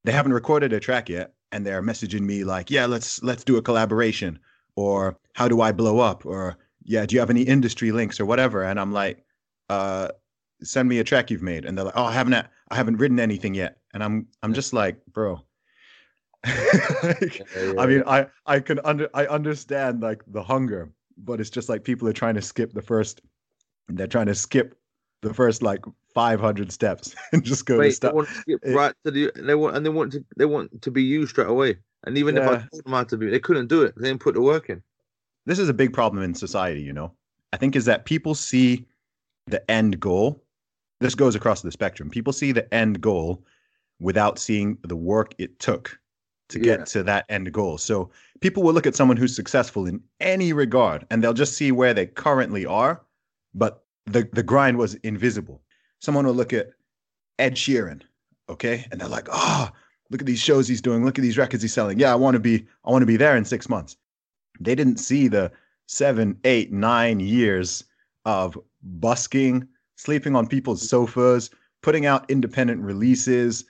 They 0.04 0.12
haven't 0.12 0.32
recorded 0.32 0.72
a 0.72 0.80
track 0.80 1.08
yet, 1.08 1.33
and 1.54 1.64
they're 1.64 1.82
messaging 1.82 2.22
me 2.22 2.42
like, 2.42 2.68
"Yeah, 2.68 2.86
let's 2.86 3.22
let's 3.22 3.44
do 3.44 3.56
a 3.56 3.62
collaboration," 3.62 4.40
or 4.74 5.16
"How 5.34 5.46
do 5.46 5.60
I 5.60 5.70
blow 5.70 6.00
up?" 6.00 6.26
or 6.26 6.56
"Yeah, 6.82 7.06
do 7.06 7.14
you 7.14 7.20
have 7.20 7.30
any 7.30 7.42
industry 7.42 7.92
links 7.92 8.18
or 8.18 8.26
whatever?" 8.26 8.64
And 8.64 8.78
I'm 8.80 8.92
like, 8.92 9.24
uh, 9.70 10.08
"Send 10.64 10.88
me 10.88 10.98
a 10.98 11.04
track 11.04 11.30
you've 11.30 11.42
made," 11.42 11.64
and 11.64 11.78
they're 11.78 11.84
like, 11.84 11.96
"Oh, 11.96 12.06
I 12.06 12.12
haven't 12.12 12.34
I 12.34 12.74
haven't 12.74 12.96
written 12.96 13.20
anything 13.20 13.54
yet," 13.54 13.78
and 13.94 14.02
I'm 14.02 14.26
I'm 14.42 14.52
just 14.52 14.72
like, 14.72 14.96
bro. 15.06 15.40
Like, 17.02 17.40
I 17.78 17.86
mean, 17.86 18.02
I 18.06 18.26
I 18.46 18.60
can 18.60 18.80
under 18.84 19.08
I 19.14 19.26
understand 19.26 20.02
like 20.02 20.22
the 20.26 20.42
hunger, 20.42 20.90
but 21.16 21.40
it's 21.40 21.50
just 21.50 21.68
like 21.68 21.84
people 21.84 22.08
are 22.08 22.12
trying 22.12 22.34
to 22.34 22.42
skip 22.42 22.72
the 22.72 22.82
first. 22.82 23.20
They're 23.88 24.08
trying 24.08 24.26
to 24.26 24.34
skip 24.34 24.74
the 25.24 25.34
first 25.34 25.62
like 25.62 25.84
500 26.14 26.70
steps 26.70 27.14
and 27.32 27.42
just 27.44 27.66
go 27.66 27.74
to 27.74 27.80
Wait, 27.80 27.86
they 27.88 27.92
stuff. 27.92 28.12
want 28.14 28.28
to 28.28 28.34
skip 28.34 28.60
it- 28.62 28.74
right 28.74 28.94
to 29.04 29.10
the 29.10 29.32
they 29.36 29.54
want 29.54 29.76
and 29.76 29.84
they 29.84 29.90
want 29.90 30.12
to 30.12 30.24
they 30.36 30.44
want 30.44 30.80
to 30.82 30.90
be 30.90 31.02
you 31.02 31.26
straight 31.26 31.48
away. 31.48 31.76
And 32.06 32.18
even 32.18 32.36
if 32.36 32.42
I 32.46 32.56
told 32.58 32.84
them 32.84 32.92
how 32.92 33.04
to 33.04 33.16
be, 33.16 33.30
they 33.30 33.40
couldn't 33.40 33.68
do 33.68 33.82
it. 33.82 33.94
They 33.96 34.08
didn't 34.08 34.20
put 34.20 34.34
the 34.34 34.42
work 34.42 34.68
in. 34.68 34.82
this 35.46 35.58
is 35.58 35.68
a 35.70 35.74
big 35.74 35.92
problem 35.92 36.22
in 36.22 36.34
society, 36.34 36.82
you 36.82 36.92
know. 36.92 37.12
I 37.52 37.56
think 37.56 37.76
is 37.76 37.86
that 37.86 38.04
people 38.04 38.34
see 38.34 38.84
the 39.46 39.68
end 39.70 39.98
goal. 40.00 40.42
This 41.00 41.14
goes 41.14 41.34
across 41.34 41.62
the 41.62 41.70
spectrum. 41.72 42.10
People 42.10 42.32
see 42.32 42.52
the 42.52 42.72
end 42.74 43.00
goal 43.00 43.42
without 44.00 44.38
seeing 44.38 44.76
the 44.82 44.96
work 44.96 45.34
it 45.38 45.58
took 45.60 45.98
to 46.50 46.58
Yeah. 46.58 46.76
get 46.76 46.86
to 46.88 47.02
that 47.04 47.24
end 47.30 47.50
goal. 47.52 47.78
So 47.78 48.10
people 48.40 48.62
will 48.62 48.74
look 48.74 48.86
at 48.86 48.94
someone 48.94 49.16
who's 49.16 49.34
successful 49.34 49.86
in 49.86 50.02
any 50.20 50.52
regard 50.52 51.06
and 51.10 51.22
they'll 51.24 51.32
just 51.32 51.54
see 51.56 51.72
where 51.72 51.94
they 51.94 52.06
currently 52.06 52.66
are, 52.66 53.00
but 53.54 53.83
the 54.06 54.28
the 54.32 54.42
grind 54.42 54.78
was 54.78 54.94
invisible. 54.96 55.62
Someone 56.00 56.26
will 56.26 56.34
look 56.34 56.52
at 56.52 56.70
Ed 57.38 57.54
Sheeran, 57.54 58.02
okay? 58.48 58.86
And 58.90 59.00
they're 59.00 59.08
like, 59.08 59.28
"Oh, 59.32 59.70
look 60.10 60.20
at 60.20 60.26
these 60.26 60.40
shows 60.40 60.68
he's 60.68 60.82
doing. 60.82 61.04
Look 61.04 61.18
at 61.18 61.22
these 61.22 61.38
records 61.38 61.62
he's 61.62 61.72
selling. 61.72 61.98
Yeah, 61.98 62.12
I 62.12 62.16
want 62.16 62.34
to 62.34 62.40
be 62.40 62.66
I 62.84 62.90
want 62.90 63.02
to 63.02 63.06
be 63.06 63.16
there 63.16 63.36
in 63.36 63.44
6 63.44 63.68
months." 63.68 63.96
They 64.60 64.74
didn't 64.74 64.98
see 64.98 65.28
the 65.28 65.50
seven, 65.86 66.38
eight, 66.44 66.72
nine 66.72 67.20
years 67.20 67.84
of 68.24 68.58
busking, 68.82 69.66
sleeping 69.96 70.36
on 70.36 70.46
people's 70.46 70.88
sofas, 70.88 71.50
putting 71.82 72.06
out 72.06 72.28
independent 72.30 72.80
releases, 72.82 73.64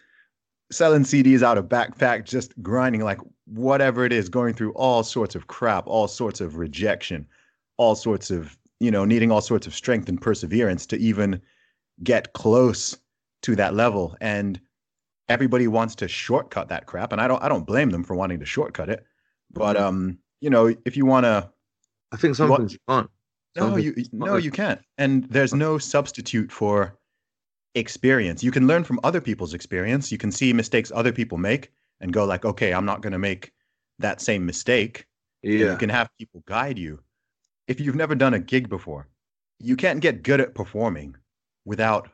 selling 0.70 1.02
CDs 1.02 1.42
out 1.42 1.58
of 1.58 1.66
backpack, 1.66 2.24
just 2.24 2.52
grinding 2.62 3.02
like 3.02 3.18
whatever 3.46 4.04
it 4.04 4.12
is, 4.12 4.28
going 4.28 4.54
through 4.54 4.72
all 4.72 5.02
sorts 5.02 5.34
of 5.34 5.46
crap, 5.46 5.86
all 5.86 6.08
sorts 6.08 6.40
of 6.40 6.56
rejection, 6.56 7.26
all 7.76 7.94
sorts 7.94 8.30
of, 8.30 8.56
you 8.84 8.90
know, 8.90 9.04
needing 9.04 9.30
all 9.30 9.40
sorts 9.40 9.66
of 9.66 9.74
strength 9.74 10.08
and 10.10 10.20
perseverance 10.20 10.84
to 10.86 10.96
even 10.98 11.40
get 12.02 12.32
close 12.34 12.98
to 13.42 13.56
that 13.56 13.74
level. 13.74 14.16
And 14.20 14.60
everybody 15.28 15.66
wants 15.68 15.94
to 15.96 16.08
shortcut 16.08 16.68
that 16.68 16.84
crap. 16.86 17.12
And 17.12 17.20
I 17.20 17.26
don't 17.28 17.42
I 17.42 17.48
don't 17.48 17.66
blame 17.66 17.90
them 17.90 18.04
for 18.04 18.14
wanting 18.14 18.40
to 18.40 18.46
shortcut 18.46 18.90
it. 18.90 19.04
But 19.50 19.76
um, 19.76 20.18
you 20.40 20.50
know, 20.50 20.74
if 20.84 20.96
you 20.98 21.06
wanna 21.06 21.50
I 22.12 22.16
think 22.16 22.36
some 22.36 22.48
What- 22.50 22.60
things 22.60 22.72
you 22.74 22.78
can't. 22.88 23.10
Some 23.56 23.70
no, 23.70 23.76
you 23.76 23.92
can't. 23.94 24.12
no, 24.12 24.36
you 24.36 24.50
can't. 24.50 24.80
And 24.98 25.24
there's 25.30 25.54
no 25.54 25.78
substitute 25.78 26.50
for 26.50 26.98
experience. 27.76 28.42
You 28.42 28.50
can 28.50 28.66
learn 28.66 28.82
from 28.82 28.98
other 29.04 29.20
people's 29.20 29.54
experience. 29.54 30.10
You 30.10 30.18
can 30.18 30.32
see 30.32 30.52
mistakes 30.52 30.90
other 30.92 31.12
people 31.12 31.38
make 31.38 31.70
and 32.00 32.12
go 32.12 32.24
like, 32.24 32.44
okay, 32.44 32.74
I'm 32.74 32.84
not 32.84 33.00
going 33.00 33.12
to 33.12 33.18
make 33.18 33.52
that 34.00 34.20
same 34.20 34.44
mistake. 34.44 35.06
And 35.44 35.52
Yeah. 35.52 35.70
You 35.72 35.76
can 35.78 35.88
have 35.88 36.08
people 36.18 36.42
guide 36.46 36.78
you. 36.80 36.98
If 37.66 37.80
you've 37.80 37.94
never 37.94 38.14
done 38.14 38.34
a 38.34 38.38
gig 38.38 38.68
before, 38.68 39.08
you 39.58 39.76
can't 39.76 40.00
get 40.00 40.22
good 40.22 40.40
at 40.40 40.54
performing 40.54 41.16
without 41.64 42.10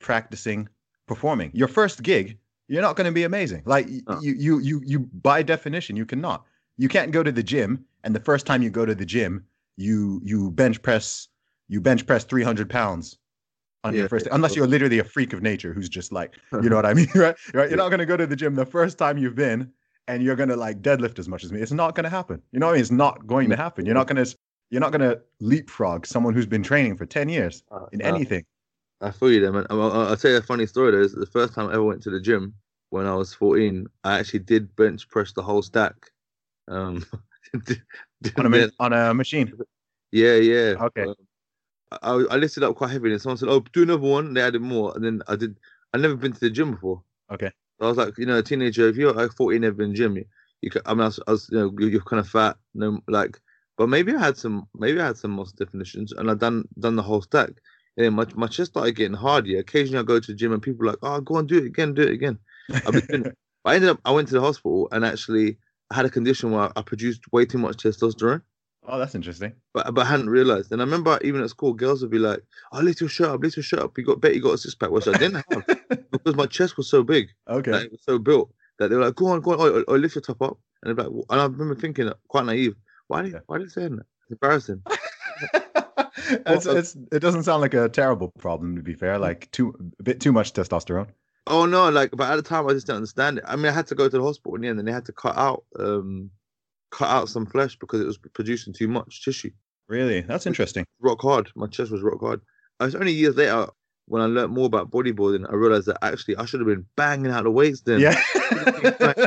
practicing 0.00 0.68
performing. 1.06 1.50
Your 1.54 1.68
first 1.68 2.02
gig, 2.02 2.38
you're 2.68 2.82
not 2.82 2.96
going 2.96 3.06
to 3.06 3.12
be 3.12 3.24
amazing. 3.24 3.62
Like 3.66 3.88
No. 4.08 4.20
you, 4.20 4.34
you, 4.34 4.58
you, 4.60 4.82
you, 4.84 4.98
by 5.00 5.42
definition, 5.42 5.96
you 5.96 6.06
cannot. 6.06 6.44
You 6.78 6.88
can't 6.88 7.10
go 7.12 7.22
to 7.22 7.32
the 7.32 7.42
gym, 7.42 7.84
and 8.04 8.14
the 8.14 8.20
first 8.20 8.46
time 8.46 8.62
you 8.62 8.70
go 8.70 8.86
to 8.86 8.94
the 8.94 9.04
gym, 9.04 9.44
you 9.76 10.20
you 10.24 10.50
bench 10.50 10.80
press, 10.82 11.28
you 11.68 11.80
bench 11.80 12.06
press 12.06 12.24
300 12.24 12.68
pounds 12.70 13.18
on 13.84 13.94
your 13.94 14.08
first, 14.08 14.26
yeah, 14.26 14.34
unless 14.34 14.54
you're 14.54 14.66
literally 14.66 14.98
a 15.00 15.04
freak 15.04 15.32
of 15.32 15.42
nature 15.42 15.72
who's 15.74 15.88
just 15.88 16.12
like, 16.12 16.36
you 16.52 16.68
know 16.70 16.76
what 16.76 16.86
I 16.86 16.94
mean, 16.94 17.08
right? 17.14 17.36
Right? 17.52 17.68
You're 17.68 17.70
Yeah. 17.70 17.76
not 17.76 17.88
going 17.88 17.98
to 18.00 18.06
go 18.06 18.16
to 18.16 18.26
the 18.26 18.36
gym 18.36 18.54
the 18.54 18.64
first 18.66 18.96
time 18.98 19.18
you've 19.18 19.34
been, 19.34 19.70
and 20.08 20.22
you're 20.22 20.36
going 20.36 20.48
to 20.48 20.56
like 20.56 20.82
deadlift 20.82 21.18
as 21.18 21.28
much 21.28 21.44
as 21.44 21.52
me. 21.52 21.60
It's 21.60 21.72
not 21.72 21.94
going 21.94 22.04
to 22.04 22.10
happen. 22.10 22.40
You 22.52 22.60
know 22.60 22.66
what 22.66 22.72
I 22.72 22.74
mean? 22.76 22.80
It's 22.82 22.90
not 22.90 23.26
going 23.26 23.50
to 23.50 23.56
happen. 23.56 23.84
You're 23.84 23.94
not 23.94 24.06
going 24.06 24.24
to 24.24 24.36
you're 24.72 24.80
not 24.80 24.90
going 24.90 25.02
to 25.02 25.20
leapfrog 25.40 26.06
someone 26.06 26.32
who's 26.32 26.46
been 26.46 26.62
training 26.62 26.96
for 26.96 27.04
10 27.04 27.28
years 27.28 27.62
Uh, 27.70 27.86
in 27.92 28.00
uh, 28.02 28.06
anything. 28.06 28.44
I 29.02 29.10
feel 29.10 29.30
you 29.30 29.40
there, 29.40 29.52
man. 29.52 29.66
I'll, 29.68 29.82
I'll 29.82 30.16
tell 30.16 30.30
you 30.30 30.38
a 30.38 30.42
funny 30.42 30.66
story. 30.66 30.92
Though. 30.92 31.02
Is 31.02 31.12
the 31.12 31.26
first 31.26 31.52
time 31.54 31.68
I 31.68 31.74
ever 31.74 31.82
went 31.84 32.02
to 32.04 32.10
the 32.10 32.20
gym 32.20 32.54
when 32.90 33.06
I 33.06 33.14
was 33.14 33.34
14, 33.34 33.86
I 34.02 34.18
actually 34.18 34.40
did 34.40 34.74
bench 34.74 35.08
press 35.08 35.32
the 35.32 35.42
whole 35.42 35.60
stack. 35.60 35.94
Um, 36.68 37.04
did- 37.66 37.82
did 38.22 38.38
on 38.38 38.54
a, 38.54 38.70
on 38.80 38.92
a 38.92 39.12
machine. 39.12 39.52
yeah, 40.10 40.36
yeah. 40.36 40.74
Okay. 40.80 41.02
Um, 41.02 41.14
I, 42.02 42.12
I 42.30 42.36
lifted 42.36 42.62
up 42.62 42.76
quite 42.76 42.90
heavy, 42.90 43.12
and 43.12 43.20
someone 43.20 43.36
said, 43.36 43.50
"Oh, 43.50 43.60
do 43.60 43.82
another 43.82 44.00
one." 44.00 44.32
They 44.32 44.40
added 44.40 44.62
more, 44.62 44.94
and 44.94 45.04
then 45.04 45.22
I 45.28 45.36
did. 45.36 45.58
I 45.92 45.98
never 45.98 46.16
been 46.16 46.32
to 46.32 46.40
the 46.40 46.48
gym 46.48 46.70
before. 46.70 47.02
Okay. 47.30 47.50
So 47.78 47.86
I 47.86 47.88
was 47.88 47.98
like, 47.98 48.16
you 48.16 48.24
know, 48.24 48.38
a 48.38 48.42
teenager. 48.42 48.88
If 48.88 48.96
you're 48.96 49.12
like 49.12 49.32
14, 49.32 49.60
never 49.60 49.74
been 49.74 49.88
to 49.88 49.92
the 49.92 49.98
gym, 49.98 50.16
you, 50.16 50.24
you 50.62 50.70
I 50.86 50.94
mean, 50.94 51.02
I 51.02 51.06
was, 51.06 51.20
I 51.26 51.30
was 51.32 51.48
you 51.50 51.58
know, 51.58 51.74
you're, 51.78 51.90
you're 51.90 52.00
kind 52.00 52.20
of 52.20 52.28
fat, 52.28 52.56
you 52.72 52.80
know, 52.80 53.00
like, 53.08 53.38
but 53.76 53.88
maybe 53.88 54.14
I 54.14 54.18
had 54.20 54.36
some, 54.36 54.68
maybe 54.74 55.00
I 55.00 55.06
had 55.06 55.16
some 55.18 55.32
muscle 55.32 55.56
definitions, 55.56 56.12
and 56.12 56.30
I 56.30 56.34
done 56.34 56.64
done 56.78 56.96
the 56.96 57.02
whole 57.02 57.22
stack. 57.22 57.50
And 57.96 58.06
then 58.06 58.14
my 58.14 58.26
my 58.34 58.46
chest 58.46 58.72
started 58.72 58.96
getting 58.96 59.16
hard. 59.16 59.46
Yeah, 59.46 59.58
occasionally 59.60 60.00
I 60.00 60.04
go 60.04 60.20
to 60.20 60.26
the 60.32 60.36
gym, 60.36 60.52
and 60.52 60.62
people 60.62 60.84
are 60.86 60.90
like, 60.90 60.98
"Oh, 61.02 61.20
go 61.20 61.36
on, 61.36 61.46
do 61.46 61.58
it 61.58 61.66
again, 61.66 61.94
do 61.94 62.02
it 62.02 62.10
again." 62.12 62.38
I've 62.84 62.94
been 62.94 63.02
doing 63.10 63.26
it. 63.26 63.34
But 63.64 63.70
I 63.70 63.74
ended 63.76 63.90
up, 63.90 64.00
I 64.04 64.10
went 64.10 64.26
to 64.28 64.34
the 64.34 64.40
hospital, 64.40 64.88
and 64.90 65.04
actually, 65.04 65.56
I 65.90 65.94
had 65.94 66.04
a 66.04 66.10
condition 66.10 66.50
where 66.50 66.72
I 66.76 66.82
produced 66.82 67.30
way 67.32 67.46
too 67.46 67.58
much 67.58 67.76
testosterone 67.76 68.42
oh, 68.84 68.98
that's 68.98 69.14
interesting. 69.14 69.54
but 69.74 69.94
but 69.94 70.06
I 70.06 70.10
hadn't 70.10 70.30
realized. 70.30 70.72
And 70.72 70.80
I 70.80 70.84
remember 70.84 71.18
even 71.22 71.42
at 71.42 71.50
school, 71.50 71.72
girls 71.72 72.02
would 72.02 72.10
be 72.10 72.18
like, 72.18 72.40
"Oh, 72.72 72.80
lift 72.80 73.00
your 73.00 73.08
shirt 73.08 73.28
up, 73.28 73.40
lift 73.42 73.56
your 73.56 73.62
shirt 73.62 73.80
up. 73.80 73.96
You 73.96 74.04
got 74.04 74.20
bet 74.20 74.34
you 74.34 74.42
got 74.42 74.54
a 74.54 74.58
six 74.58 74.74
pack," 74.74 74.90
which 74.90 75.08
I 75.08 75.14
didn't 75.14 75.42
have 75.50 75.64
because 76.12 76.34
my 76.34 76.46
chest 76.46 76.76
was 76.76 76.88
so 76.90 77.02
big, 77.02 77.28
Okay. 77.48 77.72
like, 77.72 77.84
it 77.84 77.92
was 77.92 78.02
so 78.04 78.18
built 78.18 78.52
that 78.78 78.88
they 78.88 78.96
were 78.96 79.04
like, 79.04 79.14
"Go 79.14 79.26
on, 79.26 79.40
go 79.40 79.52
on, 79.52 79.60
oh, 79.60 79.76
oh, 79.78 79.84
oh 79.88 79.94
lift 79.96 80.14
your 80.14 80.22
top 80.22 80.42
up." 80.42 80.58
And 80.82 80.96
they're 80.96 81.04
like, 81.04 81.24
and 81.30 81.40
I 81.40 81.44
remember 81.44 81.74
thinking, 81.74 82.10
quite 82.28 82.44
naive, 82.46 82.74
why 83.12 83.24
Yeah. 83.24 83.38
why 83.46 83.58
did 83.58 83.68
they 83.68 83.70
say 83.72 83.88
that? 83.88 84.06
It's 84.24 84.30
embarrassing. 84.32 84.82
it's, 86.46 86.66
it's, 86.66 86.96
it 87.12 87.18
doesn't 87.20 87.42
sound 87.44 87.60
like 87.60 87.74
a 87.74 87.88
terrible 87.88 88.32
problem 88.38 88.76
to 88.76 88.82
be 88.82 88.94
fair. 88.94 89.18
Like 89.18 89.50
too 89.50 89.74
a 89.98 90.02
bit 90.02 90.20
too 90.20 90.32
much 90.32 90.52
testosterone. 90.52 91.08
Oh 91.46 91.66
no, 91.66 91.90
like, 91.90 92.10
but 92.12 92.30
at 92.30 92.36
the 92.36 92.42
time 92.42 92.66
I 92.68 92.72
just 92.72 92.86
didn't 92.86 92.96
understand 92.98 93.38
it. 93.38 93.44
I 93.46 93.56
mean, 93.56 93.66
I 93.66 93.72
had 93.72 93.86
to 93.88 93.94
go 93.94 94.08
to 94.08 94.16
the 94.16 94.22
hospital 94.22 94.54
in 94.56 94.62
the 94.62 94.68
end, 94.68 94.78
and 94.78 94.86
they 94.86 94.92
had 94.92 95.04
to 95.06 95.12
cut 95.12 95.36
out 95.36 95.64
um 95.78 96.30
cut 96.90 97.08
out 97.10 97.28
some 97.28 97.46
flesh 97.46 97.76
because 97.78 98.00
it 98.00 98.06
was 98.06 98.18
producing 98.18 98.72
too 98.72 98.88
much 98.88 99.24
tissue. 99.24 99.50
Really, 99.88 100.20
that's 100.20 100.46
interesting. 100.46 100.86
rock 101.00 101.20
hard. 101.20 101.50
My 101.56 101.66
chest 101.66 101.90
was 101.90 102.02
rock 102.02 102.20
hard. 102.20 102.40
It 102.80 102.84
was 102.84 102.94
only 102.94 103.12
years 103.12 103.36
later 103.36 103.66
when 104.06 104.22
I 104.22 104.26
learned 104.26 104.52
more 104.52 104.66
about 104.66 104.90
bodybuilding, 104.90 105.46
I 105.50 105.54
realized 105.54 105.86
that 105.86 105.98
actually 106.02 106.36
I 106.36 106.44
should 106.44 106.60
have 106.60 106.66
been 106.68 106.86
banging 106.96 107.30
out 107.32 107.44
the 107.44 107.50
weights 107.50 107.82
then. 107.82 108.00
Yeah. 108.00 108.20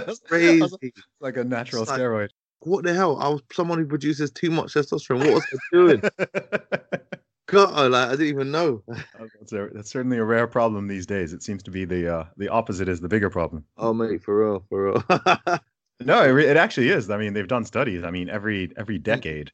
It's 0.07 0.19
crazy. 0.19 0.93
like 1.19 1.37
a 1.37 1.43
natural 1.43 1.83
It's 1.83 1.91
like- 1.91 1.99
steroid. 1.99 2.29
What 2.65 2.83
the 2.83 2.93
hell? 2.93 3.17
I 3.19 3.29
was 3.29 3.41
someone 3.51 3.79
who 3.79 3.85
produces 3.85 4.31
too 4.31 4.51
much 4.51 4.73
testosterone. 4.73 5.19
What 5.19 5.33
was 5.33 5.45
I 5.53 5.57
doing? 5.71 6.01
God, 7.47 7.91
like 7.91 8.07
I 8.07 8.11
didn't 8.11 8.27
even 8.27 8.51
know. 8.51 8.83
that's, 9.39 9.53
a, 9.53 9.69
that's 9.71 9.91
certainly 9.91 10.17
a 10.17 10.23
rare 10.23 10.47
problem 10.47 10.87
these 10.87 11.05
days. 11.05 11.31
It 11.31 11.43
seems 11.43 11.61
to 11.63 11.71
be 11.71 11.85
the 11.85 12.13
uh, 12.13 12.25
the 12.37 12.49
opposite 12.49 12.89
is 12.89 12.99
the 12.99 13.07
bigger 13.07 13.29
problem. 13.29 13.65
Oh 13.77 13.93
mate, 13.93 14.23
for 14.23 14.39
real, 14.39 14.65
for 14.69 14.91
real. 14.91 15.03
No, 16.03 16.23
it, 16.23 16.43
it 16.43 16.57
actually 16.57 16.89
is. 16.89 17.09
I 17.09 17.17
mean, 17.17 17.33
they've 17.33 17.47
done 17.47 17.63
studies. 17.63 18.03
I 18.03 18.11
mean, 18.11 18.29
every 18.29 18.71
every 18.75 18.97
decade, 18.97 19.51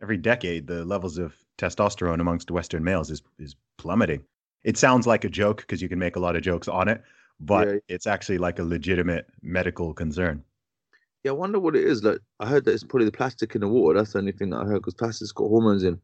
every 0.00 0.16
decade, 0.16 0.66
the 0.66 0.84
levels 0.84 1.18
of 1.18 1.34
testosterone 1.58 2.20
amongst 2.20 2.50
Western 2.50 2.82
males 2.82 3.10
is 3.10 3.22
is 3.38 3.56
plummeting. 3.76 4.24
It 4.64 4.78
sounds 4.78 5.06
like 5.06 5.24
a 5.24 5.28
joke 5.28 5.58
because 5.58 5.82
you 5.82 5.88
can 5.88 5.98
make 5.98 6.16
a 6.16 6.20
lot 6.20 6.36
of 6.36 6.42
jokes 6.42 6.68
on 6.68 6.88
it, 6.88 7.02
but 7.40 7.68
Yeah. 7.68 7.78
it's 7.88 8.06
actually 8.06 8.38
like 8.38 8.58
a 8.58 8.64
legitimate 8.64 9.26
medical 9.42 9.92
concern. 9.92 10.42
Yeah, 11.24 11.30
I 11.30 11.34
wonder 11.34 11.58
what 11.60 11.76
it 11.76 11.84
is. 11.84 12.02
Like 12.02 12.18
I 12.40 12.46
heard 12.46 12.64
that 12.64 12.72
it's 12.72 12.84
probably 12.84 13.06
the 13.06 13.12
plastic 13.12 13.54
in 13.54 13.60
the 13.60 13.68
water. 13.68 13.98
That's 13.98 14.12
the 14.12 14.18
only 14.18 14.32
thing 14.32 14.50
that 14.50 14.58
I 14.60 14.64
heard 14.64 14.80
because 14.80 14.94
plastic's 14.94 15.32
got 15.32 15.48
hormones 15.48 15.82
in. 15.84 16.00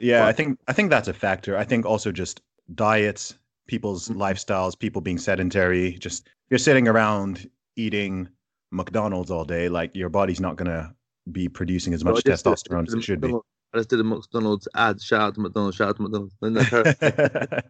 Yeah, 0.00 0.26
I 0.26 0.32
think 0.32 0.58
I 0.68 0.72
think 0.72 0.90
that's 0.90 1.08
a 1.08 1.12
factor. 1.14 1.56
I 1.56 1.64
think 1.64 1.84
also 1.86 2.12
just 2.12 2.40
diets, 2.74 3.36
people's 3.66 4.08
Mhm. 4.08 4.16
lifestyles, 4.16 4.78
people 4.78 5.00
being 5.00 5.18
sedentary. 5.18 5.92
Just 5.92 6.28
you're 6.50 6.58
sitting 6.58 6.86
around 6.88 7.50
eating 7.76 8.28
McDonald's 8.70 9.30
all 9.30 9.44
day, 9.44 9.68
like 9.68 9.94
your 9.96 10.08
body's 10.08 10.40
not 10.40 10.56
gonna 10.56 10.94
be 11.32 11.48
producing 11.48 11.94
as 11.94 12.04
much 12.04 12.18
I 12.26 12.30
testosterone 12.30 12.86
as 12.86 12.94
it 12.94 13.02
should 13.02 13.20
be. 13.20 13.34
I 13.74 13.78
just 13.78 13.90
did 13.90 14.00
a 14.00 14.04
McDonald's 14.04 14.66
ad. 14.74 15.00
Shout 15.00 15.20
out 15.20 15.34
to 15.34 15.40
McDonald's. 15.40 15.76
Shout 15.76 15.88
out 15.90 15.96
to 15.96 16.02
McDonald's. 16.02 16.34
Then 16.40 16.54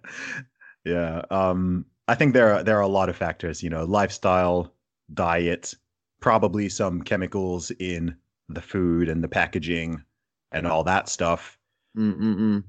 yeah, 0.84 1.22
um, 1.30 1.84
I 2.06 2.14
think 2.14 2.34
there 2.34 2.54
are 2.54 2.62
there 2.62 2.76
are 2.78 2.82
a 2.82 2.88
lot 2.88 3.08
of 3.08 3.16
factors. 3.16 3.62
You 3.62 3.70
know, 3.70 3.84
lifestyle, 3.84 4.72
diet, 5.14 5.74
probably 6.20 6.68
some 6.68 7.02
chemicals 7.02 7.70
in 7.78 8.14
the 8.48 8.62
food 8.62 9.08
and 9.08 9.22
the 9.22 9.28
packaging, 9.28 10.02
and 10.52 10.66
all 10.66 10.82
that 10.84 11.08
stuff. 11.08 11.58
Mm, 11.96 12.16
mm, 12.18 12.36
mm. 12.36 12.64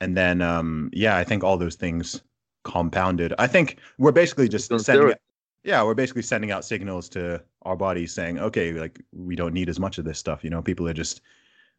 and 0.00 0.16
then 0.16 0.40
um 0.42 0.90
yeah 0.92 1.16
i 1.16 1.24
think 1.24 1.42
all 1.42 1.56
those 1.56 1.74
things 1.74 2.22
compounded 2.64 3.32
i 3.38 3.46
think 3.46 3.78
we're 3.98 4.12
basically 4.12 4.46
just 4.48 4.68
sending 4.80 5.10
out, 5.10 5.18
yeah 5.64 5.82
we're 5.82 5.94
basically 5.94 6.22
sending 6.22 6.50
out 6.52 6.64
signals 6.64 7.08
to 7.08 7.42
our 7.62 7.74
bodies 7.76 8.12
saying 8.12 8.38
okay 8.38 8.72
like 8.72 9.00
we 9.12 9.34
don't 9.34 9.54
need 9.54 9.68
as 9.68 9.80
much 9.80 9.98
of 9.98 10.04
this 10.04 10.18
stuff 10.18 10.44
you 10.44 10.50
know 10.50 10.62
people 10.62 10.86
are 10.86 10.92
just 10.94 11.22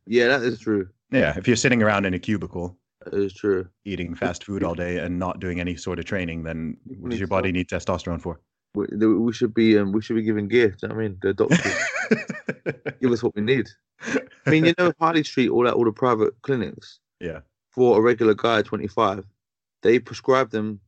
Yeah, 0.07 0.27
that 0.29 0.41
is 0.41 0.59
true. 0.59 0.89
yeah 1.11 1.37
if 1.37 1.47
you're 1.47 1.55
sitting 1.55 1.81
around 1.83 2.05
in 2.05 2.13
a 2.15 2.19
cubicle 2.19 2.75
That 3.05 3.13
is 3.13 3.31
true. 3.33 3.67
eating 3.85 4.13
fast 4.15 4.43
food 4.43 4.63
all 4.63 4.75
day 4.75 4.97
and 4.97 5.17
not 5.17 5.39
doing 5.39 5.59
any 5.61 5.75
sort 5.77 5.99
of 5.99 6.05
training 6.05 6.43
then 6.43 6.75
what 6.99 7.11
does 7.11 7.19
your 7.19 7.27
body 7.29 7.51
need 7.51 7.69
testosterone 7.69 8.19
for 8.19 8.41
We, 8.75 8.85
we 9.07 9.33
should 9.33 9.53
be 9.53 9.77
um, 9.77 9.91
we 9.91 10.01
should 10.01 10.15
be 10.15 10.21
giving 10.23 10.47
gear. 10.47 10.69
Do 10.69 10.75
you 10.83 10.87
know 10.89 10.95
what 10.95 11.01
I 11.01 11.07
mean? 11.07 11.17
The 11.21 11.33
doctors 11.33 11.73
give 13.01 13.11
us 13.11 13.23
what 13.23 13.35
we 13.35 13.41
need. 13.41 13.67
I 14.45 14.49
mean, 14.49 14.65
you 14.65 14.73
know, 14.77 14.93
Harley 14.99 15.23
Street, 15.23 15.49
all 15.49 15.63
that, 15.65 15.73
all 15.73 15.85
the 15.85 15.91
private 15.91 16.33
clinics 16.41 16.99
yeah 17.19 17.39
for 17.71 17.97
a 17.97 18.01
regular 18.01 18.33
guy, 18.33 18.61
twenty 18.61 18.87
five, 18.87 19.25
they 19.81 19.99
prescribe 19.99 20.49
them 20.51 20.79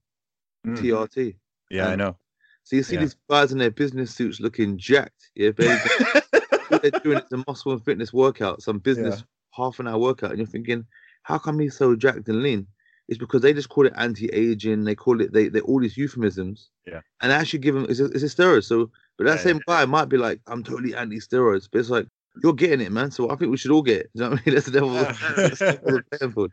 Mm. 0.68 0.78
TRT. 0.78 1.36
yeah 1.72 1.88
i 1.88 1.94
Um, 1.94 1.98
know 1.98 2.18
So 2.64 2.76
you 2.76 2.84
see 2.84 2.94
Yeah. 2.96 3.02
these 3.02 3.16
guys 3.28 3.52
in 3.52 3.58
their 3.58 3.72
business 3.72 4.14
suits 4.14 4.40
looking 4.40 4.78
jacked. 4.78 5.32
Yeah, 5.34 5.50
baby. 5.50 5.74
they're 6.84 6.92
doing 7.04 7.18
is 7.18 7.32
a 7.32 7.44
muscle 7.48 7.72
and 7.72 7.84
fitness 7.84 8.14
workout, 8.14 8.62
some 8.62 8.78
business 8.78 9.24
half 9.52 9.80
an 9.80 9.88
hour 9.88 9.98
workout, 9.98 10.30
and 10.30 10.38
you're 10.40 10.46
thinking, 10.46 10.86
how 11.24 11.40
come 11.40 11.58
he's 11.58 11.76
so 11.76 11.96
jacked 11.96 12.30
and 12.30 12.44
lean? 12.44 12.68
It's 13.08 13.18
because 13.18 13.42
they 13.42 13.54
just 13.54 13.70
call 13.70 13.86
it 13.88 13.94
anti-aging. 13.98 14.84
They 14.86 14.96
call 14.96 15.20
it 15.22 15.34
they 15.34 15.50
they 15.50 15.60
all 15.62 15.82
these 15.82 15.98
euphemisms. 15.98 16.70
Yeah. 16.86 17.02
And 17.22 17.32
they 17.32 17.36
actually 17.36 17.60
give 17.60 17.76
them 17.76 17.86
it's 17.90 18.00
a, 18.00 18.06
it's 18.06 18.24
a 18.24 18.28
steroid. 18.28 18.64
So, 18.64 18.90
but 19.18 19.26
that 19.28 19.38
Yeah, 19.38 19.44
same 19.44 19.60
guy 19.68 19.86
might 19.86 20.10
be 20.10 20.18
like, 20.18 20.40
I'm 20.48 20.64
totally 20.64 20.96
anti-steroids, 20.96 21.68
but 21.72 21.80
it's 21.80 21.90
like 21.90 22.08
you're 22.44 22.54
getting 22.54 22.86
it, 22.86 22.92
man. 22.92 23.12
So 23.12 23.30
I 23.30 23.36
think 23.36 23.52
we 23.52 23.58
should 23.58 23.72
all 23.72 23.82
get 23.82 24.02
it. 24.02 24.10
You 24.14 24.22
know 24.22 24.30
what 24.32 24.40
I 24.40 24.44
mean? 24.46 24.56
That's 24.56 24.66
the 24.68 24.72
devil. 24.72 24.94
that's 24.94 25.20
the 25.20 25.80
devil 25.86 26.00
playing 26.18 26.32
for. 26.34 26.48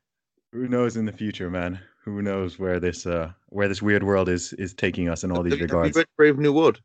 who 0.53 0.67
knows 0.69 0.97
in 0.97 1.05
the 1.07 1.13
future 1.13 1.51
man 1.51 1.79
who 2.05 2.23
knows 2.23 2.59
where 2.59 2.81
this 2.81 3.07
uh 3.07 3.31
where 3.51 3.69
this 3.69 3.83
weird 3.83 4.03
world 4.03 4.29
is 4.29 4.53
is 4.55 4.75
taking 4.75 5.09
us 5.09 5.23
in 5.25 5.31
all 5.31 5.43
these 5.43 5.53
Have 5.53 5.61
you 5.61 5.65
regards 5.67 5.97
read 5.97 6.07
Brave 6.17 6.39
New 6.39 6.53
World? 6.53 6.81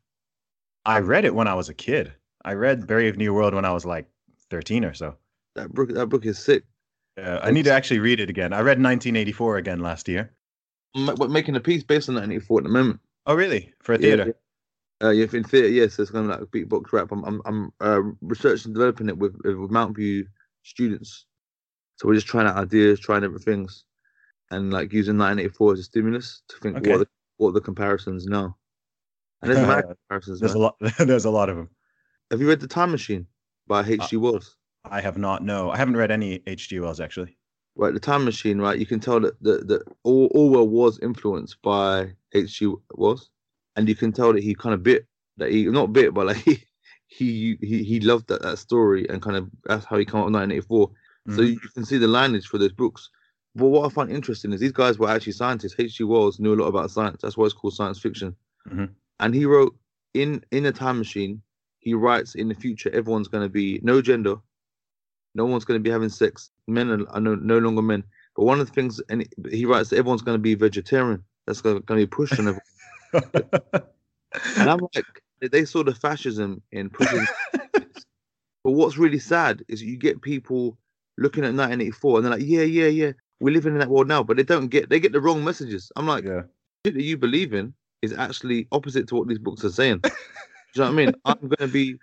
I 0.84 0.98
read 1.00 1.24
it 1.24 1.34
when 1.34 1.48
I 1.48 1.54
was 1.54 1.68
a 1.68 1.74
kid. 1.74 2.12
I 2.44 2.52
read 2.52 2.86
Brave 2.86 3.16
New 3.16 3.32
World 3.32 3.54
when 3.54 3.64
I 3.64 3.72
was 3.72 3.86
like 3.86 4.06
13 4.50 4.84
or 4.84 4.92
so. 4.94 5.16
That 5.54 5.72
book 5.72 5.88
that 5.90 6.06
book 6.08 6.26
is 6.26 6.38
sick. 6.38 6.64
Uh, 7.16 7.38
I 7.42 7.50
need 7.50 7.64
to 7.64 7.72
actually 7.72 8.00
read 8.00 8.20
it 8.20 8.28
again. 8.30 8.52
I 8.52 8.58
read 8.58 8.78
1984 8.78 9.58
again 9.58 9.80
last 9.80 10.08
year. 10.08 10.32
What, 10.94 11.30
making 11.30 11.56
a 11.56 11.60
piece 11.60 11.82
based 11.82 12.08
on 12.08 12.14
that 12.16 12.24
at 12.24 12.28
the 12.48 12.62
moment. 12.68 13.00
Oh, 13.26 13.34
really? 13.34 13.72
For 13.80 13.94
a 13.94 13.98
Yeah, 13.98 14.16
theater? 14.16 14.36
Uh, 15.02 15.10
yeah, 15.10 15.26
in 15.32 15.44
theatre, 15.44 15.68
yes, 15.68 15.98
it's 15.98 16.10
kind 16.10 16.30
of 16.30 16.30
like 16.30 16.40
a 16.40 16.46
beatbox 16.46 16.92
rap. 16.92 17.10
I'm, 17.12 17.24
I'm, 17.24 17.42
I'm 17.44 17.72
uh, 17.80 18.00
researching 18.20 18.66
and 18.70 18.74
developing 18.74 19.08
it 19.08 19.18
with, 19.18 19.34
with 19.44 19.70
Mountview 19.70 20.24
students. 20.62 21.26
So 21.96 22.08
we're 22.08 22.14
just 22.14 22.26
trying 22.26 22.46
out 22.46 22.56
ideas, 22.56 23.00
trying 23.00 23.22
different 23.22 23.44
things, 23.44 23.84
and 24.50 24.72
like 24.72 24.92
using 24.92 25.18
1984 25.18 25.72
as 25.74 25.78
a 25.80 25.82
stimulus 25.84 26.42
to 26.48 26.56
think 26.58 26.76
Okay. 26.78 26.90
what 26.90 26.98
the, 27.00 27.08
what 27.36 27.48
are 27.50 27.52
the 27.52 27.60
comparisons 27.60 28.26
now. 28.26 28.56
And 29.42 29.52
there's 29.52 29.66
mad 29.66 29.84
comparisons. 30.08 30.40
There's 30.40 30.54
a 30.54 30.58
lot. 30.58 30.76
There's 30.98 31.24
a 31.24 31.30
lot 31.30 31.48
of 31.48 31.56
them. 31.56 31.70
Have 32.30 32.40
you 32.40 32.48
read 32.48 32.60
The 32.60 32.66
Time 32.66 32.90
Machine 32.90 33.26
by 33.66 33.80
Uh, 33.80 33.84
H.G. 33.86 34.16
Wells? 34.16 34.56
I 34.84 35.00
have 35.00 35.18
not. 35.18 35.42
No, 35.42 35.70
I 35.70 35.76
haven't 35.76 35.96
read 35.96 36.10
any 36.10 36.42
H.G. 36.46 36.78
Wells 36.80 37.00
actually. 37.00 37.36
Right, 37.76 37.92
The 37.92 38.00
Time 38.00 38.24
Machine. 38.24 38.60
Right, 38.60 38.78
you 38.78 38.86
can 38.86 39.00
tell 39.00 39.20
that 39.20 39.42
that, 39.42 39.66
that 39.68 39.82
Or- 40.04 40.28
Orwell 40.32 40.68
was 40.68 40.98
influenced 41.00 41.60
by 41.62 42.12
H.G. 42.32 42.72
Wells, 42.94 43.30
and 43.76 43.88
you 43.88 43.94
can 43.96 44.12
tell 44.12 44.32
that 44.32 44.42
he 44.42 44.54
kind 44.54 44.74
of 44.74 44.82
bit 44.82 45.06
that 45.38 45.50
he 45.50 45.64
not 45.66 45.92
bit, 45.92 46.14
but 46.14 46.26
like 46.26 46.36
he 46.44 46.62
he 47.06 47.56
he, 47.60 47.82
he 47.82 48.00
loved 48.00 48.28
that, 48.28 48.42
that 48.42 48.58
story 48.58 49.08
and 49.08 49.20
kind 49.22 49.36
of 49.36 49.50
that's 49.64 49.84
how 49.84 49.96
he 49.98 50.04
came 50.04 50.20
up 50.20 50.26
with 50.26 50.34
1984. 50.34 50.90
So 51.30 51.40
Mhm. 51.40 51.52
you 51.52 51.58
can 51.70 51.86
see 51.86 51.96
the 51.96 52.06
lineage 52.06 52.46
for 52.46 52.58
those 52.58 52.72
books. 52.72 53.08
But 53.54 53.68
what 53.68 53.86
I 53.86 53.88
find 53.88 54.10
interesting 54.10 54.52
is 54.52 54.60
these 54.60 54.72
guys 54.72 54.98
were 54.98 55.08
actually 55.08 55.32
scientists. 55.32 55.76
H.G. 55.78 56.04
Wells 56.04 56.38
knew 56.38 56.52
a 56.54 56.60
lot 56.60 56.66
about 56.66 56.90
science. 56.90 57.22
That's 57.22 57.36
why 57.38 57.46
it's 57.46 57.54
called 57.54 57.72
science 57.74 57.98
fiction. 57.98 58.36
Mhm. 58.68 58.90
And 59.20 59.34
he 59.34 59.46
wrote 59.46 59.74
in 60.12 60.44
in 60.50 60.66
a 60.66 60.72
time 60.72 60.98
machine. 60.98 61.40
He 61.78 61.94
writes 61.94 62.34
in 62.34 62.48
the 62.48 62.54
future 62.54 62.90
everyone's 62.90 63.28
going 63.28 63.44
to 63.44 63.48
be 63.48 63.80
no 63.82 64.00
gender, 64.02 64.36
no 65.34 65.44
one's 65.44 65.64
going 65.64 65.78
to 65.78 65.82
be 65.82 65.90
having 65.90 66.08
sex. 66.08 66.50
Men 66.66 66.90
are, 66.90 67.08
are 67.10 67.20
no, 67.20 67.34
no 67.34 67.58
longer 67.58 67.82
men. 67.82 68.04
But 68.36 68.44
one 68.44 68.60
of 68.60 68.66
the 68.66 68.72
things, 68.72 69.00
and 69.08 69.26
he 69.50 69.64
writes 69.64 69.90
that 69.90 69.98
everyone's 69.98 70.22
going 70.22 70.36
to 70.36 70.42
be 70.42 70.54
vegetarian. 70.54 71.22
That's 71.46 71.60
going 71.60 71.82
to 71.82 71.94
be 71.94 72.06
pushed 72.06 72.38
on 72.38 72.48
everyone. 72.48 73.88
And 74.56 74.70
I'm 74.70 74.80
like, 74.94 75.04
they- 75.40 75.64
saw 75.64 75.82
the 75.82 75.94
fascism 75.94 76.62
in 76.72 76.90
pushing. 76.90 77.26
but 77.62 78.70
what's 78.70 78.96
really 78.96 79.18
sad 79.18 79.62
is 79.68 79.82
you 79.82 79.96
get 79.96 80.22
people 80.22 80.78
looking 81.18 81.44
at 81.44 81.54
1984 81.54 82.16
and 82.16 82.24
they're 82.24 82.32
like, 82.32 82.46
yeah, 82.46 82.62
yeah, 82.62 82.86
yeah, 82.86 83.12
we're 83.40 83.54
living 83.54 83.74
in 83.74 83.78
that 83.78 83.90
world 83.90 84.08
now, 84.08 84.22
but 84.22 84.36
they 84.36 84.42
don't 84.42 84.68
get, 84.68 84.88
they 84.88 84.98
get 84.98 85.12
the 85.12 85.20
wrong 85.20 85.44
messages. 85.44 85.92
I'm 85.96 86.06
like, 86.06 86.24
yeah. 86.24 86.42
shit 86.84 86.94
that 86.94 87.02
you 87.02 87.16
believe 87.16 87.54
in 87.54 87.74
is 88.02 88.12
actually 88.12 88.66
opposite 88.72 89.06
to 89.08 89.14
what 89.14 89.28
these 89.28 89.38
books 89.38 89.64
are 89.64 89.70
saying. 89.70 89.98
Do 89.98 90.10
you 90.74 90.80
know 90.80 90.84
what 90.86 90.92
I 90.92 90.96
mean? 90.96 91.14
I'm 91.24 91.48
gonna 91.48 91.70
be, 91.70 91.96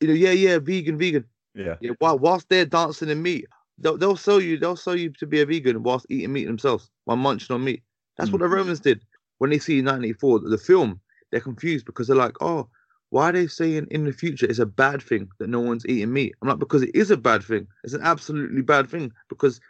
you 0.00 0.08
know, 0.08 0.14
yeah, 0.14 0.32
yeah, 0.32 0.58
vegan, 0.58 0.98
vegan. 0.98 1.24
Yeah. 1.54 1.76
Yeah, 1.80 1.92
while 1.98 2.18
whilst 2.18 2.48
they're 2.48 2.66
dancing 2.66 3.08
in 3.08 3.22
meat, 3.22 3.46
they'll 3.78 3.96
they'll 3.96 4.16
sell 4.16 4.40
you, 4.40 4.58
they'll 4.58 4.76
sell 4.76 4.96
you 4.96 5.10
to 5.18 5.26
be 5.26 5.40
a 5.40 5.46
vegan 5.46 5.82
whilst 5.82 6.06
eating 6.08 6.32
meat 6.32 6.46
themselves, 6.46 6.90
while 7.04 7.16
munching 7.16 7.54
on 7.54 7.64
meat. 7.64 7.82
That's 8.16 8.30
what 8.30 8.40
the 8.40 8.46
mm. 8.46 8.52
Romans 8.52 8.80
did 8.80 9.02
when 9.38 9.50
they 9.50 9.58
see 9.58 9.82
1984 9.82 10.40
the 10.40 10.58
film. 10.58 11.00
They're 11.30 11.40
confused 11.40 11.86
because 11.86 12.06
they're 12.08 12.16
like, 12.16 12.36
oh, 12.40 12.68
why 13.10 13.30
are 13.30 13.32
they 13.32 13.46
saying 13.46 13.88
in 13.90 14.04
the 14.04 14.12
future 14.12 14.46
it's 14.46 14.58
a 14.58 14.66
bad 14.66 15.02
thing 15.02 15.28
that 15.38 15.48
no 15.48 15.60
one's 15.60 15.86
eating 15.86 16.12
meat? 16.12 16.34
I'm 16.40 16.48
like, 16.48 16.58
because 16.58 16.82
it 16.82 16.94
is 16.94 17.10
a 17.10 17.16
bad 17.16 17.42
thing. 17.42 17.66
It's 17.84 17.94
an 17.94 18.02
absolutely 18.02 18.62
bad 18.62 18.88
thing 18.88 19.12
because 19.28 19.60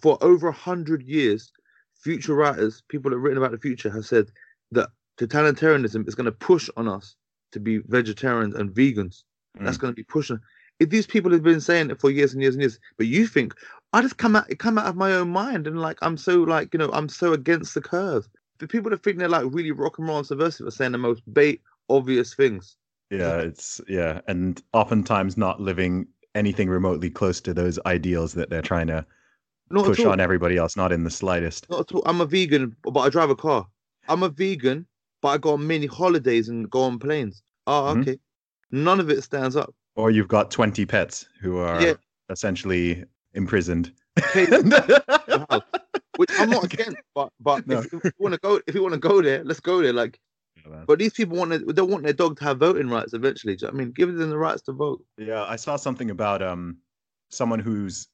for 0.00 0.18
over 0.22 0.48
a 0.48 0.52
hundred 0.52 1.02
years, 1.02 1.52
future 1.94 2.34
writers, 2.34 2.82
people 2.88 3.10
that 3.10 3.16
have 3.16 3.22
written 3.22 3.38
about 3.38 3.52
the 3.52 3.58
future, 3.58 3.90
have 3.90 4.06
said 4.06 4.30
that 4.72 4.90
totalitarianism 5.18 6.08
is 6.08 6.14
going 6.14 6.26
to 6.26 6.32
push 6.32 6.70
on 6.76 6.88
us 6.88 7.16
to 7.52 7.60
be 7.60 7.78
vegetarians 7.78 8.54
and 8.54 8.70
vegans. 8.70 9.24
That's 9.58 9.76
mm. 9.76 9.80
going 9.80 9.92
to 9.92 9.96
be 9.96 10.04
pushing. 10.04 10.38
If 10.80 10.90
these 10.90 11.06
people 11.06 11.30
have 11.32 11.42
been 11.42 11.60
saying 11.60 11.90
it 11.90 12.00
for 12.00 12.10
years 12.10 12.32
and 12.32 12.42
years 12.42 12.54
and 12.54 12.62
years, 12.62 12.80
but 12.96 13.06
you 13.06 13.26
think 13.26 13.54
I 13.92 14.02
just 14.02 14.16
come 14.16 14.34
out, 14.34 14.50
it 14.50 14.58
come 14.58 14.78
out 14.78 14.86
of 14.86 14.96
my 14.96 15.12
own 15.12 15.30
mind, 15.30 15.66
and 15.66 15.80
like 15.80 15.98
I'm 16.02 16.16
so 16.16 16.42
like 16.42 16.72
you 16.72 16.78
know 16.78 16.90
I'm 16.92 17.08
so 17.08 17.32
against 17.32 17.74
the 17.74 17.80
curve. 17.80 18.28
The 18.58 18.66
people 18.66 18.90
that 18.90 19.02
think 19.02 19.18
they're 19.18 19.28
like 19.28 19.44
really 19.50 19.70
rock 19.70 19.98
and 19.98 20.08
roll 20.08 20.18
and 20.18 20.26
subversive 20.26 20.66
are 20.66 20.70
saying 20.70 20.92
the 20.92 20.98
most 20.98 21.22
bait 21.32 21.62
obvious 21.88 22.34
things. 22.34 22.76
Yeah. 23.10 23.38
It's 23.38 23.80
yeah, 23.88 24.20
and 24.28 24.62
oftentimes 24.72 25.36
not 25.36 25.60
living 25.60 26.06
anything 26.34 26.68
remotely 26.68 27.10
close 27.10 27.40
to 27.40 27.52
those 27.52 27.78
ideals 27.86 28.34
that 28.34 28.50
they're 28.50 28.62
trying 28.62 28.86
to 28.86 29.04
Not 29.70 29.86
push 29.86 30.04
on 30.04 30.20
everybody 30.20 30.56
else. 30.56 30.76
Not 30.76 30.92
in 30.92 31.04
the 31.04 31.10
slightest. 31.10 31.68
Not 31.68 31.80
at 31.80 31.92
all. 31.92 32.02
I'm 32.06 32.20
a 32.20 32.26
vegan, 32.26 32.76
but 32.82 33.00
I 33.00 33.08
drive 33.08 33.30
a 33.30 33.36
car. 33.36 33.66
I'm 34.08 34.22
a 34.22 34.28
vegan, 34.28 34.86
but 35.20 35.28
I 35.28 35.38
go 35.38 35.54
on 35.54 35.66
many 35.66 35.86
holidays 35.86 36.48
and 36.48 36.70
go 36.70 36.82
on 36.82 36.98
planes. 36.98 37.42
Oh, 37.66 37.88
okay. 37.98 38.18
None 38.70 39.00
of 39.00 39.10
it 39.10 39.22
stands 39.22 39.56
up. 39.56 39.74
Or 40.00 40.10
you've 40.10 40.28
got 40.28 40.50
20 40.50 40.86
pets 40.86 41.26
who 41.40 41.58
are 41.58 41.80
Yeah. 41.82 41.94
essentially 42.30 43.04
imprisoned. 43.34 43.92
Wow. 45.28 45.62
which 46.16 46.30
I'm 46.38 46.50
not 46.50 46.64
against. 46.64 46.96
But 47.14 47.30
but 47.40 47.66
No. 47.66 47.80
if, 47.80 47.92
you 47.92 48.00
want 48.18 48.34
to 48.34 48.40
go, 48.40 48.60
if 48.66 48.74
you 48.74 48.82
want 48.82 48.94
to 48.94 49.00
go 49.00 49.22
there, 49.22 49.44
let's 49.44 49.60
go 49.60 49.80
there. 49.80 49.92
Like, 49.92 50.18
but 50.86 50.98
these 50.98 51.12
people 51.12 51.36
want 51.36 51.52
to, 51.52 51.58
they 51.58 51.82
want 51.82 52.02
their 52.04 52.12
dog 52.12 52.38
to 52.38 52.44
have 52.44 52.58
voting 52.58 52.88
rights 52.88 53.12
eventually. 53.14 53.56
You 53.60 53.66
know 53.66 53.68
I 53.68 53.72
mean, 53.72 53.92
give 53.92 54.14
them 54.14 54.30
the 54.30 54.38
rights 54.38 54.62
to 54.62 54.72
vote. 54.72 55.04
Yeah, 55.18 55.44
I 55.44 55.56
saw 55.56 55.76
something 55.76 56.10
about 56.10 56.42
um 56.42 56.78
someone 57.30 57.60
who's 57.60 58.08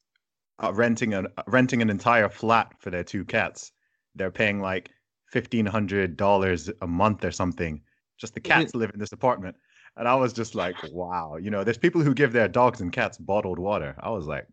uh, 0.63 0.73
renting 0.73 1.15
an 1.15 1.27
renting 1.47 1.83
an 1.83 1.91
entire 1.91 2.29
flat 2.29 2.73
for 2.79 2.91
their 2.91 3.05
two 3.05 3.25
cats. 3.25 3.73
They're 4.15 4.31
paying 4.31 4.61
like 4.61 4.91
fifteen 5.31 5.67
hundred 5.67 6.17
dollars 6.17 6.71
a 6.83 6.87
month 6.87 7.25
or 7.25 7.31
something. 7.31 7.81
Just 8.19 8.35
the 8.35 8.41
cats 8.41 8.75
live 8.75 8.91
in 8.95 9.01
this 9.01 9.13
apartment, 9.13 9.57
and 9.97 10.07
I 10.09 10.15
was 10.15 10.33
just 10.33 10.55
like, 10.55 10.77
wow. 10.93 11.37
You 11.37 11.51
know, 11.51 11.65
there's 11.65 11.79
people 11.79 12.03
who 12.03 12.15
give 12.15 12.33
their 12.33 12.49
dogs 12.49 12.81
and 12.81 12.93
cats 12.93 13.19
bottled 13.19 13.59
water. 13.59 13.95
I 14.01 14.11
was 14.11 14.27
like, 14.27 14.47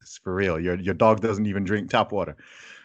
it's 0.00 0.18
for 0.18 0.34
real. 0.34 0.60
Your 0.60 0.76
your 0.76 0.94
dog 0.94 1.20
doesn't 1.20 1.46
even 1.46 1.64
drink 1.64 1.90
tap 1.90 2.12
water. 2.12 2.36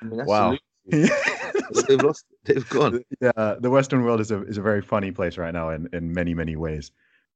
I 0.01 0.05
mean, 0.05 0.25
Wow. 0.25 0.57
they've 0.89 2.01
lost, 2.01 2.25
they've 2.45 2.67
gone. 2.69 3.03
yeah, 3.21 3.55
the 3.59 3.69
Western 3.69 4.03
world 4.03 4.21
is 4.21 4.31
a 4.31 4.43
is 4.43 4.57
a 4.57 4.61
very 4.61 4.81
funny 4.81 5.11
place 5.11 5.37
right 5.37 5.53
now 5.53 5.69
in 5.69 5.87
in 5.93 6.13
many 6.13 6.33
many 6.33 6.55
ways. 6.55 6.91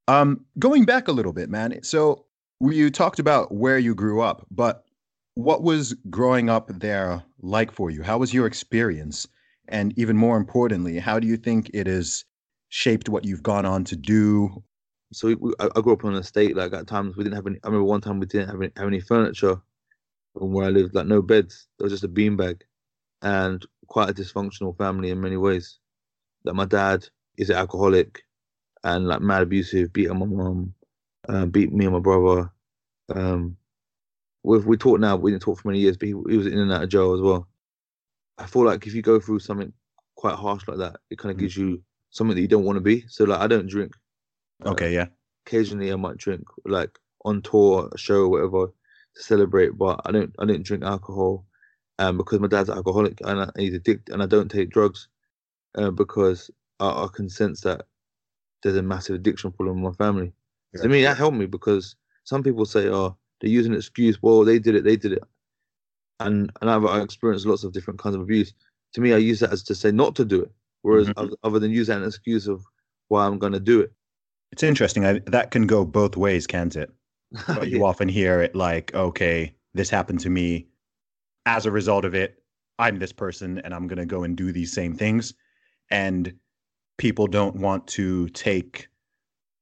Um, 0.08 0.46
going 0.60 0.86
back 0.86 1.08
a 1.08 1.12
little 1.12 1.34
bit, 1.34 1.50
man. 1.50 1.82
So 1.84 2.26
you 2.62 2.90
talked 2.90 3.20
about 3.20 3.54
where 3.54 3.78
you 3.78 3.96
grew 3.96 4.22
up, 4.22 4.46
but 4.52 4.86
what 5.36 5.64
was 5.64 5.94
growing 6.10 6.50
up 6.50 6.68
there 6.68 7.24
like 7.42 7.72
for 7.72 7.90
you? 7.90 8.04
How 8.04 8.18
was 8.18 8.34
your 8.34 8.46
experience? 8.46 9.28
And 9.70 9.98
even 9.98 10.18
more 10.18 10.38
importantly, 10.38 11.00
how 11.00 11.20
do 11.20 11.28
you 11.28 11.38
think 11.38 11.72
it 11.74 11.88
has 11.88 12.26
shaped 12.74 13.08
what 13.08 13.24
you've 13.24 13.44
gone 13.44 13.66
on 13.68 13.84
to 13.84 13.96
do? 13.96 14.64
So 15.14 15.28
we, 15.28 15.36
we, 15.36 15.54
I 15.60 15.80
grew 15.82 15.94
up 15.94 16.04
on 16.06 16.14
an 16.16 16.20
estate. 16.20 16.56
Like 16.56 16.74
at 16.74 16.88
times 16.88 17.16
we 17.16 17.24
didn't 17.24 17.36
have 17.36 17.46
any. 17.46 17.58
I 17.64 17.68
remember 17.68 17.86
one 17.86 18.02
time 18.02 18.20
we 18.20 18.26
didn't 18.26 18.50
have 18.50 18.60
any, 18.60 18.72
have 18.76 18.88
any 18.88 19.00
furniture 19.00 19.62
from 20.34 20.52
where 20.52 20.66
I 20.66 20.70
lived. 20.70 20.96
Like 20.96 21.06
no 21.06 21.22
beds. 21.22 21.68
There 21.78 21.86
was 21.86 21.94
just 21.94 22.04
a 22.04 22.08
beanbag, 22.08 22.62
and 23.22 23.64
quite 23.88 24.10
a 24.10 24.14
dysfunctional 24.14 24.76
family 24.76 25.12
in 25.12 25.22
many 25.22 25.38
ways. 25.38 25.78
Like 26.46 26.56
my 26.56 26.66
dad 26.66 27.08
is 27.38 27.52
an 27.52 27.58
alcoholic, 27.58 28.24
and 28.84 29.08
like 29.08 29.22
mad 29.22 29.44
abusive. 29.44 29.94
Beat 29.94 30.10
my 30.10 30.26
mom, 30.26 30.74
uh, 31.30 31.46
beat 31.46 31.72
me 31.72 31.86
and 31.86 31.94
my 31.94 32.00
brother. 32.00 32.52
Um, 33.14 33.56
we 34.42 34.58
we 34.60 34.78
talk 34.78 35.00
now. 35.00 35.16
We 35.16 35.30
didn't 35.30 35.44
talk 35.44 35.60
for 35.60 35.68
many 35.68 35.80
years, 35.80 35.96
but 35.96 36.08
he, 36.08 36.16
he 36.28 36.38
was 36.38 36.48
in 36.48 36.58
and 36.58 36.74
out 36.74 36.84
of 36.84 36.90
jail 36.90 37.14
as 37.14 37.22
well. 37.22 37.48
I 38.40 38.48
feel 38.48 38.66
like 38.66 38.88
if 38.88 38.96
you 38.96 39.04
go 39.04 39.20
through 39.20 39.40
something 39.40 39.72
quite 40.16 40.36
harsh 40.36 40.68
like 40.68 40.80
that, 40.80 40.96
it 41.12 41.20
kind 41.20 41.30
of 41.32 41.38
Mm. 41.38 41.42
gives 41.42 41.56
you 41.56 41.84
something 42.14 42.36
that 42.36 42.42
you 42.42 42.48
don't 42.48 42.64
want 42.64 42.78
to 42.78 42.82
be. 42.82 43.06
So 43.08 43.26
like 43.26 43.42
I 43.42 43.48
don't 43.48 43.68
drink. 43.68 43.94
Uh, 44.66 44.72
Okay, 44.72 44.94
yeah. 44.94 45.08
occasionally 45.46 45.92
I 45.92 45.98
might 45.98 46.18
drink 46.18 46.44
like 46.66 46.98
on 47.26 47.42
tour, 47.42 47.90
a 47.94 47.98
show, 47.98 48.22
or 48.22 48.30
whatever 48.30 48.68
to 49.16 49.24
celebrate, 49.24 49.78
but 49.78 50.00
I 50.06 50.12
don't 50.12 50.34
I 50.40 50.46
didn't 50.46 50.66
drink 50.66 50.84
alcohol 50.84 51.46
um 52.00 52.18
because 52.18 52.40
my 52.40 52.48
dad's 52.48 52.70
alcoholic 52.70 53.20
and 53.26 53.42
I, 53.42 53.50
he's 53.58 53.74
addicted 53.76 54.14
and 54.14 54.24
I 54.24 54.26
don't 54.28 54.50
take 54.50 54.70
drugs 54.72 55.10
uh, 55.78 55.92
because 55.92 56.50
I, 56.80 56.88
I 56.88 57.08
can 57.14 57.30
sense 57.30 57.62
that 57.62 57.86
there's 58.64 58.78
a 58.78 58.82
massive 58.82 59.16
addiction 59.16 59.52
problem 59.52 59.78
in 59.78 59.84
my 59.84 59.92
family. 59.92 60.34
To 60.78 60.88
me 60.90 61.04
that 61.04 61.18
helped 61.18 61.38
me 61.38 61.46
because 61.46 61.96
some 62.24 62.42
people 62.42 62.66
say, 62.66 62.88
oh, 62.90 63.18
they're 63.42 63.50
using 63.50 63.74
an 63.74 63.78
excuse, 63.80 64.22
well, 64.24 64.46
they 64.46 64.58
did 64.60 64.76
it, 64.76 64.84
they 64.84 64.96
did 64.96 65.14
it. 65.14 65.24
And 66.20 66.52
and 66.62 66.70
I've 66.70 66.86
I 66.86 67.02
experienced 67.02 67.46
lots 67.46 67.64
of 67.64 67.74
different 67.74 68.00
kinds 68.00 68.16
of 68.16 68.22
abuse. 68.22 68.54
To 68.94 69.02
me, 69.02 69.14
I 69.14 69.18
use 69.18 69.40
that 69.42 69.52
as 69.52 69.64
to 69.64 69.76
say 69.76 69.92
not 69.92 70.16
to 70.16 70.26
do 70.26 70.42
it. 70.42 70.52
Whereas 70.84 71.10
Mhm. 71.10 71.14
other, 71.18 71.36
other 71.44 71.60
than 71.60 71.72
use 71.72 71.88
that 71.88 72.02
an 72.02 72.08
excuse 72.08 72.48
of 72.48 72.66
why 73.10 73.28
I'm 73.28 73.40
gonna 73.40 73.60
do 73.62 73.82
it. 73.82 73.94
It's 74.52 74.64
interesting. 74.64 75.06
I, 75.06 75.20
that 75.28 75.52
can 75.52 75.68
go 75.68 75.84
both 75.86 76.16
ways, 76.16 76.48
can't 76.48 76.76
it? 76.76 76.92
but 77.54 77.70
you 77.70 77.78
Yeah. 77.78 77.84
often 77.86 78.10
hear 78.10 78.42
it 78.42 78.56
like, 78.56 78.94
okay, 78.96 79.56
this 79.74 79.90
happened 79.90 80.20
to 80.22 80.30
me. 80.30 80.68
As 81.46 81.66
a 81.66 81.72
result 81.72 82.06
of 82.06 82.16
it, 82.16 82.44
I'm 82.80 83.00
this 83.00 83.14
person 83.14 83.60
and 83.60 83.74
I'm 83.74 83.88
going 83.88 84.00
to 84.00 84.06
go 84.06 84.24
and 84.24 84.38
do 84.38 84.52
these 84.52 84.74
same 84.74 84.96
things. 84.96 85.34
And 85.92 86.38
people 86.98 87.28
don't 87.28 87.58
want 87.58 87.88
to 87.90 88.30
take 88.30 88.88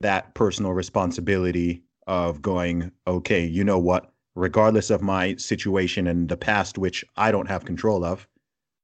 that 0.02 0.36
personal 0.36 0.74
responsibility 0.74 1.84
of 2.08 2.42
going, 2.42 2.92
okay, 3.08 3.46
you 3.46 3.64
know 3.64 3.80
what? 3.80 4.12
Regardless 4.36 4.90
of 4.92 5.02
my 5.02 5.36
situation 5.38 6.08
and 6.08 6.30
the 6.30 6.38
past, 6.38 6.78
which 6.78 7.06
I 7.18 7.32
don't 7.32 7.48
have 7.50 7.66
control 7.66 8.06
of, 8.06 8.28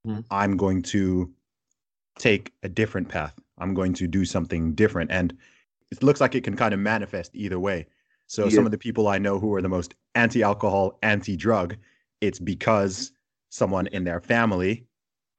Mhm. 0.03 0.23
I'm 0.31 0.57
going 0.57 0.81
to 0.83 1.33
take 2.17 2.53
a 2.63 2.69
different 2.69 3.09
path. 3.09 3.39
I'm 3.57 3.73
going 3.73 3.93
to 3.95 4.07
do 4.07 4.25
something 4.25 4.73
different. 4.73 5.11
And 5.11 5.35
it 5.91 6.03
looks 6.03 6.21
like 6.21 6.35
it 6.35 6.43
can 6.43 6.55
kind 6.55 6.73
of 6.73 6.79
manifest 6.79 7.31
either 7.35 7.59
way. 7.59 7.87
So 8.27 8.49
Yeah. 8.49 8.49
some 8.49 8.65
of 8.65 8.71
the 8.71 8.77
people 8.77 9.07
I 9.07 9.17
know 9.17 9.39
who 9.39 9.53
are 9.55 9.61
the 9.61 9.69
most 9.69 9.95
anti-alcohol, 10.15 10.97
anti-drug, 11.03 11.77
it's 12.21 12.39
because 12.39 13.11
someone 13.49 13.87
in 13.87 14.03
their 14.03 14.19
family 14.19 14.85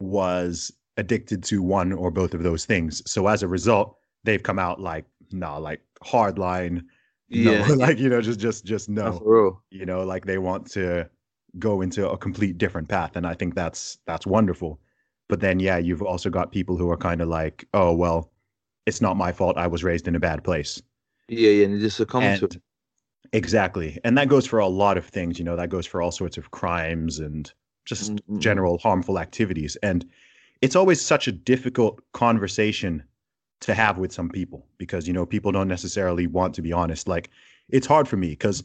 was 0.00 0.72
addicted 0.96 1.42
to 1.44 1.62
one 1.62 1.92
or 1.92 2.10
both 2.10 2.34
of 2.34 2.42
those 2.42 2.64
things. 2.64 3.02
So 3.10 3.26
as 3.28 3.42
a 3.42 3.48
result, 3.48 3.96
they've 4.24 4.42
come 4.42 4.58
out 4.58 4.80
like, 4.80 5.04
nah, 5.32 5.58
like 5.58 5.80
hard 6.02 6.38
line, 6.38 6.86
no, 7.32 7.52
Yeah. 7.54 7.66
like 7.76 7.98
you 7.98 8.08
know, 8.08 8.20
just 8.20 8.40
just 8.40 8.64
just 8.64 8.88
No, 8.88 9.20
no, 9.20 9.62
you 9.70 9.84
know, 9.86 10.04
like 10.04 10.24
they 10.24 10.38
want 10.38 10.70
to 10.72 11.08
go 11.58 11.80
into 11.82 12.08
a 12.10 12.18
complete 12.18 12.58
different 12.58 12.88
path, 12.88 13.16
and 13.16 13.26
I 13.26 13.34
think 13.34 13.54
that's 13.54 13.98
that's 14.06 14.26
wonderful. 14.26 14.80
But 15.28 15.40
then, 15.40 15.60
yeah, 15.60 15.78
you've 15.78 16.02
also 16.02 16.30
got 16.30 16.52
people 16.52 16.76
who 16.76 16.90
are 16.90 16.96
kind 16.96 17.20
of 17.20 17.28
like, 17.28 17.66
oh 17.74 17.92
well, 17.94 18.30
it's 18.86 19.00
not 19.00 19.16
my 19.16 19.32
fault. 19.32 19.58
I 19.58 19.66
was 19.66 19.84
raised 19.84 20.08
in 20.08 20.16
a 20.16 20.20
bad 20.20 20.42
place. 20.42 20.82
Yeah, 21.28 21.50
yeah, 21.50 21.64
and 21.64 21.74
you 21.74 21.80
just 21.80 21.98
succumb 21.98 22.22
to 22.22 22.44
it. 22.46 22.54
And 22.54 22.62
exactly. 23.32 23.98
And 24.04 24.16
that 24.16 24.28
goes 24.28 24.46
for 24.46 24.58
a 24.58 24.66
lot 24.66 24.96
of 24.96 25.06
things, 25.06 25.38
you 25.38 25.44
know, 25.44 25.56
that 25.56 25.68
goes 25.68 25.86
for 25.86 26.00
all 26.00 26.12
sorts 26.12 26.38
of 26.38 26.50
crimes 26.50 27.18
and 27.18 27.52
just 27.84 28.12
Mm, 28.12 28.20
mm, 28.28 28.36
mm. 28.36 28.38
general 28.38 28.78
harmful 28.78 29.18
activities. 29.18 29.76
And 29.82 30.04
it's 30.60 30.76
always 30.76 31.00
such 31.00 31.28
a 31.28 31.32
difficult 31.32 32.00
conversation 32.12 33.02
to 33.60 33.74
have 33.74 33.98
with 33.98 34.12
some 34.12 34.28
people 34.30 34.66
because, 34.78 35.06
you 35.06 35.12
know, 35.12 35.26
people 35.26 35.52
don't 35.52 35.68
necessarily 35.68 36.26
want 36.26 36.54
to 36.54 36.62
be 36.62 36.72
honest. 36.72 37.08
Like, 37.08 37.30
it's 37.68 37.86
hard 37.86 38.08
for 38.08 38.16
me 38.16 38.30
because, 38.30 38.64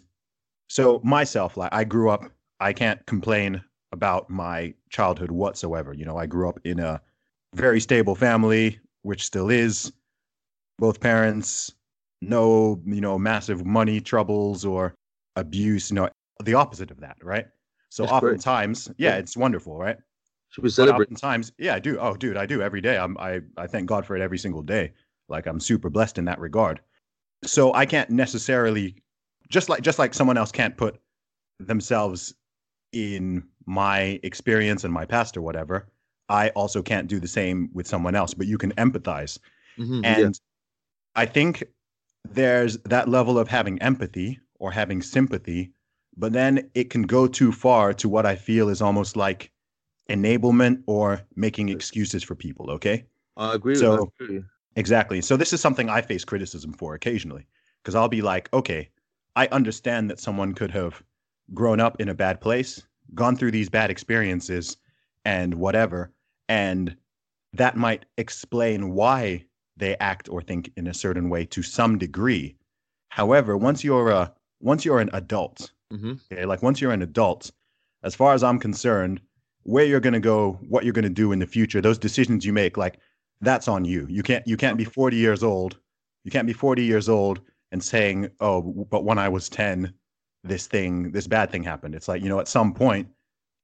so 0.70 1.02
myself, 1.04 1.58
like, 1.58 1.74
I 1.74 1.84
grew 1.84 2.10
up, 2.10 2.32
I 2.60 2.74
can't 2.74 3.06
complain 3.06 3.62
about 3.94 4.30
my 4.30 4.74
childhood 4.90 5.32
whatsoever. 5.32 5.94
You 5.94 6.04
know, 6.04 6.18
I 6.18 6.26
grew 6.26 6.50
up 6.50 6.60
in 6.66 6.80
a 6.80 7.00
very 7.56 7.80
stable 7.80 8.16
family, 8.16 8.80
which 9.04 9.24
still 9.24 9.50
is. 9.50 9.94
Both 10.80 11.00
parents, 11.00 11.72
no, 12.22 12.82
you 12.84 13.00
know, 13.00 13.18
massive 13.20 13.64
money 13.64 14.02
troubles 14.02 14.66
or 14.66 14.96
abuse, 15.36 15.92
you 15.92 15.96
know, 15.96 16.10
the 16.44 16.56
opposite 16.56 16.90
of 16.90 17.00
that, 17.00 17.16
right? 17.22 17.46
So 17.90 18.04
That's 18.04 18.14
oftentimes, 18.14 18.92
yeah, 18.98 19.12
Yeah. 19.12 19.18
it's 19.18 19.38
wonderful, 19.38 19.78
right? 19.78 19.98
Should 20.50 20.64
we 20.64 20.70
But 20.70 20.74
celebrate? 20.74 21.04
oftentimes, 21.06 21.52
yeah, 21.60 21.76
I 21.76 21.80
do. 21.80 22.00
Oh, 22.00 22.16
dude, 22.16 22.38
I 22.38 22.48
do 22.48 22.62
every 22.64 22.82
day. 22.82 22.98
I'm, 22.98 23.16
I, 23.20 23.42
I 23.56 23.68
thank 23.68 23.86
God 23.86 24.04
for 24.04 24.16
it 24.16 24.22
every 24.22 24.40
single 24.40 24.64
day. 24.64 24.94
Like 25.30 25.46
I'm 25.46 25.60
super 25.60 25.92
blessed 25.92 26.18
in 26.18 26.26
that 26.26 26.40
regard. 26.40 26.82
So 27.46 27.72
I 27.76 27.86
can't 27.86 28.10
necessarily, 28.10 28.96
just 29.50 29.70
like 29.70 29.84
just 29.84 30.00
like 30.00 30.16
someone 30.16 30.38
else 30.38 30.52
can't 30.52 30.76
put 30.76 31.00
themselves 31.60 32.34
in 32.94 33.44
my 33.66 34.20
experience 34.24 34.84
and 34.84 34.94
my 34.94 35.06
past 35.06 35.36
or 35.38 35.42
whatever. 35.42 35.88
I 36.30 36.50
also 36.50 36.82
can't 36.82 37.08
do 37.08 37.20
the 37.20 37.28
same 37.28 37.70
with 37.74 37.88
someone 37.88 38.16
else. 38.16 38.34
But 38.34 38.48
you 38.48 38.58
can 38.58 38.72
empathize, 38.74 39.40
Mhm, 39.78 40.04
yeah. 40.04 40.26
and 40.26 40.40
I 41.16 41.26
think 41.26 41.64
there's 42.24 42.78
that 42.86 43.10
level 43.10 43.38
of 43.38 43.48
having 43.50 43.82
empathy 43.82 44.40
or 44.60 44.72
having 44.72 45.02
sympathy, 45.02 45.72
but 46.16 46.32
then 46.34 46.70
it 46.74 46.90
can 46.90 47.04
go 47.04 47.28
too 47.28 47.52
far 47.52 47.94
to 47.96 48.08
what 48.10 48.26
I 48.26 48.36
feel 48.36 48.70
is 48.70 48.82
almost 48.82 49.18
like 49.18 49.52
enablement 50.10 50.84
or 50.88 51.22
making 51.36 51.70
excuses 51.70 52.24
for 52.24 52.36
people. 52.36 52.70
Okay. 52.72 53.06
I 53.38 53.54
agree 53.56 53.74
with 53.74 53.80
so- 53.82 53.92
that. 53.98 54.02
I 54.02 54.24
agree 54.24 54.28
with 54.28 54.44
you. 54.44 54.46
Exactly. 54.76 55.22
So 55.22 55.38
this 55.38 55.54
is 55.54 55.62
something 55.62 55.88
I 55.90 56.02
face 56.02 56.26
criticism 56.26 56.74
for 56.74 56.96
occasionally 56.96 57.46
because 57.82 57.94
I'll 57.96 58.10
be 58.10 58.22
like, 58.24 58.52
okay, 58.54 58.90
I 59.36 59.48
understand 59.48 60.10
that 60.10 60.20
someone 60.20 60.54
could 60.54 60.72
have 60.72 61.04
grown 61.54 61.80
up 61.80 62.00
in 62.00 62.10
a 62.10 62.14
bad 62.16 62.40
place, 62.42 62.86
gone 63.14 63.36
through 63.36 63.52
these 63.52 63.70
bad 63.70 63.90
experiences 63.92 64.78
and 65.26 65.54
whatever, 65.56 66.12
and 66.50 66.96
that 67.54 67.78
might 67.78 68.06
explain 68.18 68.92
why 68.94 69.44
they 69.78 69.96
act 69.98 70.30
or 70.30 70.42
think 70.42 70.72
in 70.78 70.88
a 70.88 70.94
certain 70.94 71.30
way 71.30 71.46
to 71.46 71.62
some 71.64 71.98
degree. 71.98 72.56
However, 73.10 73.58
once 73.58 73.84
you're 73.84 74.10
a 74.10 74.34
once 74.60 74.86
you're 74.86 75.00
an 75.00 75.10
adult, 75.14 75.72
Mhm. 75.92 76.20
okay, 76.32 76.46
like 76.46 76.64
once 76.64 76.80
you're 76.82 76.94
an 76.94 77.02
adult, 77.02 77.52
as 78.04 78.16
far 78.16 78.34
as 78.34 78.44
I'm 78.44 78.60
concerned, 78.60 79.22
where 79.64 79.86
you're 79.86 80.00
going 80.00 80.14
to 80.14 80.20
go, 80.20 80.54
what 80.70 80.84
you're 80.86 80.94
going 80.94 81.04
to 81.04 81.10
do 81.10 81.32
in 81.32 81.40
the 81.40 81.48
future, 81.48 81.82
those 81.82 81.98
decisions 81.98 82.46
you 82.46 82.54
make, 82.54 82.78
like 82.78 83.00
that's 83.42 83.68
on 83.68 83.86
you. 83.86 84.08
You 84.10 84.24
can't 84.24 84.46
you 84.48 84.58
can't 84.58 84.78
be 84.78 84.86
40 84.86 85.18
years 85.18 85.44
old. 85.44 85.78
You 86.24 86.32
can't 86.32 86.48
be 86.48 86.54
40 86.54 86.84
years 86.84 87.10
old 87.10 87.42
and 87.72 87.84
saying, 87.84 88.30
"Oh, 88.40 88.62
but 88.90 89.04
when 89.04 89.18
I 89.20 89.30
was 89.30 89.50
10, 89.50 89.94
this 90.44 90.68
thing, 90.68 91.12
this 91.12 91.28
bad 91.28 91.52
thing 91.52 91.64
happened." 91.64 91.96
It's 91.96 92.08
like, 92.08 92.22
you 92.22 92.30
know, 92.30 92.40
at 92.40 92.48
some 92.48 92.74
point, 92.74 93.08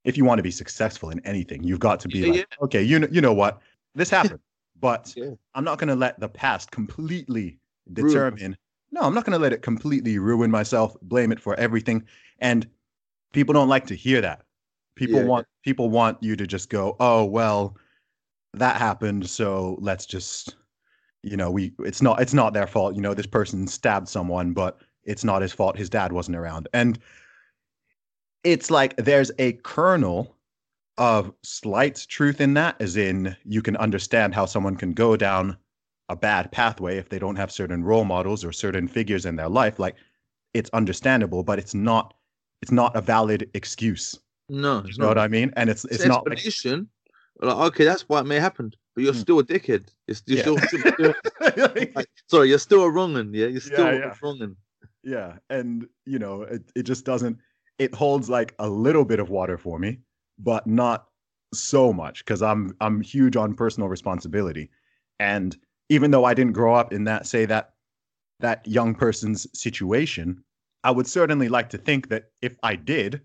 if 0.06 0.18
you 0.18 0.26
want 0.26 0.40
to 0.40 0.44
be 0.44 0.52
successful 0.52 1.10
in 1.10 1.20
anything, 1.26 1.64
you've 1.64 1.80
got 1.80 2.00
to 2.02 2.08
be 2.08 2.24
Yeah, 2.24 2.34
like, 2.34 2.58
"Okay, 2.62 2.82
you 2.84 3.00
know, 3.00 3.08
you 3.12 3.22
know 3.22 3.34
what? 3.34 3.62
This 3.96 4.10
happened." 4.10 4.40
but 4.82 5.14
Yeah. 5.16 5.32
I'm 5.56 5.64
not 5.64 5.78
going 5.78 5.90
to 5.90 5.96
let 5.96 6.20
the 6.20 6.30
past 6.30 6.72
completely 6.72 7.60
Ruin. 7.88 8.06
determine. 8.06 8.58
No, 8.92 9.02
I'm 9.02 9.14
not 9.14 9.26
going 9.26 9.38
to 9.38 9.40
let 9.40 9.54
it 9.54 9.62
completely 9.62 10.18
ruin 10.18 10.50
myself, 10.50 10.96
blame 11.04 11.32
it 11.32 11.40
for 11.40 11.54
everything. 11.56 12.04
And 12.40 12.68
people 13.34 13.54
don't 13.54 13.70
like 13.70 13.86
to 13.88 13.96
hear 13.96 14.22
that. 14.22 14.44
People 14.96 15.20
Yeah. 15.20 15.26
want 15.26 15.48
people 15.64 15.90
want 15.90 16.22
you 16.22 16.36
to 16.36 16.48
just 16.48 16.70
go, 16.70 16.96
"Oh, 17.00 17.26
well, 17.26 17.78
that 18.54 18.78
happened, 18.78 19.30
so 19.30 19.78
let's 19.80 20.06
just 20.06 20.56
you 21.24 21.36
know, 21.38 21.52
we 21.52 21.74
it's 21.80 22.02
not 22.02 22.22
it's 22.22 22.34
not 22.34 22.54
their 22.54 22.68
fault. 22.68 22.96
You 22.96 23.02
know, 23.02 23.14
this 23.14 23.28
person 23.28 23.68
stabbed 23.68 24.08
someone, 24.08 24.54
but 24.54 24.82
it's 25.10 25.24
not 25.24 25.42
his 25.42 25.52
fault. 25.52 25.78
His 25.78 25.90
dad 25.90 26.12
wasn't 26.12 26.38
around." 26.38 26.68
And 26.74 27.00
it's 28.44 28.72
like 28.72 28.96
there's 28.98 29.32
a 29.40 29.54
kernel 29.54 30.36
of 30.98 31.34
slight 31.44 32.06
truth 32.10 32.42
in 32.42 32.54
that 32.54 32.76
as 32.82 32.98
in 32.98 33.36
you 33.46 33.62
can 33.62 33.76
understand 33.78 34.34
how 34.36 34.46
someone 34.46 34.76
can 34.76 34.94
go 34.94 35.16
down 35.16 35.58
a 36.10 36.16
bad 36.16 36.52
pathway 36.52 36.98
if 36.98 37.10
they 37.10 37.20
don't 37.20 37.36
have 37.36 37.52
certain 37.52 37.84
role 37.84 38.04
models 38.06 38.44
or 38.44 38.52
certain 38.52 38.88
figures 38.88 39.26
in 39.26 39.36
their 39.36 39.48
life 39.48 39.80
like 39.80 39.96
it's 40.54 40.70
understandable 40.72 41.44
but 41.44 41.60
it's 41.60 41.74
not 41.74 42.14
it's 42.62 42.72
not 42.72 42.94
a 42.96 43.02
valid 43.02 43.50
excuse 43.54 44.20
No, 44.50 44.82
you 44.82 44.90
it's 44.90 44.98
know 44.98 45.06
not. 45.06 45.12
what 45.12 45.18
i 45.20 45.28
mean 45.28 45.54
and 45.56 45.70
it's 45.70 45.86
it's 45.86 46.04
an 46.04 46.10
not 46.10 46.28
like 46.28 46.34
explanation. 46.46 46.90
Like, 47.42 47.56
okay, 47.72 47.86
that's 47.86 48.10
why 48.10 48.20
it 48.20 48.26
may 48.26 48.38
happen, 48.40 48.74
but 48.96 49.04
you're 49.06 49.14
Mm. 49.14 49.22
still 49.22 49.40
a 49.40 49.44
dickhead. 49.46 49.88
You're, 50.08 50.18
you're 50.26 50.38
Yeah. 50.38 50.42
still, 50.42 50.58
still 50.94 51.14
like, 51.96 52.10
sorry, 52.28 52.50
you're 52.50 52.60
still 52.60 52.84
a 52.84 52.92
wrongin. 52.92 53.34
Yeah, 53.34 53.48
you're 53.48 53.62
still 53.62 53.86
Yeah, 53.86 53.94
yeah. 53.94 54.14
wrongin. 54.22 54.58
Yeah 55.04 55.34
and 55.50 55.88
you 56.06 56.20
know 56.20 56.42
it, 56.44 56.64
it 56.76 56.84
just 56.84 57.06
doesn't 57.06 57.38
it 57.78 57.94
holds 57.94 58.30
like 58.30 58.54
a 58.60 58.70
little 58.70 59.06
bit 59.06 59.20
of 59.20 59.30
water 59.30 59.58
for 59.58 59.80
me 59.80 60.00
but 60.38 60.66
not 60.68 61.08
so 61.54 61.92
much 61.92 62.24
because 62.26 62.42
i'm 62.42 62.76
i'm 62.82 63.02
huge 63.02 63.36
on 63.36 63.54
personal 63.54 63.90
responsibility. 63.90 64.70
And 65.20 65.58
even 65.90 66.12
though 66.12 66.26
i 66.26 66.34
didn't 66.34 66.54
grow 66.54 66.76
up 66.76 66.94
in 66.94 67.04
that 67.06 67.26
say 67.26 67.46
that 67.46 67.74
that 68.40 68.66
young 68.68 68.94
person's 68.94 69.48
situation 69.60 70.44
i 70.84 70.92
would 70.92 71.08
certainly 71.08 71.50
like 71.50 71.70
to 71.70 71.78
think 71.78 72.10
that 72.10 72.26
if 72.42 72.56
i 72.64 72.76
did 72.76 73.22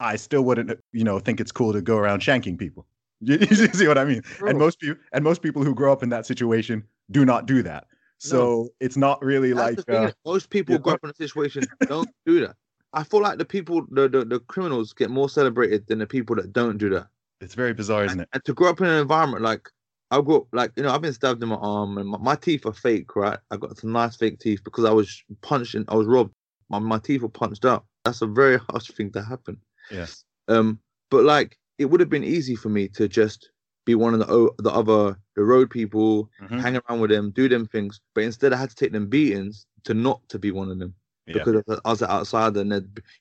i 0.00 0.16
still 0.16 0.42
wouldn't 0.42 0.70
uh, 0.70 0.74
you 0.92 1.04
know 1.04 1.18
think 1.18 1.40
it's 1.40 1.52
cool 1.52 1.72
to 1.72 1.80
go 1.80 1.96
around 1.96 2.20
shanking 2.20 2.58
people. 2.58 2.86
You, 3.20 3.38
see 3.46 3.86
what 3.86 3.96
i 3.96 4.04
mean? 4.04 4.22
Bro. 4.38 4.50
and 4.50 4.58
most 4.58 4.80
people 4.80 5.02
and 5.12 5.24
most 5.24 5.40
people 5.40 5.64
who 5.64 5.74
grow 5.74 5.92
up 5.92 6.02
in 6.02 6.10
that 6.10 6.26
situation 6.26 6.82
do 7.10 7.24
not 7.24 7.46
do 7.46 7.62
that 7.62 7.86
so 8.18 8.68
it's 8.80 8.96
not 8.96 9.22
really 9.22 9.52
That's 9.52 9.76
like 9.88 9.96
uh, 9.96 10.12
most 10.24 10.50
people 10.50 10.78
grow 10.78 10.94
up 10.94 11.04
in 11.04 11.10
a 11.10 11.14
situation 11.14 11.64
don't 11.88 12.08
do 12.26 12.40
that. 12.40 12.56
I 12.92 13.02
feel 13.02 13.20
like 13.20 13.38
the 13.38 13.44
people, 13.44 13.84
the, 13.90 14.08
the 14.08 14.24
the 14.24 14.40
criminals 14.40 14.92
get 14.92 15.10
more 15.10 15.28
celebrated 15.28 15.86
than 15.88 15.98
the 15.98 16.06
people 16.06 16.36
that 16.36 16.52
don't 16.52 16.78
do 16.78 16.88
that. 16.90 17.08
it's 17.40 17.54
very 17.54 17.74
bizarre 17.74 18.04
isn't 18.04 18.20
it 18.20 18.28
And 18.32 18.44
to 18.44 18.54
grow 18.54 18.70
up 18.70 18.80
in 18.80 18.86
an 18.86 19.00
environment 19.00 19.42
like 19.42 19.68
I 20.10 20.20
grew 20.20 20.36
up, 20.36 20.46
like 20.52 20.70
you 20.76 20.84
know, 20.84 20.90
I've 20.90 21.00
been 21.02 21.12
stabbed 21.12 21.42
in 21.42 21.48
my 21.48 21.56
arm, 21.56 21.98
and 21.98 22.08
my, 22.08 22.18
my 22.18 22.36
teeth 22.36 22.66
are 22.66 22.72
fake, 22.72 23.16
right? 23.16 23.38
I 23.50 23.56
got 23.56 23.78
some 23.78 23.90
nice 23.90 24.14
fake 24.14 24.38
teeth 24.38 24.62
because 24.62 24.84
I 24.84 24.92
was 24.92 25.24
punched 25.42 25.74
and 25.74 25.84
I 25.88 25.96
was 25.96 26.06
robbed. 26.06 26.34
My 26.68 26.78
my 26.78 26.98
teeth 26.98 27.22
were 27.22 27.28
punched 27.28 27.64
up. 27.64 27.84
That's 28.04 28.22
a 28.22 28.26
very 28.26 28.58
harsh 28.70 28.90
thing 28.92 29.10
to 29.12 29.22
happen. 29.22 29.58
Yes. 29.90 30.24
Um, 30.46 30.78
but 31.10 31.24
like 31.24 31.58
it 31.78 31.86
would 31.86 32.00
have 32.00 32.10
been 32.10 32.22
easy 32.24 32.54
for 32.54 32.68
me 32.68 32.86
to 32.88 33.08
just 33.08 33.50
be 33.84 33.94
one 33.94 34.14
of 34.14 34.20
the 34.20 34.50
the 34.58 34.70
other 34.70 35.16
the 35.36 35.44
road 35.44 35.70
people, 35.70 36.30
Mhm. 36.40 36.60
hang 36.60 36.76
around 36.76 37.00
with 37.00 37.10
them, 37.10 37.30
do 37.30 37.48
them 37.48 37.66
things. 37.66 38.00
But 38.14 38.24
instead, 38.24 38.52
I 38.52 38.56
had 38.56 38.70
to 38.70 38.76
take 38.76 38.92
them 38.92 39.08
beatings 39.08 39.66
to 39.84 39.94
not 39.94 40.26
to 40.28 40.38
be 40.38 40.50
one 40.50 40.70
of 40.70 40.78
them 40.78 40.94
Yeah. 41.26 41.34
because 41.44 41.62
I 41.84 41.90
was 41.90 42.02
an 42.02 42.10
outsider, 42.10 42.60
and 42.60 42.72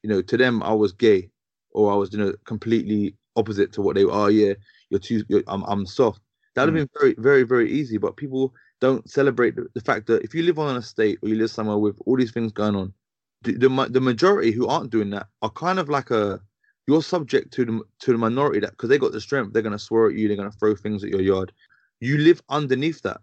you 0.03 0.09
know, 0.09 0.21
to 0.21 0.37
them, 0.37 0.63
I 0.63 0.73
was 0.73 0.93
gay, 0.93 1.29
or 1.71 1.91
I 1.91 1.95
was, 1.95 2.13
you 2.13 2.19
know, 2.19 2.33
completely 2.45 3.15
opposite 3.35 3.71
to 3.73 3.81
what 3.81 3.95
they 3.95 4.05
were. 4.05 4.11
Oh 4.13 4.27
yeah, 4.27 4.53
you're 4.89 4.99
too, 4.99 5.23
you're, 5.29 5.43
I'm, 5.47 5.63
I'm 5.63 5.85
soft. 5.85 6.21
That'd 6.55 6.73
Mm. 6.73 6.77
have 6.77 6.89
been 6.89 6.99
very, 6.99 7.15
very, 7.17 7.43
very 7.43 7.71
easy. 7.71 7.97
But 7.97 8.15
people 8.17 8.53
don't 8.79 9.09
celebrate 9.09 9.55
the, 9.55 9.67
the 9.73 9.81
fact 9.81 10.07
that 10.07 10.23
if 10.23 10.35
you 10.35 10.43
live 10.43 10.59
on 10.59 10.69
an 10.69 10.77
estate 10.77 11.17
or 11.21 11.29
you 11.29 11.35
live 11.35 11.49
somewhere 11.49 11.77
with 11.77 11.97
all 12.05 12.17
these 12.17 12.31
things 12.31 12.51
going 12.51 12.75
on, 12.75 12.93
the 13.41 13.53
the, 13.53 13.87
the 13.89 14.01
majority 14.01 14.51
who 14.51 14.67
aren't 14.67 14.91
doing 14.91 15.09
that 15.11 15.27
are 15.41 15.49
kind 15.49 15.79
of 15.79 15.89
like 15.89 16.11
a 16.11 16.39
you're 16.87 17.01
subject 17.03 17.51
to 17.53 17.65
the 17.65 17.81
to 17.99 18.11
the 18.11 18.17
minority 18.17 18.59
that 18.59 18.71
because 18.71 18.89
they 18.89 18.97
got 18.97 19.11
the 19.11 19.21
strength, 19.21 19.53
they're 19.53 19.61
gonna 19.61 19.79
swear 19.79 20.07
at 20.07 20.15
you, 20.15 20.27
they're 20.27 20.37
gonna 20.37 20.51
throw 20.51 20.75
things 20.75 21.03
at 21.03 21.09
your 21.09 21.21
yard. 21.21 21.51
You 21.99 22.17
live 22.17 22.41
underneath 22.49 23.01
that. 23.03 23.21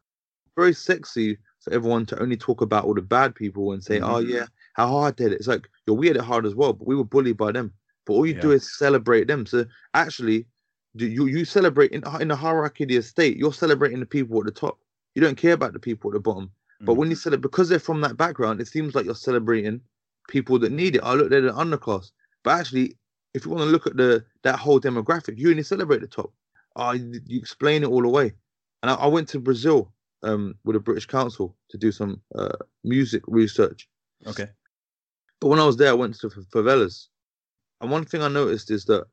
Very 0.56 0.72
sexy 0.72 1.38
for 1.60 1.72
everyone 1.72 2.06
to 2.06 2.20
only 2.22 2.36
talk 2.36 2.60
about 2.62 2.84
all 2.84 2.94
the 2.94 3.02
bad 3.02 3.34
people 3.34 3.72
and 3.72 3.82
say, 3.84 4.00
Mhm. 4.00 4.04
"Oh 4.08 4.18
yeah, 4.18 4.46
how 4.74 4.88
hard 4.88 5.16
did 5.16 5.32
it?" 5.32 5.36
It's 5.36 5.46
like 5.48 5.68
you're 5.86 5.96
weird 5.96 6.16
at 6.16 6.24
hard 6.24 6.46
as 6.46 6.54
well, 6.54 6.72
but 6.72 6.86
we 6.88 6.96
were 6.96 7.04
bullied 7.04 7.36
by 7.36 7.52
them. 7.52 7.72
But 8.06 8.14
all 8.14 8.26
you 8.26 8.34
do 8.34 8.50
is 8.52 8.76
celebrate 8.78 9.26
them. 9.28 9.46
So 9.46 9.66
actually, 9.94 10.46
do 10.96 11.06
you 11.06 11.26
you 11.26 11.44
celebrate 11.44 11.92
in 11.92 12.02
in 12.20 12.28
the 12.28 12.36
hierarchy 12.36 12.84
of 12.84 12.88
the 12.88 12.96
estate? 12.96 13.36
You're 13.36 13.52
celebrating 13.52 14.00
the 14.00 14.06
people 14.06 14.38
at 14.40 14.46
the 14.46 14.52
top. 14.52 14.78
You 15.14 15.22
don't 15.22 15.36
care 15.36 15.52
about 15.54 15.72
the 15.74 15.78
people 15.78 16.10
at 16.10 16.14
the 16.14 16.20
bottom. 16.20 16.50
But 16.86 16.94
Mhm. 16.94 16.98
when 16.98 17.10
you 17.10 17.16
celebrate, 17.16 17.42
because 17.50 17.68
they're 17.68 17.78
from 17.78 18.00
that 18.00 18.16
background, 18.16 18.60
it 18.60 18.68
seems 18.68 18.94
like 18.94 19.04
you're 19.04 19.14
celebrating 19.14 19.82
people 20.28 20.58
that 20.60 20.72
need 20.72 20.96
it. 20.96 21.02
I 21.02 21.14
look, 21.14 21.28
they're 21.30 21.42
the 21.42 21.52
underclass. 21.52 22.10
But 22.42 22.52
actually, 22.58 22.96
if 23.34 23.44
you 23.44 23.50
want 23.50 23.62
to 23.62 23.70
look 23.70 23.86
at 23.86 23.96
the 23.96 24.24
that 24.42 24.58
whole 24.58 24.80
demographic, 24.80 25.38
you 25.38 25.50
only 25.50 25.62
celebrate 25.62 26.00
the 26.00 26.06
top. 26.06 26.32
Uh, 26.76 26.96
you, 26.98 27.38
explain 27.38 27.82
it 27.82 27.88
all 27.88 28.04
away. 28.04 28.32
And 28.82 28.90
I, 28.90 28.94
I 28.94 29.06
went 29.06 29.28
to 29.28 29.40
Brazil 29.40 29.92
um, 30.22 30.54
with 30.64 30.74
the 30.74 30.80
British 30.80 31.06
Council 31.06 31.56
to 31.70 31.78
do 31.78 31.92
some 31.92 32.20
uh, 32.34 32.56
music 32.84 33.22
research. 33.26 33.88
okay 34.26 34.48
But 35.40 35.48
when 35.48 35.58
I 35.58 35.66
was 35.66 35.76
there, 35.76 35.90
I 35.90 35.94
went 35.94 36.18
to 36.20 36.28
favelas. 36.28 37.08
And 37.80 37.90
one 37.90 38.04
thing 38.04 38.22
I 38.22 38.28
noticed 38.28 38.70
is 38.70 38.84
that 38.86 39.06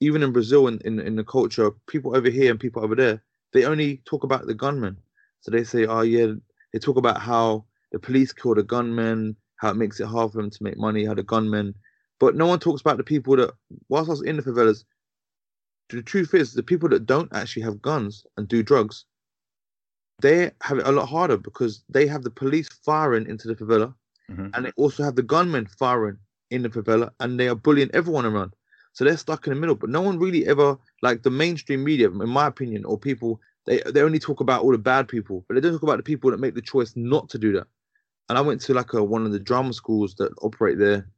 even 0.00 0.22
in 0.22 0.32
Brazil, 0.32 0.68
in, 0.68 0.80
in, 0.84 0.98
in 1.00 1.16
the 1.16 1.24
culture, 1.24 1.70
people 1.86 2.16
over 2.16 2.30
here 2.30 2.50
and 2.50 2.58
people 2.58 2.84
over 2.84 2.94
there, 2.94 3.22
they 3.52 3.64
only 3.64 3.98
talk 4.04 4.24
about 4.24 4.46
the 4.46 4.54
gunmen. 4.54 4.96
So 5.40 5.50
they 5.50 5.64
say, 5.64 5.86
oh, 5.86 6.02
yeah, 6.02 6.32
they 6.72 6.78
talk 6.78 6.96
about 6.96 7.20
how 7.20 7.64
the 7.90 7.98
police 7.98 8.32
killed 8.32 8.58
a 8.58 8.62
gunman, 8.62 9.36
how 9.56 9.70
it 9.70 9.76
makes 9.76 10.00
it 10.00 10.06
hard 10.06 10.32
for 10.32 10.38
them 10.38 10.50
to 10.50 10.62
make 10.62 10.78
money, 10.78 11.04
how 11.04 11.14
the 11.14 11.22
gunmen. 11.22 11.74
But 12.22 12.36
no 12.36 12.46
one 12.46 12.60
talks 12.60 12.80
about 12.80 12.98
the 12.98 13.02
people 13.02 13.34
that, 13.34 13.50
whilst 13.88 14.08
I 14.08 14.12
was 14.12 14.22
in 14.22 14.36
the 14.36 14.44
favelas, 14.44 14.84
the 15.88 16.04
truth 16.04 16.34
is, 16.34 16.54
the 16.54 16.62
people 16.62 16.88
that 16.90 17.04
don't 17.04 17.28
actually 17.34 17.64
have 17.64 17.82
guns 17.82 18.24
and 18.36 18.46
do 18.46 18.62
drugs, 18.62 19.06
they 20.20 20.52
have 20.60 20.78
it 20.78 20.86
a 20.86 20.92
lot 20.92 21.06
harder 21.06 21.36
because 21.36 21.82
they 21.88 22.06
have 22.06 22.22
the 22.22 22.30
police 22.30 22.68
firing 22.68 23.26
into 23.26 23.48
the 23.48 23.56
favela 23.56 23.92
Mhm. 24.30 24.50
and 24.54 24.64
they 24.64 24.70
also 24.76 25.02
have 25.02 25.16
the 25.16 25.24
gunmen 25.24 25.66
firing 25.66 26.16
in 26.50 26.62
the 26.62 26.68
favela 26.68 27.10
and 27.18 27.40
they 27.40 27.48
are 27.48 27.56
bullying 27.56 27.90
everyone 27.92 28.24
around. 28.24 28.54
So 28.92 29.04
they're 29.04 29.16
stuck 29.16 29.48
in 29.48 29.52
the 29.52 29.58
middle. 29.58 29.74
But 29.74 29.90
no 29.90 30.00
one 30.00 30.20
really 30.20 30.46
ever 30.46 30.78
like 31.02 31.24
the 31.24 31.30
mainstream 31.30 31.82
media, 31.82 32.08
in 32.08 32.28
my 32.28 32.46
opinion, 32.46 32.84
or 32.84 32.96
people 32.96 33.40
they 33.64 33.82
they 33.86 34.02
only 34.02 34.20
talk 34.20 34.38
about 34.38 34.62
all 34.62 34.70
the 34.70 34.78
bad 34.78 35.08
people, 35.08 35.44
but 35.48 35.54
they 35.54 35.60
don't 35.60 35.72
talk 35.72 35.82
about 35.82 35.96
the 35.96 36.04
people 36.12 36.30
that 36.30 36.38
make 36.38 36.54
the 36.54 36.62
choice 36.62 36.94
not 36.94 37.28
to 37.30 37.38
do 37.38 37.50
that. 37.54 37.66
And 38.28 38.38
I 38.38 38.42
went 38.42 38.60
to 38.60 38.74
like 38.74 38.92
a, 38.92 39.02
one 39.02 39.26
of 39.26 39.32
the 39.32 39.40
drama 39.40 39.72
schools 39.72 40.14
that 40.20 40.32
operate 40.40 40.78
there 40.78 41.08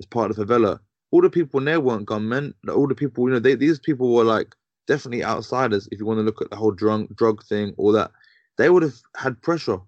as 0.00 0.06
part 0.06 0.30
of 0.30 0.36
the 0.36 0.44
favela. 0.44 0.78
All 1.10 1.20
the 1.22 1.30
people 1.30 1.60
in 1.60 1.66
there 1.66 1.80
weren't 1.80 2.06
gunmen. 2.06 2.54
All 2.68 2.88
the 2.88 2.94
people, 2.94 3.28
you 3.28 3.34
know, 3.34 3.40
they, 3.40 3.54
these 3.54 3.78
people 3.78 4.12
were 4.14 4.24
like 4.24 4.54
definitely 4.86 5.24
outsiders. 5.24 5.88
If 5.92 5.98
you 5.98 6.06
want 6.06 6.18
to 6.18 6.22
look 6.24 6.42
at 6.42 6.50
the 6.50 6.56
whole 6.56 6.72
drug 6.72 7.14
drug 7.16 7.44
thing, 7.44 7.74
all 7.76 7.92
that, 7.92 8.10
they 8.58 8.70
would 8.70 8.82
have 8.82 8.96
had 9.16 9.40
pressure. 9.42 9.78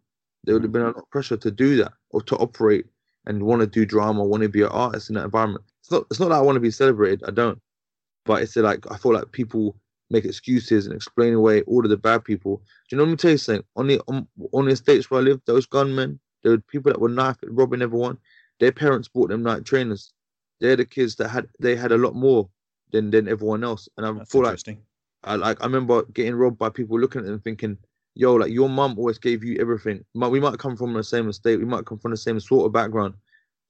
There 0.45 0.55
would 0.55 0.63
have 0.63 0.73
been 0.73 0.83
a 0.83 0.87
lot 0.87 0.99
of 0.99 1.11
pressure 1.11 1.37
to 1.37 1.51
do 1.51 1.77
that 1.77 1.93
or 2.11 2.23
to 2.23 2.37
operate 2.37 2.87
and 3.27 3.43
want 3.43 3.61
to 3.61 3.67
do 3.67 3.85
drama, 3.85 4.25
want 4.25 4.45
to 4.45 4.49
be 4.49 4.63
an 4.63 4.69
artist 4.69 5.11
in 5.11 5.17
that 5.17 5.25
environment. 5.25 5.65
It's 5.81 5.91
not. 5.91 6.07
It's 6.11 6.21
not 6.21 6.29
that 6.29 6.37
I 6.37 6.41
want 6.41 6.57
to 6.57 6.61
be 6.61 6.71
celebrated. 6.71 7.25
I 7.27 7.33
don't. 7.33 7.61
But 8.25 8.43
it's 8.43 8.57
like 8.57 8.91
I 8.91 8.97
feel 8.97 9.13
like 9.13 9.33
people 9.33 9.77
make 10.11 10.25
excuses 10.25 10.87
and 10.87 10.95
explain 10.95 11.35
away 11.35 11.63
all 11.63 11.85
of 11.85 11.91
the 11.91 11.97
bad 11.97 12.25
people. 12.25 12.59
Do 12.89 12.97
you 12.97 12.99
know? 12.99 13.05
Let 13.05 13.11
me 13.11 13.17
tell 13.17 13.31
you 13.33 13.39
something. 13.39 13.65
On 13.77 13.87
the 13.89 14.01
on, 14.07 14.27
on 14.53 14.67
the 14.67 14.73
estates 14.73 15.11
where 15.11 15.21
I 15.21 15.25
live, 15.25 15.41
those 15.47 15.67
gunmen, 15.67 16.21
there 16.43 16.53
were 16.53 16.59
people 16.59 16.93
that 16.93 17.01
were 17.01 17.09
knife 17.09 17.37
robbing 17.45 17.83
everyone. 17.83 18.19
Their 18.61 18.73
parents 18.73 19.09
bought 19.09 19.29
them 19.31 19.43
Nike 19.43 19.65
trainers. 19.65 20.13
They're 20.61 20.77
the 20.77 20.85
kids 20.87 21.17
that 21.17 21.29
had 21.29 21.49
they 21.61 21.77
had 21.77 21.93
a 21.93 21.99
lot 21.99 22.15
more 22.15 22.49
than 22.93 23.11
than 23.11 23.29
everyone 23.29 23.65
else. 23.65 23.89
And 23.97 24.07
I 24.07 24.13
that's 24.13 24.31
feel 24.33 24.43
like 24.43 24.53
I 25.25 25.35
like 25.37 25.61
I 25.61 25.65
remember 25.67 26.03
getting 26.13 26.35
robbed 26.35 26.59
by 26.59 26.71
people 26.71 26.99
looking 26.99 27.21
at 27.23 27.27
them 27.27 27.41
thinking, 27.41 27.77
yo, 28.15 28.35
like 28.35 28.53
your 28.53 28.69
mum 28.69 28.95
always 28.99 29.19
gave 29.19 29.45
you 29.45 29.59
everything. 29.61 30.05
We 30.15 30.41
might 30.41 30.59
come 30.59 30.77
from 30.77 30.95
the 30.95 31.05
same 31.05 31.29
estate, 31.29 31.59
we 31.59 31.65
might 31.65 31.85
come 31.85 31.99
from 31.99 32.13
the 32.13 32.17
same 32.17 32.41
sort 32.41 32.67
of 32.67 32.73
background, 32.73 33.15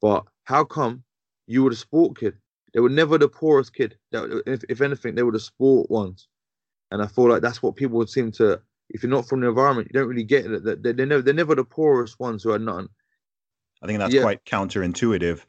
but 0.00 0.24
how 0.44 0.64
come 0.64 1.02
you 1.46 1.64
were 1.64 1.70
the 1.70 1.76
sport 1.76 2.18
kid? 2.18 2.34
They 2.72 2.80
were 2.80 2.88
never 2.90 3.16
the 3.18 3.28
poorest 3.28 3.74
kid. 3.74 3.96
That- 4.12 4.42
If, 4.46 4.62
if 4.68 4.80
anything, 4.82 5.14
they 5.14 5.22
were 5.22 5.32
the 5.32 5.40
sport 5.40 5.90
ones. 5.90 6.28
And 6.90 7.02
I 7.02 7.06
feel 7.06 7.28
like 7.28 7.42
that's 7.42 7.62
what 7.62 7.74
people 7.74 7.96
would 7.98 8.10
seem 8.10 8.30
to. 8.32 8.60
If 8.90 9.02
you're 9.02 9.10
not 9.10 9.26
from 9.26 9.40
the 9.40 9.48
environment, 9.48 9.88
you 9.90 9.98
don't 9.98 10.08
really 10.08 10.24
get 10.24 10.44
it. 10.46 10.62
That 10.64 10.82
they- 10.82 10.92
They're 10.92 11.06
never, 11.06 11.22
they're 11.22 11.34
never 11.34 11.54
the 11.54 11.64
poorest 11.64 12.20
ones 12.20 12.42
who 12.42 12.50
had 12.50 12.60
nothing. 12.60 12.88
I 13.82 13.86
think 13.86 13.98
that's 13.98 14.14
Yeah. 14.14 14.22
quite 14.22 14.44
counterintuitive 14.44 15.40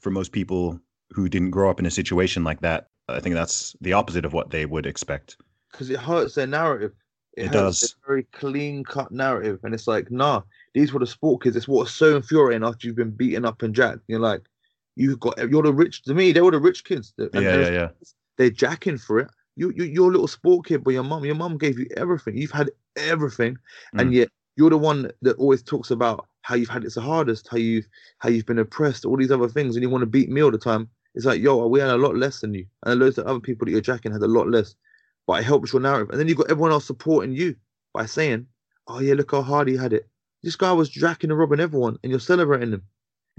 for 0.00 0.10
most 0.10 0.32
people 0.32 0.80
who 1.10 1.28
didn't 1.28 1.50
grow 1.50 1.70
up 1.70 1.80
in 1.80 1.86
a 1.86 1.90
situation 1.90 2.44
like 2.44 2.60
that 2.60 2.88
i 3.08 3.20
think 3.20 3.34
that's 3.34 3.76
the 3.80 3.92
opposite 3.92 4.24
of 4.24 4.32
what 4.32 4.50
they 4.50 4.66
would 4.66 4.86
expect 4.86 5.36
because 5.72 5.90
it 5.90 5.98
hurts 5.98 6.36
their 6.36 6.46
narrative. 6.46 6.92
It 7.36 7.46
hurts 7.48 7.80
does. 7.80 7.96
very 8.06 8.22
clean 8.32 8.84
cut 8.84 9.10
narrative, 9.10 9.58
and 9.64 9.74
it's 9.74 9.88
like, 9.88 10.08
nah, 10.08 10.42
these 10.72 10.92
were 10.92 11.00
the 11.00 11.06
sport 11.06 11.42
kids. 11.42 11.56
It's 11.56 11.66
what's 11.66 11.90
so 11.90 12.14
infuriating 12.14 12.64
after 12.64 12.86
you've 12.86 12.94
been 12.94 13.10
beaten 13.10 13.44
up 13.44 13.60
and 13.62 13.74
jacked. 13.74 14.02
You're 14.06 14.20
like, 14.20 14.42
you've 14.94 15.18
got, 15.18 15.36
you're 15.50 15.64
the 15.64 15.72
rich. 15.72 16.04
To 16.04 16.14
me, 16.14 16.30
they 16.30 16.42
were 16.42 16.52
the 16.52 16.60
rich 16.60 16.84
kids. 16.84 17.12
And 17.18 17.30
yeah 17.32 17.56
yeah 17.58 17.70
yeah 17.70 17.88
They're 18.38 18.50
jacking 18.50 18.98
for 18.98 19.18
it. 19.18 19.28
You, 19.56 19.72
you, 19.74 19.82
you're 19.82 20.10
a 20.10 20.12
little 20.12 20.28
sport 20.28 20.66
kid, 20.66 20.84
but 20.84 20.92
your 20.94 21.02
mum, 21.02 21.24
your 21.24 21.34
mum 21.34 21.58
gave 21.58 21.76
you 21.76 21.88
everything. 21.96 22.36
You've 22.36 22.52
had 22.52 22.70
everything, 22.94 23.58
and 23.94 24.10
Mm. 24.12 24.14
yet 24.14 24.28
you're 24.54 24.70
the 24.70 24.78
one 24.78 25.10
that 25.22 25.36
always 25.38 25.64
talks 25.64 25.90
about 25.90 26.28
how 26.44 26.54
you've 26.54 26.68
had 26.68 26.84
it 26.84 26.92
the 26.92 27.00
hardest, 27.00 27.48
how 27.50 27.56
you've, 27.56 27.88
how 28.18 28.28
you've 28.28 28.44
been 28.44 28.58
oppressed, 28.58 29.06
all 29.06 29.16
these 29.16 29.30
other 29.30 29.48
things, 29.48 29.74
and 29.74 29.82
you 29.82 29.88
want 29.88 30.02
to 30.02 30.06
beat 30.06 30.28
me 30.28 30.42
all 30.42 30.50
the 30.50 30.58
time. 30.58 30.88
It's 31.14 31.24
like, 31.24 31.40
yo, 31.40 31.66
we 31.66 31.80
had 31.80 31.88
a 31.88 31.96
lot 31.96 32.16
less 32.16 32.40
than 32.40 32.52
you, 32.52 32.66
and 32.84 33.00
loads 33.00 33.16
of 33.16 33.26
other 33.26 33.40
people 33.40 33.64
that 33.64 33.70
you're 33.70 33.80
jacking 33.80 34.12
had 34.12 34.20
a 34.20 34.28
lot 34.28 34.48
less, 34.48 34.74
but 35.26 35.40
it 35.40 35.44
helps 35.44 35.72
your 35.72 35.80
narrative. 35.80 36.10
And 36.10 36.20
then 36.20 36.28
you've 36.28 36.36
got 36.36 36.50
everyone 36.50 36.70
else 36.70 36.84
supporting 36.84 37.32
you 37.32 37.56
by 37.94 38.04
saying, 38.04 38.46
oh 38.88 39.00
yeah, 39.00 39.14
look 39.14 39.30
how 39.30 39.40
hard 39.40 39.68
he 39.68 39.76
had 39.76 39.94
it. 39.94 40.06
This 40.42 40.54
guy 40.54 40.70
was 40.72 40.90
jacking 40.90 41.30
and 41.30 41.38
robbing 41.38 41.60
everyone, 41.60 41.98
and 42.02 42.10
you're 42.10 42.20
celebrating 42.20 42.72
them. 42.72 42.82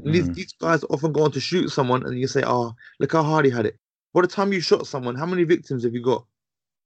Mm. 0.04 0.12
These, 0.12 0.30
these 0.34 0.54
guys 0.54 0.84
often 0.90 1.12
go 1.12 1.26
on 1.26 1.32
to 1.34 1.40
shoot 1.40 1.70
someone, 1.70 2.04
and 2.08 2.20
you 2.20 2.26
say, 2.26 2.42
oh, 2.44 2.74
look 3.00 3.12
how 3.12 3.22
hard 3.22 3.46
he 3.46 3.52
had 3.52 3.68
it. 3.68 3.78
By 4.16 4.22
the 4.22 4.28
time 4.28 4.52
you 4.52 4.62
shot 4.62 4.88
someone, 4.88 5.14
how 5.14 5.28
many 5.28 5.44
victims 5.44 5.84
have 5.84 5.94
you 5.94 6.02
got? 6.02 6.26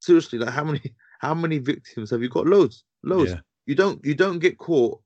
Seriously, 0.00 0.38
like 0.38 0.52
how 0.52 0.64
many 0.64 0.82
how 1.20 1.32
many 1.32 1.56
victims 1.56 2.10
have 2.10 2.20
you 2.20 2.28
got? 2.28 2.46
Loads, 2.46 2.84
loads. 3.04 3.30
Yeah. 3.30 3.40
You 3.64 3.74
don't 3.74 4.04
you 4.04 4.14
don't 4.14 4.38
get 4.38 4.58
caught 4.58 5.00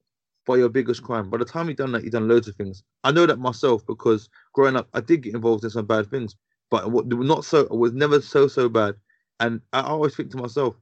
by 0.47 0.57
your 0.57 0.69
biggest 0.69 1.03
crime. 1.03 1.31
By 1.31 1.39
the 1.39 1.45
time 1.45 1.69
you've 1.69 1.79
done 1.79 1.93
that, 1.93 2.03
you've 2.05 2.13
done 2.13 2.29
loads 2.29 2.49
of 2.49 2.57
things. 2.57 2.83
I 3.03 3.13
know 3.13 3.27
that 3.27 3.39
myself 3.39 3.87
because 3.87 4.29
growing 4.53 4.77
up, 4.77 4.89
I 4.95 5.01
did 5.01 5.23
get 5.23 5.35
involved 5.35 5.65
in 5.65 5.71
some 5.71 5.87
bad 5.87 6.11
things, 6.11 6.37
but 6.71 6.91
what 6.91 7.07
not 7.07 7.45
so 7.45 7.61
It 7.61 7.77
was 7.77 7.93
never 7.93 8.21
so 8.21 8.49
so 8.49 8.69
bad. 8.69 8.95
And 9.41 9.61
I 9.73 9.81
always 9.81 10.15
think 10.15 10.31
to 10.31 10.37
myself, 10.37 10.77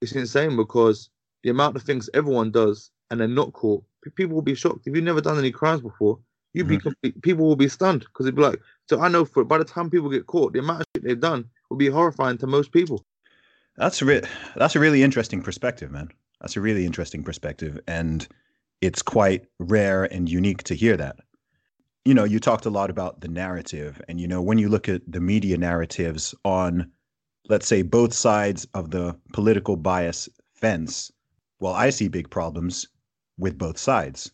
it's 0.00 0.12
insane 0.12 0.56
because 0.56 1.10
the 1.42 1.50
amount 1.50 1.76
of 1.76 1.82
things 1.82 2.08
everyone 2.14 2.50
does 2.50 2.90
and 3.10 3.20
they're 3.20 3.28
not 3.28 3.52
caught, 3.52 3.84
people 4.14 4.34
will 4.34 4.42
be 4.42 4.54
shocked. 4.54 4.86
If 4.86 4.94
you've 4.94 5.04
never 5.04 5.20
done 5.20 5.38
any 5.38 5.50
crimes 5.50 5.82
before, 5.82 6.18
you'd 6.52 6.66
mm-hmm. 6.66 6.76
be 6.76 6.80
complete, 6.80 7.22
people 7.22 7.46
will 7.46 7.56
be 7.56 7.68
stunned 7.68 8.00
because 8.00 8.26
it'd 8.26 8.36
be 8.36 8.42
like. 8.42 8.60
So 8.88 9.00
I 9.00 9.08
know 9.08 9.24
for 9.24 9.44
by 9.44 9.58
the 9.58 9.64
time 9.64 9.90
people 9.90 10.08
get 10.08 10.26
caught, 10.26 10.52
the 10.52 10.60
amount 10.60 10.80
of 10.80 10.86
shit 10.94 11.04
they've 11.04 11.20
done 11.20 11.48
will 11.68 11.76
be 11.76 11.88
horrifying 11.88 12.38
to 12.38 12.46
most 12.46 12.72
people. 12.72 13.04
That's 13.76 14.02
a 14.02 14.04
re- 14.04 14.22
that's 14.56 14.76
a 14.76 14.80
really 14.80 15.02
interesting 15.02 15.42
perspective, 15.42 15.90
man. 15.90 16.10
That's 16.40 16.56
a 16.56 16.60
really 16.60 16.86
interesting 16.86 17.22
perspective, 17.22 17.80
and 17.86 18.26
it's 18.80 19.02
quite 19.02 19.46
rare 19.58 20.04
and 20.04 20.28
unique 20.28 20.62
to 20.64 20.74
hear 20.74 20.96
that. 20.96 21.16
You 22.04 22.14
know, 22.14 22.24
you 22.24 22.40
talked 22.40 22.66
a 22.66 22.70
lot 22.70 22.90
about 22.90 23.20
the 23.20 23.28
narrative, 23.28 24.00
and 24.08 24.20
you 24.20 24.26
know, 24.26 24.40
when 24.40 24.58
you 24.58 24.68
look 24.68 24.88
at 24.88 25.02
the 25.06 25.20
media 25.20 25.58
narratives 25.58 26.34
on, 26.44 26.90
let's 27.48 27.66
say, 27.66 27.82
both 27.82 28.14
sides 28.14 28.66
of 28.74 28.90
the 28.90 29.16
political 29.32 29.76
bias 29.76 30.28
fence, 30.54 31.10
well, 31.60 31.74
I 31.74 31.90
see 31.90 32.08
big 32.08 32.30
problems 32.30 32.88
with 33.38 33.58
both 33.58 33.78
sides. 33.78 34.30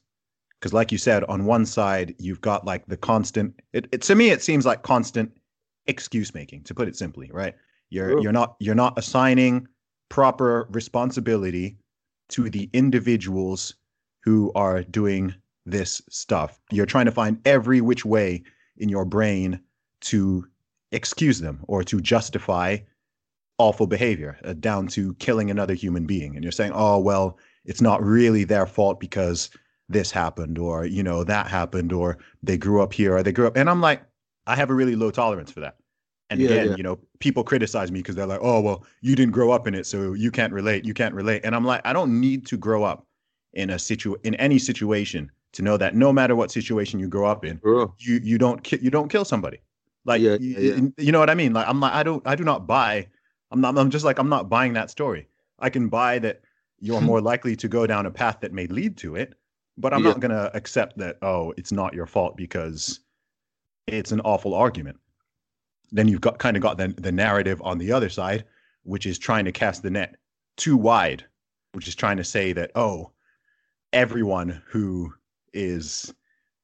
Because, 0.61 0.73
like 0.73 0.93
you 0.93 0.99
said, 0.99 1.25
on 1.25 1.45
one 1.45 1.67
side, 1.67 2.15
you've 2.19 2.41
got 2.41 2.65
like 2.65 2.87
the 2.87 2.97
constant, 2.97 3.61
it, 3.73 3.89
it, 3.93 4.03
to 4.03 4.15
me, 4.15 4.31
it 4.31 4.43
seems 4.43 4.65
like 4.65 4.83
constant 4.83 5.31
excuse 5.87 6.35
making, 6.35 6.63
to 6.65 6.75
put 6.75 6.89
it 6.89 6.97
simply, 6.97 7.31
right? 7.33 7.55
You're, 7.91 8.21
you're 8.21 8.33
not, 8.33 8.57
you're 8.59 8.75
not 8.75 8.99
assigning 8.99 9.69
proper 10.09 10.67
responsibility 10.71 11.77
to 12.31 12.49
the 12.49 12.71
individuals 12.73 13.75
who 14.27 14.51
are 14.57 14.83
doing 14.83 15.35
this 15.65 16.03
stuff. 16.11 16.61
You're 16.71 16.85
trying 16.85 17.07
to 17.07 17.13
find 17.13 17.41
every 17.47 17.81
which 17.81 18.05
way 18.05 18.43
in 18.77 18.89
your 18.89 19.05
brain 19.05 19.61
to 20.03 20.47
excuse 20.93 21.41
them 21.41 21.61
or 21.69 21.83
to 21.85 22.01
justify 22.01 22.79
awful 23.59 23.87
behavior 23.87 24.39
uh, 24.45 24.53
down 24.55 24.89
to 24.89 25.15
killing 25.15 25.51
another 25.51 25.75
human 25.75 26.07
being. 26.07 26.35
And 26.35 26.45
you're 26.45 26.53
saying, 26.53 26.73
oh, 26.75 26.99
well, 26.99 27.39
it's 27.65 27.81
not 27.81 28.03
really 28.03 28.45
their 28.45 28.67
fault 28.67 29.01
because 29.01 29.49
this 29.89 30.11
happened 30.11 30.59
or, 30.59 30.85
you 30.85 31.03
know, 31.03 31.25
that 31.25 31.47
happened 31.47 31.93
or 31.93 32.19
they 32.43 32.59
grew 32.59 32.83
up 32.83 32.93
here 32.93 33.17
or 33.17 33.23
they 33.23 33.33
grew 33.33 33.47
up. 33.47 33.57
And 33.57 33.71
I'm 33.71 33.81
like, 33.81 34.03
I 34.47 34.57
have 34.57 34.71
a 34.71 34.75
really 34.75 34.97
low 34.97 35.11
tolerance 35.11 35.51
for 35.51 35.61
that. 35.61 35.77
And 36.31 36.41
yeah, 36.41 36.51
again, 36.51 36.69
yeah. 36.71 36.77
you 36.77 36.83
know, 36.83 36.99
people 37.21 37.45
criticize 37.45 37.93
me 37.93 38.01
because 38.01 38.17
they're 38.17 38.27
like, 38.27 38.41
oh, 38.43 38.61
well, 38.61 38.85
you 39.01 39.15
didn't 39.15 39.33
grow 39.33 39.53
up 39.53 39.69
in 39.69 39.75
it, 39.75 39.87
so 39.87 40.13
you 40.13 40.33
can't 40.33 40.53
relate. 40.53 40.85
You 40.85 40.93
can't 40.93 41.15
relate. 41.15 41.43
And 41.45 41.55
I'm 41.55 41.65
like, 41.65 41.83
I 41.85 41.93
don't 41.93 42.21
need 42.21 42.47
to 42.47 42.57
grow 42.57 42.83
up 42.83 43.07
in 43.57 43.71
a 43.71 43.79
situ 43.79 44.17
in 44.23 44.35
any 44.37 44.59
situation 44.59 45.31
to 45.53 45.63
know 45.63 45.77
that 45.77 45.95
no 45.95 46.13
matter 46.13 46.37
what 46.37 46.51
situation 46.51 47.01
you 47.01 47.09
grow 47.09 47.27
up 47.27 47.45
in, 47.45 47.61
you 47.99 48.21
you 48.23 48.39
don't 48.39 48.63
ki- 48.63 48.79
you 48.81 48.91
don't 48.91 49.09
kill 49.09 49.25
somebody. 49.25 49.59
Like 50.05 50.23
yeah, 50.23 50.37
you, 50.41 50.59
you, 50.59 50.95
you 50.99 51.13
know 51.13 51.19
what 51.19 51.31
I 51.31 51.35
mean? 51.35 51.53
Like 51.53 51.67
I'm 51.67 51.81
like 51.81 51.93
I 51.93 52.03
don't 52.03 52.23
I 52.27 52.37
do 52.37 52.45
not 52.45 52.67
buy. 52.67 53.09
I'm 53.51 53.61
not 53.61 53.77
I'm 53.77 53.91
just 53.91 54.05
like 54.05 54.19
I'm 54.19 54.29
not 54.29 54.49
buying 54.49 54.75
that 54.75 54.91
story. 54.91 55.29
I 55.59 55.71
can 55.71 55.89
buy 55.89 56.19
that 56.21 56.43
you're 56.79 57.01
more 57.13 57.21
likely 57.21 57.57
to 57.57 57.69
go 57.69 57.87
down 57.87 58.07
a 58.07 58.11
path 58.11 58.39
that 58.41 58.53
may 58.53 58.67
lead 58.69 58.97
to 58.99 59.17
it, 59.17 59.35
but 59.77 59.93
I'm 59.93 60.03
not 60.03 60.21
gonna 60.21 60.51
accept 60.55 60.99
that 60.99 61.19
oh 61.23 61.53
it's 61.57 61.73
not 61.73 61.95
your 61.95 62.07
fault 62.07 62.37
because 62.37 63.01
it's 63.87 64.13
an 64.13 64.21
awful 64.21 64.55
argument 64.55 64.99
then 65.93 66.09
you've 66.09 66.21
got 66.21 66.39
kind 66.39 66.57
of 66.57 66.63
got 66.63 66.79
the, 66.79 66.89
the 66.89 67.13
narrative 67.13 67.61
on 67.63 67.79
the 67.79 67.93
other 67.93 68.09
side, 68.09 68.45
which 68.83 69.07
is 69.07 69.19
trying 69.19 69.45
to 69.45 69.53
cast 69.53 69.83
the 69.83 69.91
net 69.91 70.17
too 70.57 70.77
wide, 70.77 71.25
which 71.73 71.89
is 71.89 71.95
trying 71.95 72.17
to 72.17 72.25
say 72.25 72.53
that, 72.53 72.71
oh, 72.75 73.11
everyone 73.93 74.63
who 74.67 75.13
is 75.53 76.13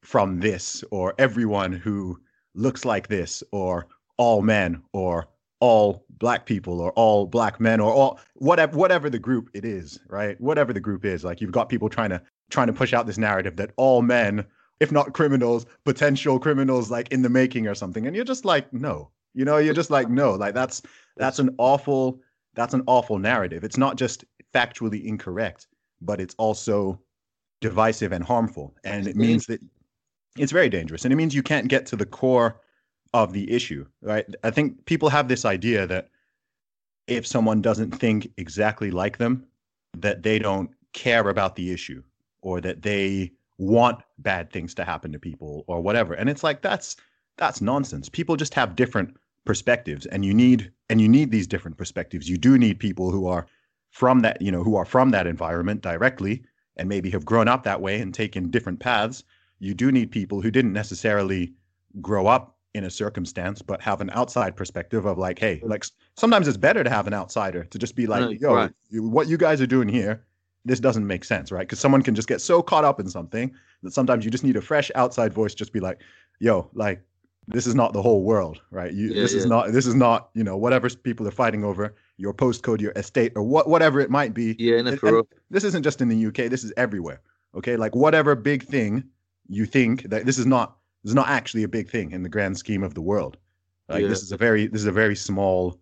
from 0.03 0.41
this, 0.41 0.85
or 0.91 1.15
everyone 1.19 1.73
who 1.73 2.19
looks 2.55 2.85
like 2.85 3.09
this, 3.09 3.43
or 3.53 3.87
all 4.17 4.43
men, 4.43 4.83
or 4.93 5.29
all 5.61 6.05
black 6.19 6.45
people, 6.47 6.81
or 6.81 6.93
all 6.93 7.27
black 7.27 7.61
men, 7.61 7.81
or 7.81 7.93
all 7.93 8.21
whatever 8.35 8.77
whatever 8.77 9.09
the 9.09 9.19
group 9.19 9.49
it 9.55 9.65
is, 9.65 10.01
right? 10.09 10.41
Whatever 10.41 10.73
the 10.73 10.81
group 10.81 11.05
is, 11.05 11.25
like 11.25 11.41
you've 11.41 11.53
got 11.53 11.69
people 11.69 11.89
trying 11.89 12.11
to 12.11 12.21
trying 12.51 12.67
to 12.67 12.73
push 12.73 12.93
out 12.93 13.07
this 13.07 13.19
narrative 13.19 13.57
that 13.57 13.73
all 13.77 14.03
men 14.03 14.45
if 14.83 14.91
not 14.91 15.13
criminals, 15.13 15.65
potential 15.85 16.41
criminals 16.41 16.91
like 16.91 17.13
in 17.13 17.23
the 17.23 17.29
making 17.29 17.69
or 17.69 17.75
something. 17.75 18.05
And 18.05 18.17
you're 18.17 18.25
just 18.25 18.45
like, 18.45 18.73
no, 18.73 19.11
you 19.33 19.45
know, 19.45 19.59
you're 19.59 19.75
just 19.75 19.91
like, 19.91 20.11
no, 20.11 20.33
like 20.33 20.55
that's 20.55 20.83
that's 21.17 21.39
an 21.39 21.55
awful 21.59 22.21
that's 22.55 22.75
an 22.75 22.83
awful 22.89 23.21
narrative. 23.21 23.63
It's 23.63 23.79
not 23.79 23.97
just 23.97 24.25
factually 24.53 25.05
incorrect, 25.05 25.69
but 26.01 26.21
it's 26.21 26.35
also 26.37 27.01
divisive 27.63 28.13
and 28.13 28.23
harmful. 28.23 28.75
And 28.85 29.07
it 29.07 29.17
means 29.17 29.47
that 29.47 29.61
it's 30.37 30.53
very 30.53 30.69
dangerous. 30.69 31.05
And 31.05 31.13
it 31.13 31.17
means 31.17 31.35
you 31.35 31.43
can't 31.43 31.69
get 31.69 31.87
to 31.87 31.97
the 31.97 32.05
core 32.05 32.61
of 33.15 33.33
the 33.33 33.51
issue, 33.51 33.87
right? 34.03 34.27
I 34.43 34.51
think 34.51 34.85
people 34.85 35.09
have 35.09 35.29
this 35.29 35.45
idea 35.45 35.87
that 35.87 36.09
if 37.07 37.27
someone 37.27 37.63
doesn't 37.63 37.93
think 37.93 38.29
exactly 38.37 38.91
like 38.91 39.19
them, 39.19 39.47
that 39.97 40.23
they 40.23 40.39
don't 40.39 40.71
care 40.93 41.29
about 41.29 41.57
the 41.57 41.73
issue 41.73 42.03
or 42.43 42.61
that 42.61 42.83
they 42.83 43.33
want 43.59 44.03
bad 44.19 44.51
things 44.51 44.75
to 44.75 44.85
happen 44.85 45.13
to 45.13 45.19
people 45.19 45.65
or 45.69 45.81
whatever. 45.81 46.15
And 46.15 46.29
it's 46.29 46.43
like 46.43 46.63
that's 46.63 46.97
that's 47.39 47.61
nonsense. 47.61 48.09
People 48.09 48.37
just 48.37 48.55
have 48.55 48.77
different 48.77 49.17
perspectives 49.45 50.07
and 50.07 50.25
you 50.25 50.35
need 50.35 50.73
and 50.89 51.01
you 51.01 51.09
need 51.09 51.31
these 51.31 51.47
different 51.47 51.77
perspectives. 51.77 52.29
You 52.29 52.39
do 52.39 52.59
need 52.59 52.79
people 52.79 53.11
who 53.11 53.27
are 53.27 53.47
from 53.91 54.21
that, 54.21 54.41
you 54.41 54.51
know, 54.51 54.65
who 54.65 54.77
are 54.77 54.85
from 54.85 55.11
that 55.11 55.27
environment 55.27 55.83
directly 55.83 56.43
and 56.77 56.89
maybe 56.89 57.11
have 57.11 57.25
grown 57.25 57.49
up 57.49 57.65
that 57.65 57.81
way 57.81 58.01
and 58.01 58.15
taken 58.15 58.51
different 58.51 58.81
paths. 58.81 59.25
You 59.59 59.75
do 59.75 59.93
need 59.93 60.11
people 60.11 60.41
who 60.41 60.51
didn't 60.51 60.73
necessarily 60.73 61.53
grow 62.01 62.27
up 62.27 62.57
in 62.75 62.85
a 62.85 62.91
circumstance 62.91 63.61
but 63.61 63.83
have 63.83 64.01
an 64.01 64.11
outside 64.11 64.57
perspective 64.57 65.05
of 65.05 65.19
like, 65.19 65.39
hey, 65.39 65.61
like 65.63 65.85
sometimes 66.17 66.49
it's 66.49 66.57
better 66.57 66.83
to 66.83 66.91
have 66.91 67.07
an 67.07 67.15
outsider 67.15 67.65
to 67.65 67.79
just 67.79 67.95
be 67.95 68.07
like, 68.07 68.41
yo, 68.41 68.55
right. 68.55 68.73
what 68.93 69.29
you 69.29 69.37
guys 69.37 69.61
are 69.61 69.67
doing 69.67 69.89
here 69.89 70.25
this 70.65 70.81
doesn't 70.81 71.07
make 71.07 71.25
sense, 71.25 71.51
right? 71.51 71.67
Because 71.67 71.81
someone 71.81 72.03
can 72.03 72.15
just 72.15 72.29
get 72.29 72.41
so 72.41 72.63
caught 72.63 72.85
up 72.85 73.01
in 73.01 73.09
something 73.09 73.53
that 73.83 73.93
sometimes 73.93 74.25
you 74.25 74.31
just 74.31 74.45
need 74.45 74.57
a 74.57 74.63
fresh 74.63 74.91
outside 74.95 75.33
voice, 75.33 75.55
just 75.55 75.73
be 75.73 75.81
like, 75.81 76.01
yo, 76.39 76.71
like 76.75 77.03
this 77.49 77.67
is 77.67 77.75
not 77.75 77.93
the 77.93 78.03
whole 78.03 78.23
world, 78.23 78.61
right? 78.71 78.93
You, 78.93 79.09
yeah, 79.09 79.23
this 79.23 79.33
yeah. 79.33 79.39
is 79.41 79.47
not 79.47 79.73
this 79.73 79.87
is 79.87 79.95
not 79.95 80.31
you 80.35 80.45
know 80.45 80.57
whatever 80.57 80.89
people 80.91 81.27
are 81.27 81.33
fighting 81.33 81.65
over 81.65 81.95
your 82.17 82.33
postcode, 82.33 82.81
your 82.81 82.93
estate, 82.93 83.33
or 83.35 83.43
what 83.43 83.69
whatever 83.69 84.01
it 84.01 84.11
might 84.11 84.35
be. 84.35 84.55
Yeah, 84.59 84.79
and, 84.79 84.89
and 84.89 85.27
this 85.51 85.65
isn't 85.65 85.83
just 85.83 86.01
in 86.01 86.09
the 86.09 86.27
UK. 86.27 86.51
This 86.51 86.65
is 86.65 86.73
everywhere. 86.77 87.21
Okay, 87.55 87.77
like 87.77 87.95
whatever 87.95 88.35
big 88.35 88.65
thing 88.65 89.05
you 89.49 89.67
think 89.67 90.05
that 90.05 90.25
this 90.25 90.39
is 90.39 90.47
not 90.47 90.77
this 91.03 91.11
is 91.11 91.17
not 91.17 91.29
actually 91.29 91.65
a 91.65 91.69
big 91.69 91.91
thing 91.91 92.13
in 92.13 92.23
the 92.23 92.29
grand 92.29 92.57
scheme 92.57 92.83
of 92.83 92.95
the 92.95 93.03
world. 93.03 93.37
Like 93.89 94.03
yeah. 94.03 94.09
this 94.09 94.23
is 94.23 94.33
a 94.33 94.37
very 94.37 94.69
this 94.69 94.81
is 94.81 94.87
a 94.87 94.93
very 94.93 95.17
small 95.17 95.79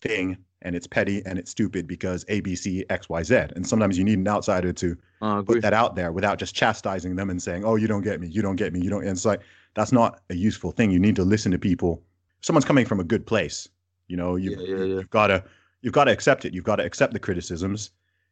thing 0.00 0.36
and 0.64 0.74
it's 0.74 0.86
petty 0.86 1.22
and 1.26 1.38
it's 1.38 1.50
stupid 1.50 1.86
because 1.86 2.24
A, 2.28 2.40
B, 2.40 2.56
C, 2.56 2.84
X, 2.88 3.08
Y, 3.08 3.22
Z. 3.22 3.34
And 3.54 3.66
sometimes 3.66 3.98
you 3.98 4.04
need 4.04 4.18
an 4.18 4.26
outsider 4.26 4.72
to 4.72 4.96
uh, 5.20 5.42
put 5.42 5.62
that 5.62 5.74
out 5.74 5.94
there 5.94 6.10
without 6.10 6.38
just 6.38 6.54
chastising 6.54 7.16
them 7.16 7.30
and 7.30 7.40
saying, 7.40 7.64
"Oh, 7.64 7.76
you 7.76 7.86
don't 7.86 8.02
get 8.02 8.20
me, 8.20 8.28
you 8.28 8.42
don't 8.42 8.56
get 8.56 8.72
me, 8.72 8.80
you 8.80 8.90
don't." 8.90 9.02
And 9.02 9.10
it's 9.10 9.24
like 9.24 9.40
that's 9.74 9.92
not 9.92 10.20
a 10.30 10.34
useful 10.34 10.70
thing. 10.70 10.90
You 10.90 10.98
need 10.98 11.16
to 11.16 11.24
listen 11.24 11.52
to 11.52 11.58
people. 11.58 12.02
Someone's 12.40 12.64
coming 12.64 12.86
from 12.86 13.00
a 13.00 13.04
good 13.04 13.26
place. 13.26 13.68
You 14.08 14.16
know, 14.16 14.36
you've, 14.36 14.60
yeah, 14.60 14.66
yeah, 14.66 14.76
yeah. 14.76 14.94
you've 14.96 15.10
got 15.10 15.28
to 15.28 15.44
you've 15.82 15.92
got 15.92 16.04
to 16.04 16.12
accept 16.12 16.44
it. 16.44 16.54
You've 16.54 16.64
got 16.64 16.76
to 16.76 16.84
accept 16.84 17.12
the 17.12 17.18
criticisms, 17.18 17.90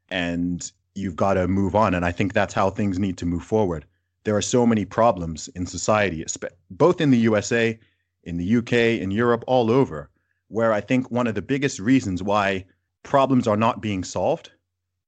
and 0.08 0.70
you've 0.94 1.16
got 1.16 1.34
to 1.34 1.48
move 1.48 1.74
on. 1.74 1.94
And 1.94 2.04
I 2.04 2.12
think 2.12 2.32
that's 2.32 2.54
how 2.54 2.70
things 2.70 2.98
need 2.98 3.16
to 3.18 3.26
move 3.26 3.42
forward. 3.42 3.86
There 4.24 4.36
are 4.36 4.42
so 4.42 4.66
many 4.66 4.84
problems 4.84 5.48
in 5.48 5.66
society, 5.66 6.24
both 6.70 7.00
in 7.00 7.10
the 7.10 7.18
USA, 7.18 7.78
in 8.24 8.36
the 8.36 8.56
UK, 8.58 8.72
in 9.02 9.10
Europe, 9.10 9.42
all 9.46 9.70
over 9.70 10.10
where 10.52 10.72
I 10.74 10.82
think 10.82 11.10
one 11.10 11.26
of 11.26 11.34
the 11.34 11.42
biggest 11.42 11.80
reasons 11.80 12.22
why 12.22 12.66
problems 13.04 13.48
are 13.48 13.56
not 13.56 13.80
being 13.80 14.04
solved 14.04 14.50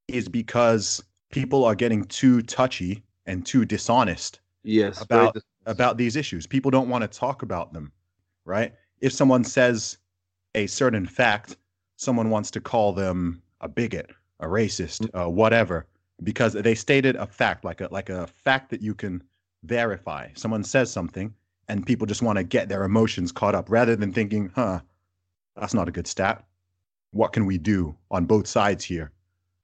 is 0.08 0.26
because 0.26 1.04
people 1.30 1.66
are 1.66 1.74
getting 1.74 2.04
too 2.06 2.40
touchy 2.42 3.02
and 3.26 3.44
too 3.44 3.66
dishonest 3.66 4.40
yes 4.64 5.02
about 5.02 5.36
about 5.66 5.96
these 5.96 6.16
issues 6.16 6.46
people 6.46 6.70
don't 6.70 6.88
want 6.88 7.02
to 7.02 7.18
talk 7.18 7.42
about 7.42 7.72
them 7.72 7.92
right 8.44 8.74
if 9.00 9.12
someone 9.12 9.44
says 9.44 9.98
a 10.54 10.66
certain 10.66 11.06
fact 11.06 11.56
someone 11.96 12.30
wants 12.30 12.50
to 12.50 12.60
call 12.60 12.92
them 12.92 13.42
a 13.60 13.68
bigot 13.68 14.10
a 14.40 14.46
racist 14.46 15.08
uh, 15.14 15.28
whatever 15.28 15.86
because 16.22 16.52
they 16.52 16.74
stated 16.74 17.16
a 17.16 17.26
fact 17.26 17.64
like 17.64 17.80
a 17.80 17.88
like 17.90 18.08
a 18.08 18.26
fact 18.26 18.70
that 18.70 18.82
you 18.82 18.94
can 18.94 19.22
verify 19.64 20.28
someone 20.34 20.62
says 20.62 20.90
something 20.90 21.34
and 21.68 21.86
people 21.86 22.06
just 22.06 22.22
want 22.22 22.38
to 22.38 22.44
get 22.44 22.68
their 22.68 22.84
emotions 22.84 23.32
caught 23.32 23.54
up 23.54 23.70
rather 23.70 23.96
than 23.96 24.12
thinking, 24.12 24.50
huh, 24.54 24.80
that's 25.56 25.74
not 25.74 25.88
a 25.88 25.92
good 25.92 26.06
stat. 26.06 26.44
What 27.12 27.32
can 27.32 27.46
we 27.46 27.58
do 27.58 27.96
on 28.10 28.26
both 28.26 28.46
sides 28.46 28.84
here 28.84 29.12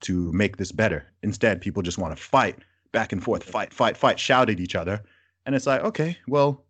to 0.03 0.33
make 0.33 0.57
this 0.57 0.73
better? 0.73 1.07
Instead, 1.23 1.61
people 1.61 1.83
just 1.83 1.99
want 1.99 2.17
to 2.17 2.23
fight 2.23 2.59
back 2.93 3.13
and 3.13 3.23
forth, 3.23 3.43
fight, 3.43 3.73
fight, 3.73 3.97
fight, 3.97 4.19
shout 4.19 4.51
at 4.51 4.61
each 4.61 4.75
other. 4.75 5.03
And 5.51 5.57
it's 5.57 5.67
like, 5.67 5.83
okay, 5.83 6.17
well, 6.29 6.63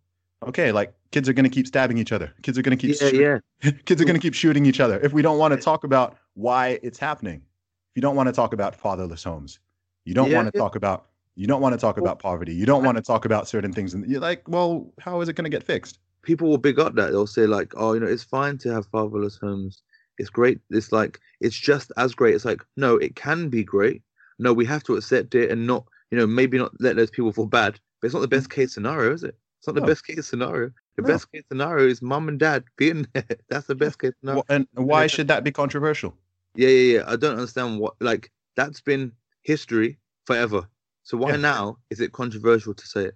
okay, 0.47 0.71
like 0.71 0.91
kids 1.11 1.29
are 1.29 1.33
going 1.33 1.43
to 1.43 1.51
keep 1.51 1.67
stabbing 1.67 1.99
each 1.99 2.11
other. 2.11 2.33
Kids 2.41 2.57
are 2.57 2.63
going 2.63 2.75
to 2.75 2.81
keep 2.87 2.99
Yeah, 2.99 3.09
shoot- 3.09 3.41
yeah. 3.63 3.71
kids 3.85 4.01
are 4.01 4.05
going 4.05 4.15
to 4.15 4.19
keep 4.19 4.33
shooting 4.33 4.65
each 4.65 4.79
other. 4.79 4.99
If 5.01 5.13
we 5.13 5.21
don't 5.21 5.37
want 5.37 5.53
to 5.53 5.59
talk 5.59 5.83
about 5.83 6.17
why 6.33 6.79
it's 6.81 6.97
happening, 6.97 7.35
if 7.35 7.91
you 7.93 8.01
don't 8.01 8.15
want 8.15 8.25
to 8.25 8.33
talk 8.33 8.51
about 8.51 8.75
fatherless 8.75 9.23
homes, 9.23 9.59
you 10.03 10.15
don't 10.15 10.31
Yeah, 10.31 10.37
want 10.37 10.47
to 10.51 10.51
yeah. 10.57 10.61
talk 10.61 10.75
about 10.75 11.05
you 11.35 11.45
don't 11.45 11.61
want 11.61 11.73
to 11.73 11.77
talk 11.77 11.99
about 11.99 12.17
poverty. 12.17 12.55
You 12.55 12.65
don't 12.65 12.83
want 12.83 12.97
to 12.97 13.03
talk 13.03 13.25
about 13.25 13.47
certain 13.47 13.71
things, 13.71 13.93
and 13.93 14.09
you're 14.09 14.19
like, 14.19 14.47
well, 14.47 14.91
how 14.99 15.21
is 15.21 15.29
it 15.29 15.33
going 15.33 15.43
to 15.43 15.51
get 15.51 15.61
fixed? 15.61 15.99
people 16.23 16.47
will 16.49 16.57
big 16.57 16.79
up 16.79 16.95
that 16.95 17.11
they'll 17.11 17.27
say 17.27 17.45
like 17.45 17.73
oh 17.77 17.93
you 17.93 17.99
know 17.99 18.07
it's 18.07 18.23
fine 18.23 18.55
to 18.55 18.71
have 18.71 18.85
fatherless 18.87 19.37
homes 19.37 19.81
it's 20.19 20.29
great 20.29 20.59
it's 20.71 20.91
like 20.91 21.19
it's 21.39 21.55
just 21.55 21.91
as 21.97 22.13
great 22.13 22.35
it's 22.35 22.45
like 22.45 22.63
no 22.77 22.95
it 22.97 23.15
can 23.15 23.49
be 23.49 23.63
great 23.63 24.03
no 24.39 24.53
we 24.53 24.65
have 24.65 24.83
to 24.83 24.95
accept 24.95 25.33
it 25.35 25.49
and 25.51 25.65
not 25.65 25.83
you 26.11 26.17
know 26.19 26.27
maybe 26.27 26.57
not 26.59 26.71
let 26.79 26.95
those 26.95 27.09
people 27.09 27.31
feel 27.31 27.47
bad 27.47 27.79
but 28.01 28.07
it's 28.07 28.13
not 28.13 28.21
the 28.21 28.27
hmm. 28.27 28.35
best 28.35 28.49
case 28.49 28.73
scenario 28.73 29.13
is 29.13 29.23
it 29.23 29.35
it's 29.59 29.67
not 29.67 29.75
the 29.75 29.81
best 29.81 30.05
case 30.05 30.27
scenario 30.27 30.71
the 30.95 31.01
No. 31.03 31.07
best 31.07 31.31
case 31.31 31.43
scenario 31.47 31.87
is 31.87 32.01
mum 32.01 32.27
and 32.27 32.39
dad 32.39 32.63
being 32.77 33.07
there 33.13 33.25
that's 33.49 33.67
the 33.67 33.75
best 33.75 33.99
case 33.99 34.13
scenario 34.19 34.43
and 34.49 34.67
why 34.73 35.07
should 35.07 35.27
that 35.27 35.43
be 35.43 35.51
controversial? 35.51 36.13
yeah 36.55 36.67
yeah 36.69 36.97
yeah 36.97 37.03
i 37.07 37.15
don't 37.15 37.33
understand 37.37 37.79
what 37.79 37.93
like 38.01 38.31
that's 38.55 38.81
been 38.81 39.11
history 39.43 39.97
forever 40.25 40.67
so 41.03 41.17
why 41.17 41.31
Yeah. 41.31 41.37
now 41.37 41.77
is 41.89 41.99
it 42.01 42.11
controversial 42.11 42.73
to 42.73 42.87
say 42.87 43.05
it 43.05 43.15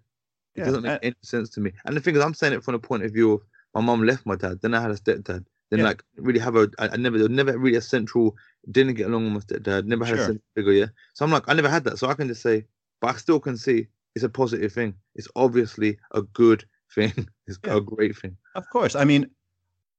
it 0.55 0.61
Yeah, 0.61 0.65
doesn't 0.65 0.83
make 0.83 0.99
any 1.03 1.15
sense 1.21 1.49
to 1.51 1.59
me. 1.59 1.73
And 1.85 1.97
the 1.97 2.01
thing 2.01 2.15
is, 2.15 2.21
I'm 2.21 2.33
saying 2.33 2.53
it 2.53 2.63
from 2.63 2.73
the 2.73 2.79
point 2.79 3.03
of 3.03 3.11
view 3.11 3.33
of 3.33 3.41
my 3.73 3.81
mum 3.81 4.03
left 4.03 4.25
my 4.25 4.35
dad, 4.37 4.61
then 4.61 4.73
I 4.73 4.81
had 4.81 4.91
a 4.91 4.95
stepdad, 4.95 5.45
then 5.69 5.79
Yeah. 5.79 5.83
like 5.83 6.01
really 6.15 6.39
have 6.39 6.55
a, 6.55 6.69
I, 6.79 6.87
I 6.89 6.95
never, 6.95 7.17
there 7.17 7.27
was 7.27 7.35
never 7.35 7.57
really 7.57 7.75
a 7.77 7.81
central, 7.81 8.37
didn't 8.71 8.93
get 8.93 9.07
along 9.07 9.25
with 9.25 9.33
my 9.33 9.39
stepdad, 9.57 9.85
never 9.85 10.05
had 10.05 10.15
a 10.15 10.17
Sure. 10.17 10.25
central 10.27 10.43
figure, 10.55 10.71
yeah. 10.71 10.85
So 11.13 11.25
I'm 11.25 11.31
like, 11.31 11.43
I 11.49 11.53
never 11.53 11.67
had 11.69 11.83
that, 11.83 11.99
so 11.99 12.07
I 12.07 12.13
can 12.13 12.29
just 12.29 12.41
say, 12.41 12.65
but 13.01 13.13
I 13.13 13.17
still 13.17 13.39
can 13.41 13.57
see 13.57 13.87
it's 14.15 14.23
a 14.23 14.29
positive 14.29 14.71
thing. 14.71 14.95
It's 15.15 15.27
obviously 15.35 15.97
a 16.13 16.21
good 16.21 16.65
thing. 16.93 17.13
It's 17.47 17.59
Yeah. 17.63 17.77
a 17.77 17.81
great 17.81 18.17
thing. 18.17 18.37
Of 18.55 18.67
course. 18.71 18.95
I 18.95 19.03
mean, 19.05 19.29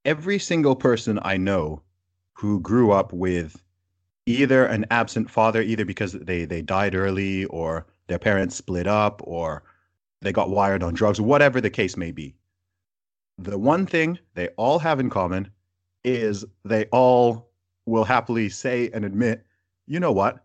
every 0.04 0.38
single 0.38 0.74
person 0.74 1.18
I 1.22 1.36
know 1.36 1.82
who 2.32 2.60
grew 2.60 2.90
up 2.90 3.12
with 3.12 3.62
either 4.26 4.64
an 4.66 4.84
absent 4.90 5.30
father, 5.30 5.62
either 5.62 5.84
because 5.84 6.12
they 6.12 6.44
they 6.44 6.62
died 6.62 6.94
early 6.96 7.44
or 7.46 7.86
their 8.08 8.18
parents 8.18 8.56
split 8.56 8.86
up 8.88 9.20
or 9.24 9.62
they 10.22 10.32
got 10.32 10.50
wired 10.50 10.82
on 10.82 10.94
drugs, 10.94 11.20
whatever 11.20 11.60
the 11.60 11.70
case 11.70 11.96
may 11.96 12.10
be. 12.10 12.34
The 13.38 13.58
one 13.58 13.86
thing 13.86 14.18
they 14.34 14.48
all 14.56 14.78
have 14.80 14.98
in 14.98 15.10
common 15.10 15.50
is 16.02 16.44
they 16.64 16.86
all 16.86 17.50
will 17.84 18.04
happily 18.04 18.48
say 18.48 18.90
and 18.94 19.04
admit, 19.04 19.44
you 19.86 20.00
know 20.00 20.12
what? 20.12 20.44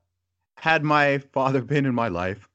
Had 0.58 0.84
my 0.84 1.18
father 1.34 1.62
been 1.62 1.86
in 1.86 1.96
my 1.96 2.10
life, 2.10 2.48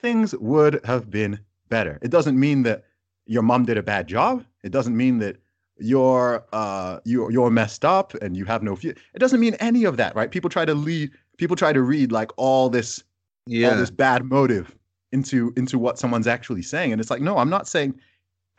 things 0.00 0.34
would 0.36 0.80
have 0.84 1.10
been 1.10 1.40
better. 1.68 1.98
It 2.02 2.10
doesn't 2.10 2.38
mean 2.38 2.62
that 2.64 2.84
your 3.26 3.42
mom 3.42 3.64
did 3.64 3.78
a 3.78 3.82
bad 3.82 4.06
job. 4.08 4.44
It 4.62 4.72
doesn't 4.72 4.96
mean 4.96 5.18
that 5.18 5.36
you're 5.78 6.44
uh 6.52 7.00
you're 7.04 7.30
you're 7.30 7.50
messed 7.50 7.84
up 7.84 8.12
and 8.22 8.36
you 8.36 8.44
have 8.44 8.62
no 8.62 8.76
future. 8.76 9.00
It 9.14 9.18
doesn't 9.18 9.40
mean 9.40 9.54
any 9.60 9.84
of 9.84 9.96
that, 9.96 10.14
right? 10.14 10.30
People 10.30 10.50
try 10.50 10.64
to 10.64 10.74
lead 10.74 11.10
people 11.38 11.56
try 11.56 11.72
to 11.72 11.82
read 11.82 12.12
like 12.12 12.30
all 12.36 12.68
this 12.68 12.98
all 13.00 13.54
Yeah. 13.54 13.74
this 13.74 13.90
bad 13.90 14.24
motive 14.24 14.76
into 15.12 15.52
into 15.56 15.78
what 15.78 15.98
someone's 15.98 16.26
actually 16.26 16.62
saying 16.62 16.92
and 16.92 17.00
it's 17.00 17.10
like 17.10 17.22
no 17.22 17.38
i'm 17.38 17.50
not 17.50 17.66
saying 17.66 17.98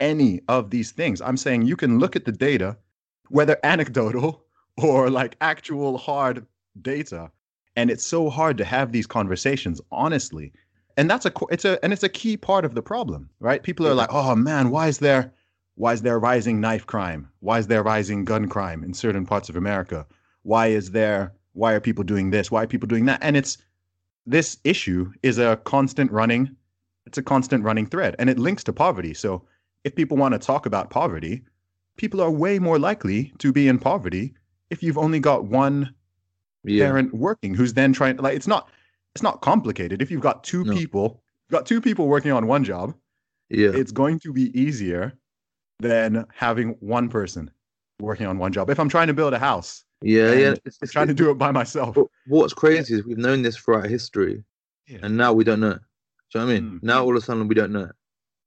any 0.00 0.40
of 0.48 0.68
these 0.70 0.90
things 0.90 1.22
i'm 1.22 1.36
saying 1.36 1.62
you 1.62 1.76
can 1.76 1.98
look 1.98 2.14
at 2.16 2.24
the 2.26 2.32
data 2.32 2.76
whether 3.28 3.56
anecdotal 3.62 4.44
or 4.76 5.08
like 5.08 5.36
actual 5.40 5.96
hard 5.96 6.44
data 6.82 7.30
and 7.76 7.90
it's 7.90 8.04
so 8.04 8.28
hard 8.28 8.58
to 8.58 8.64
have 8.64 8.92
these 8.92 9.06
conversations 9.06 9.80
honestly 9.92 10.52
and 10.96 11.10
that's 11.10 11.26
a 11.26 11.32
it's 11.50 11.64
a 11.64 11.82
and 11.82 11.92
it's 11.92 12.02
a 12.02 12.08
key 12.08 12.36
part 12.36 12.64
of 12.64 12.74
the 12.74 12.82
problem 12.82 13.28
right? 13.40 13.62
People 13.62 13.86
are 13.86 13.94
like 13.94 14.12
oh 14.12 14.34
man 14.34 14.70
why 14.70 14.88
is 14.88 14.98
there 14.98 15.32
why 15.74 15.92
is 15.92 16.02
there 16.02 16.18
rising 16.18 16.60
knife 16.60 16.86
crime? 16.86 17.28
Why 17.40 17.58
is 17.58 17.66
there 17.66 17.82
rising 17.82 18.24
gun 18.24 18.48
crime 18.48 18.84
in 18.84 18.94
certain 18.94 19.26
parts 19.26 19.48
of 19.48 19.56
america? 19.56 20.06
Why 20.42 20.68
is 20.68 20.90
there 20.90 21.32
why 21.54 21.72
are 21.74 21.80
people 21.80 22.04
doing 22.04 22.30
this? 22.30 22.50
Why 22.50 22.62
are 22.62 22.66
people 22.66 22.86
doing 22.86 23.06
that? 23.06 23.20
And 23.22 23.36
it's 23.36 23.58
this 24.26 24.58
issue 24.64 25.12
is 25.22 25.38
a 25.38 25.56
constant 25.64 26.10
running 26.12 26.56
it's 27.06 27.18
a 27.18 27.22
constant 27.22 27.64
running 27.64 27.86
thread 27.86 28.14
and 28.18 28.30
it 28.30 28.38
links 28.38 28.64
to 28.64 28.72
poverty. 28.72 29.14
So 29.14 29.44
if 29.84 29.94
people 29.94 30.16
want 30.16 30.32
to 30.32 30.38
talk 30.38 30.66
about 30.66 30.90
poverty 30.90 31.42
people 31.96 32.20
are 32.20 32.30
way 32.30 32.58
more 32.58 32.78
likely 32.78 33.32
to 33.38 33.52
be 33.52 33.68
in 33.68 33.78
poverty 33.78 34.34
if 34.70 34.82
you've 34.82 34.98
only 34.98 35.20
got 35.20 35.44
one 35.44 35.94
yeah. 36.64 36.86
parent 36.86 37.14
working 37.14 37.54
who's 37.54 37.74
then 37.74 37.92
trying 37.92 38.16
like 38.16 38.36
it's 38.36 38.46
not 38.46 38.70
it's 39.14 39.22
not 39.22 39.40
complicated 39.40 40.02
if 40.02 40.10
you've 40.10 40.20
got 40.20 40.44
two 40.44 40.64
No. 40.64 40.74
people 40.74 41.22
got 41.50 41.66
two 41.66 41.80
people 41.80 42.08
working 42.08 42.32
on 42.32 42.46
one 42.46 42.64
job 42.64 42.94
Yeah. 43.50 43.70
it's 43.74 43.92
going 43.92 44.18
to 44.20 44.32
be 44.32 44.58
easier 44.58 45.12
than 45.80 46.24
having 46.34 46.70
one 46.80 47.08
person 47.08 47.50
working 48.00 48.26
on 48.26 48.38
one 48.38 48.52
job 48.52 48.70
if 48.70 48.78
i'm 48.80 48.88
trying 48.88 49.08
to 49.08 49.14
build 49.14 49.34
a 49.34 49.38
house 49.38 49.84
Yeah. 50.02 50.32
Yeah. 50.32 50.54
It's, 50.64 50.78
it's, 50.82 50.92
trying 50.92 51.08
to 51.08 51.14
do 51.14 51.30
it 51.30 51.34
by 51.34 51.50
myself 51.50 51.96
what's 52.26 52.54
crazy 52.54 52.94
is 52.94 53.04
we've 53.04 53.18
known 53.18 53.42
this 53.42 53.56
throughout 53.56 53.86
history, 53.86 54.42
Yeah. 54.88 54.98
and 55.02 55.16
now 55.16 55.32
we 55.32 55.44
don't 55.44 55.60
know. 55.60 55.74
Do 55.74 56.38
you 56.38 56.40
know 56.40 56.46
what 56.46 56.52
I 56.56 56.60
mean? 56.60 56.70
Mm. 56.70 56.82
Now 56.82 57.04
all 57.04 57.10
of 57.16 57.22
a 57.22 57.24
sudden 57.26 57.46
we 57.48 57.54
don't 57.54 57.72
know. 57.72 57.90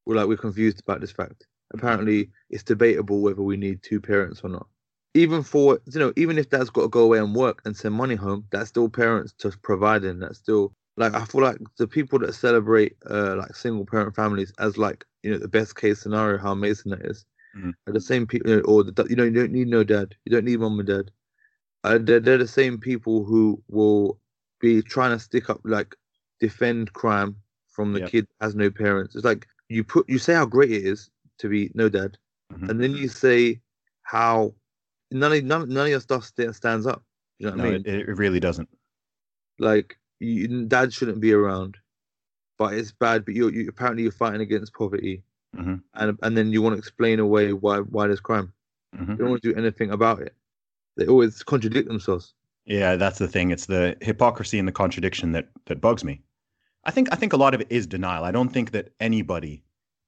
We're 0.06 0.16
like 0.16 0.28
we're 0.28 0.38
confused 0.38 0.80
about 0.82 1.00
this 1.02 1.12
fact. 1.12 1.46
Apparently, 1.74 2.30
it's 2.50 2.64
debatable 2.64 3.22
whether 3.22 3.42
we 3.42 3.58
need 3.58 3.82
two 3.84 4.00
parents 4.02 4.42
or 4.44 4.50
not. 4.50 4.68
Even 5.16 5.44
for 5.44 5.80
you 5.92 6.00
know, 6.00 6.14
even 6.18 6.38
if 6.38 6.50
dad's 6.50 6.70
got 6.70 6.82
to 6.84 6.88
go 6.90 7.02
away 7.04 7.20
and 7.20 7.34
work 7.36 7.62
and 7.66 7.76
send 7.76 7.96
money 7.96 8.16
home, 8.16 8.46
that's 8.52 8.70
still 8.70 8.90
parents 8.90 9.34
just 9.42 9.62
providing. 9.64 10.20
That's 10.20 10.38
still 10.40 10.74
like 10.98 11.16
I 11.16 11.26
feel 11.26 11.42
like 11.42 11.58
the 11.78 11.88
people 11.88 12.20
that 12.20 12.34
celebrate 12.36 12.98
uh 13.10 13.36
like 13.38 13.56
single 13.56 13.86
parent 13.86 14.16
families 14.16 14.54
as 14.60 14.78
like 14.78 15.06
you 15.24 15.32
know 15.32 15.40
the 15.40 15.48
best 15.48 15.78
case 15.78 16.02
scenario, 16.02 16.38
how 16.38 16.52
amazing 16.52 16.92
that 16.92 17.06
is, 17.06 17.26
Mhm. 17.56 17.74
are 17.88 17.94
the 17.94 18.02
same 18.02 18.28
people. 18.28 18.50
You 18.52 18.58
know, 18.58 18.64
or 18.64 18.84
the, 18.84 19.06
you 19.10 19.16
know 19.16 19.24
you 19.24 19.32
don't 19.32 19.54
need 19.54 19.70
no 19.70 19.86
dad, 19.86 20.16
you 20.26 20.32
don't 20.34 20.46
need 20.46 20.60
mom 20.60 20.80
and 20.80 20.88
dad. 20.88 21.12
Uh, 21.86 22.00
they're, 22.02 22.20
they're 22.20 22.38
the 22.38 22.48
same 22.48 22.78
people 22.78 23.24
who 23.24 23.62
will 23.70 24.20
be 24.60 24.82
trying 24.82 25.12
to 25.12 25.20
stick 25.20 25.50
up 25.50 25.62
like 25.64 25.96
defend 26.42 26.92
crime 26.94 27.38
from 27.70 27.94
the 27.94 28.02
Yep. 28.02 28.12
kid 28.12 28.28
that 28.40 28.46
has 28.46 28.56
no 28.56 28.70
parents. 28.70 29.16
It's 29.16 29.24
like 29.26 29.48
you 29.70 29.84
put 29.86 30.10
you 30.10 30.18
say 30.18 30.34
how 30.34 30.46
great 30.46 30.72
it 30.72 30.84
is 30.84 31.10
to 31.40 31.48
be 31.48 31.72
no 31.74 31.88
dad, 31.90 32.18
Mhm. 32.52 32.70
and 32.70 32.82
then 32.82 32.96
you 32.96 33.08
say 33.08 33.62
how 34.04 34.54
none 35.20 35.34
of 35.34 35.44
none, 35.44 35.70
none 35.70 35.86
of 35.86 35.90
your 35.90 36.00
stuff 36.00 36.32
stands 36.52 36.86
up. 36.86 37.04
You 37.40 37.48
know 37.48 37.52
what 37.52 37.58
no 37.58 37.64
I 37.66 37.72
mean? 37.72 37.84
it, 37.86 38.10
it 38.10 38.18
really 38.18 38.40
doesn't 38.40 38.70
like 39.60 39.98
you, 40.20 40.66
dad 40.66 40.94
shouldn't 40.94 41.20
be 41.20 41.34
around, 41.34 41.78
but 42.58 42.74
it's 42.74 42.92
bad. 42.92 43.26
But 43.26 43.36
you 43.36 43.50
you 43.50 43.68
apparently 43.70 44.04
you're 44.04 44.12
fighting 44.12 44.42
against 44.42 44.74
poverty, 44.74 45.24
Mhm. 45.56 45.82
and 45.96 46.18
and 46.22 46.38
then 46.38 46.52
you 46.52 46.62
want 46.62 46.74
to 46.76 46.80
explain 46.80 47.20
away 47.20 47.54
why 47.54 47.80
why 47.80 48.08
there's 48.08 48.20
crime. 48.20 48.54
Mhm. 48.96 49.10
You 49.10 49.16
don't 49.16 49.30
want 49.30 49.42
to 49.42 49.54
do 49.54 49.60
anything 49.60 49.92
about 49.92 50.22
it. 50.22 50.36
They 50.98 51.08
always 51.08 51.44
contradict 51.44 51.88
themselves. 51.88 52.34
Yeah, 52.66 52.96
that's 52.96 53.20
the 53.20 53.28
thing. 53.28 53.52
It's 53.52 53.66
the 53.68 53.98
hypocrisy 54.02 54.58
and 54.60 54.68
the 54.68 54.72
contradiction 54.72 55.34
that 55.34 55.50
that 55.66 55.82
bugs 55.82 56.04
me. 56.04 56.22
I 56.86 56.92
think 56.92 57.10
I 57.12 57.16
think 57.16 57.34
a 57.34 57.38
lot 57.38 57.54
of 57.54 57.62
it 57.62 57.68
is 57.70 57.88
denial. 57.88 58.24
I 58.24 58.32
don't 58.32 58.50
think 58.54 58.72
that 58.72 58.94
anybody 59.00 59.64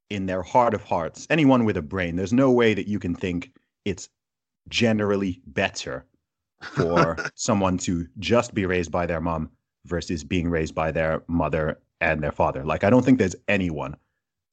in 0.10 0.26
their 0.26 0.42
heart 0.42 0.74
of 0.74 0.84
hearts, 0.84 1.28
anyone 1.30 1.66
with 1.66 1.76
a 1.76 1.82
brain, 1.82 2.16
there's 2.16 2.32
no 2.34 2.50
way 2.52 2.74
that 2.74 2.88
you 2.88 3.00
can 3.00 3.14
think 3.14 3.52
it's 3.84 4.08
generally 4.70 5.42
better 5.48 6.06
for 6.62 7.18
someone 7.36 7.78
to 7.80 8.08
just 8.20 8.54
be 8.54 8.66
raised 8.66 8.92
by 8.92 9.06
their 9.06 9.22
mom 9.22 9.50
versus 9.86 10.24
being 10.24 10.50
raised 10.50 10.76
by 10.76 10.92
their 10.92 11.24
mother 11.28 11.80
and 12.02 12.22
their 12.22 12.32
father. 12.32 12.64
Like 12.64 12.84
I 12.84 12.90
don't 12.90 13.04
think 13.04 13.20
there's 13.20 13.36
anyone 13.48 13.96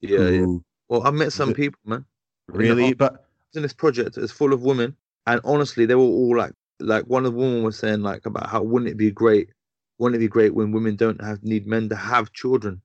Yeah, 0.01 0.29
yeah. 0.29 0.45
Well, 0.87 1.05
I 1.05 1.11
met 1.11 1.33
some 1.33 1.53
people, 1.53 1.79
man. 1.85 2.05
really 2.47 2.93
but 2.93 3.25
in 3.55 3.61
this 3.61 3.73
project 3.73 4.17
it's 4.17 4.31
full 4.31 4.53
of 4.53 4.63
women 4.63 4.95
and 5.27 5.41
honestly 5.43 5.85
they 5.85 5.95
were 5.95 6.01
all 6.01 6.37
like 6.37 6.53
like 6.79 7.05
one 7.05 7.25
of 7.25 7.33
the 7.33 7.39
women 7.39 7.63
was 7.63 7.77
saying 7.77 8.01
like 8.01 8.25
about 8.25 8.49
how 8.49 8.61
wouldn't 8.61 8.91
it 8.91 8.97
be 8.97 9.11
great 9.11 9.49
wouldn't 9.97 10.15
it 10.15 10.25
be 10.25 10.27
great 10.27 10.53
when 10.53 10.71
women 10.71 10.95
don't 10.95 11.23
have 11.23 11.41
need 11.43 11.65
men 11.65 11.87
to 11.89 11.95
have 11.95 12.33
children 12.33 12.81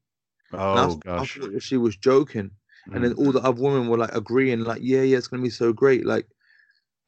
oh 0.52 0.86
was- 0.86 0.96
I 1.06 1.18
gosh. 1.18 1.38
she 1.58 1.76
was 1.76 1.96
joking 1.96 2.50
and 2.92 3.04
then 3.04 3.14
mm. 3.14 3.18
all 3.18 3.32
the 3.32 3.40
other 3.40 3.60
women 3.60 3.88
were 3.88 3.98
like 3.98 4.14
agreeing 4.14 4.60
like 4.60 4.80
yeah 4.82 5.02
yeah 5.02 5.18
it's 5.18 5.28
gonna 5.28 5.42
be 5.42 5.50
so 5.50 5.72
great 5.72 6.06
like 6.06 6.26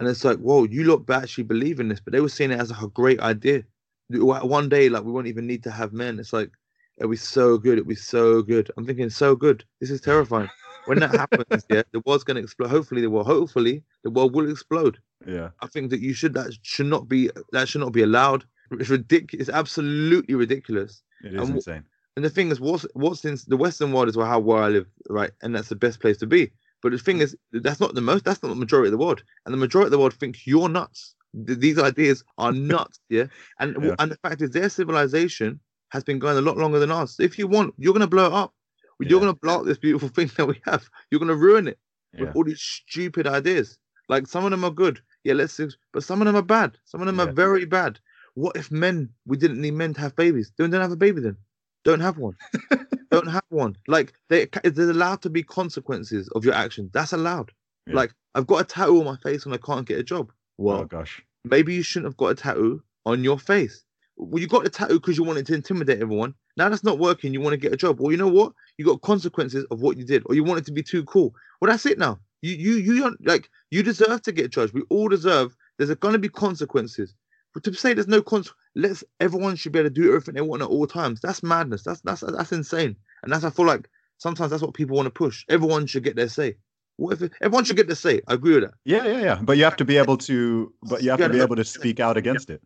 and 0.02 0.10
it's 0.10 0.24
like 0.24 0.38
whoa 0.38 0.64
you 0.64 0.84
look 0.84 1.06
back 1.06 1.22
actually 1.24 1.44
believe 1.44 1.80
in 1.80 1.88
this 1.88 2.00
but 2.00 2.12
they 2.12 2.20
were 2.20 2.28
seeing 2.28 2.50
it 2.50 2.60
as 2.60 2.70
like 2.70 2.82
a 2.82 2.88
great 2.88 3.20
idea 3.20 3.62
one 4.10 4.68
day 4.68 4.88
like 4.88 5.04
we 5.04 5.12
won't 5.12 5.26
even 5.26 5.46
need 5.46 5.62
to 5.62 5.70
have 5.70 5.92
men 5.92 6.18
it's 6.18 6.32
like 6.32 6.50
it'll 6.98 7.10
be 7.10 7.16
so 7.16 7.56
good 7.56 7.78
it'll 7.78 7.88
be 7.88 7.94
so 7.94 8.42
good 8.42 8.70
i'm 8.76 8.84
thinking 8.84 9.08
so 9.08 9.34
good 9.34 9.64
this 9.80 9.90
is 9.90 10.00
terrifying 10.00 10.48
when 10.86 10.98
that 10.98 11.14
happens 11.14 11.64
yeah 11.70 11.82
the 11.92 12.02
world's 12.04 12.24
gonna 12.24 12.40
explode 12.40 12.68
hopefully 12.68 13.00
the 13.00 13.08
world 13.08 13.26
hopefully 13.26 13.82
the 14.04 14.10
world 14.10 14.34
will 14.34 14.50
explode 14.50 14.98
yeah. 15.26 15.50
I 15.60 15.66
think 15.66 15.90
that 15.90 16.00
you 16.00 16.14
should 16.14 16.34
that 16.34 16.56
should 16.62 16.86
not 16.86 17.08
be 17.08 17.30
that 17.52 17.68
should 17.68 17.80
not 17.80 17.92
be 17.92 18.02
allowed. 18.02 18.44
It's 18.72 18.88
ridiculous. 18.88 19.48
It's 19.48 19.56
absolutely 19.56 20.34
ridiculous. 20.34 21.02
It 21.22 21.34
is 21.34 21.48
And 21.48 21.56
insane. 21.56 21.84
And 22.16 22.24
the 22.24 22.30
thing 22.30 22.50
is, 22.50 22.60
what's 22.60 22.86
what's 22.94 23.24
in 23.24 23.38
the 23.48 23.56
Western 23.56 23.92
world 23.92 24.08
is 24.08 24.16
how 24.16 24.38
where 24.38 24.62
I 24.62 24.68
live, 24.68 24.86
right? 25.08 25.30
And 25.42 25.54
that's 25.54 25.68
the 25.68 25.76
best 25.76 26.00
place 26.00 26.18
to 26.18 26.26
be. 26.26 26.52
But 26.82 26.92
the 26.92 26.98
thing 26.98 27.20
is, 27.20 27.36
that's 27.52 27.80
not 27.80 27.94
the 27.94 28.00
most. 28.00 28.24
That's 28.24 28.42
not 28.42 28.48
the 28.50 28.54
majority 28.56 28.88
of 28.88 28.92
the 28.92 28.98
world, 29.04 29.22
and 29.46 29.52
the 29.54 29.58
majority 29.58 29.86
of 29.86 29.92
the 29.92 29.98
world 29.98 30.14
thinks 30.14 30.46
you're 30.46 30.68
nuts. 30.68 31.14
Th- 31.46 31.58
These 31.58 31.78
ideas 31.78 32.24
are 32.38 32.52
nuts, 32.74 33.00
yeah. 33.08 33.26
And 33.60 33.76
Yeah. 33.82 33.94
and 33.98 34.10
the 34.10 34.16
fact 34.16 34.42
is, 34.42 34.50
their 34.50 34.68
civilization 34.68 35.60
has 35.90 36.02
been 36.04 36.18
going 36.18 36.36
a 36.38 36.40
lot 36.40 36.56
longer 36.56 36.78
than 36.78 36.90
ours. 36.90 37.16
If 37.20 37.38
you 37.38 37.46
want, 37.46 37.74
you're 37.78 37.92
gonna 37.92 38.06
blow 38.06 38.26
it 38.26 38.32
up. 38.32 38.52
You're 38.98 39.20
gonna 39.20 39.34
blow 39.34 39.60
up 39.60 39.66
this 39.66 39.78
beautiful 39.78 40.08
thing 40.16 40.30
that 40.36 40.46
we 40.46 40.60
have. 40.66 40.88
You're 41.10 41.20
gonna 41.20 41.34
ruin 41.36 41.68
it 41.68 41.78
Yeah. 42.12 42.20
with 42.26 42.36
all 42.36 42.44
these 42.44 42.60
stupid 42.60 43.26
ideas. 43.26 43.78
Like 44.08 44.26
some 44.26 44.44
of 44.44 44.50
them 44.50 44.64
are 44.64 44.70
good, 44.70 45.00
yeah, 45.24 45.34
let's. 45.34 45.60
But 45.92 46.04
some 46.04 46.20
of 46.20 46.26
them 46.26 46.36
are 46.36 46.42
bad. 46.42 46.76
Some 46.84 47.00
of 47.00 47.06
them 47.06 47.20
are 47.20 47.30
very 47.32 47.64
bad. 47.64 47.98
What 48.34 48.56
if 48.56 48.70
men? 48.70 49.10
We 49.26 49.36
didn't 49.36 49.60
need 49.60 49.74
men 49.74 49.94
to 49.94 50.00
have 50.00 50.16
babies. 50.16 50.52
Don't 50.58 50.70
don't 50.70 50.80
have 50.80 50.92
a 50.92 50.96
baby 50.96 51.20
then. 51.20 51.36
Don't 51.84 52.00
have 52.00 52.18
one. 52.18 52.36
don't 53.10 53.28
have 53.28 53.44
one. 53.48 53.76
Like 53.88 54.12
they, 54.28 54.46
there's 54.64 54.88
allowed 54.88 55.22
to 55.22 55.30
be 55.30 55.42
consequences 55.42 56.28
of 56.34 56.44
your 56.44 56.54
actions. 56.54 56.90
That's 56.92 57.12
allowed. 57.12 57.50
Yeah. 57.86 57.96
Like 57.96 58.14
I've 58.34 58.46
got 58.46 58.60
a 58.60 58.64
tattoo 58.64 59.00
on 59.00 59.04
my 59.04 59.16
face 59.16 59.44
and 59.44 59.54
I 59.54 59.58
can't 59.58 59.86
get 59.86 59.98
a 59.98 60.02
job. 60.02 60.32
Well, 60.58 60.78
oh 60.78 60.84
gosh. 60.84 61.22
maybe 61.44 61.74
you 61.74 61.82
shouldn't 61.82 62.12
have 62.12 62.16
got 62.16 62.28
a 62.28 62.34
tattoo 62.34 62.82
on 63.04 63.24
your 63.24 63.38
face. 63.38 63.84
Well, 64.16 64.40
you 64.40 64.46
got 64.46 64.64
the 64.64 64.70
tattoo 64.70 65.00
because 65.00 65.18
you 65.18 65.24
wanted 65.24 65.46
to 65.46 65.54
intimidate 65.54 66.00
everyone. 66.00 66.34
Now 66.56 66.68
that's 66.68 66.84
not 66.84 66.98
working. 66.98 67.32
You 67.32 67.40
want 67.40 67.54
to 67.54 67.58
get 67.58 67.72
a 67.72 67.76
job. 67.76 67.98
Well, 67.98 68.12
you 68.12 68.18
know 68.18 68.28
what? 68.28 68.52
You 68.78 68.84
got 68.84 69.00
consequences 69.00 69.64
of 69.70 69.80
what 69.80 69.96
you 69.96 70.04
did, 70.04 70.22
or 70.26 70.34
you 70.34 70.44
wanted 70.44 70.66
to 70.66 70.72
be 70.72 70.82
too 70.82 71.04
cool. 71.04 71.34
Well, 71.60 71.70
that's 71.70 71.86
it 71.86 71.98
now. 71.98 72.20
You 72.42 72.54
you 72.54 72.72
you 72.74 73.00
don't 73.00 73.26
like 73.26 73.48
you 73.70 73.82
deserve 73.82 74.22
to 74.22 74.32
get 74.32 74.50
judged. 74.50 74.74
We 74.74 74.82
all 74.90 75.08
deserve. 75.08 75.56
There's 75.78 75.94
going 75.96 76.12
to 76.12 76.18
be 76.18 76.28
consequences. 76.28 77.14
But 77.54 77.64
to 77.64 77.74
say 77.74 77.92
there's 77.94 78.08
no 78.08 78.22
consequence, 78.22 78.58
let's 78.74 79.04
everyone 79.20 79.56
should 79.56 79.72
be 79.72 79.80
able 79.80 79.90
to 79.90 79.94
do 79.94 80.08
everything 80.08 80.34
they 80.34 80.40
want 80.40 80.62
at 80.62 80.68
all 80.68 80.86
times. 80.86 81.20
That's 81.20 81.42
madness. 81.42 81.82
That's 81.82 82.00
that's 82.00 82.20
that's 82.20 82.52
insane. 82.52 82.96
And 83.22 83.32
that's 83.32 83.44
I 83.44 83.50
feel 83.50 83.66
like 83.66 83.88
sometimes 84.18 84.50
that's 84.50 84.62
what 84.62 84.74
people 84.74 84.96
want 84.96 85.06
to 85.06 85.10
push. 85.10 85.44
Everyone 85.48 85.86
should 85.86 86.04
get 86.04 86.16
their 86.16 86.28
say. 86.28 86.56
What 86.96 87.14
if 87.14 87.22
it, 87.22 87.32
everyone 87.40 87.64
should 87.64 87.76
get 87.76 87.86
their 87.86 87.96
say? 87.96 88.20
I 88.28 88.34
agree 88.34 88.54
with 88.54 88.64
that. 88.64 88.74
Yeah, 88.84 89.04
yeah, 89.06 89.20
yeah. 89.20 89.38
But 89.42 89.56
you 89.58 89.64
have 89.64 89.76
to 89.76 89.84
be 89.84 89.96
able 89.96 90.16
to. 90.18 90.72
But 90.82 91.02
you 91.02 91.10
have 91.10 91.20
to 91.20 91.28
be 91.28 91.40
able 91.40 91.56
to 91.56 91.64
speak 91.64 92.00
out 92.00 92.16
against 92.16 92.50
it. 92.50 92.62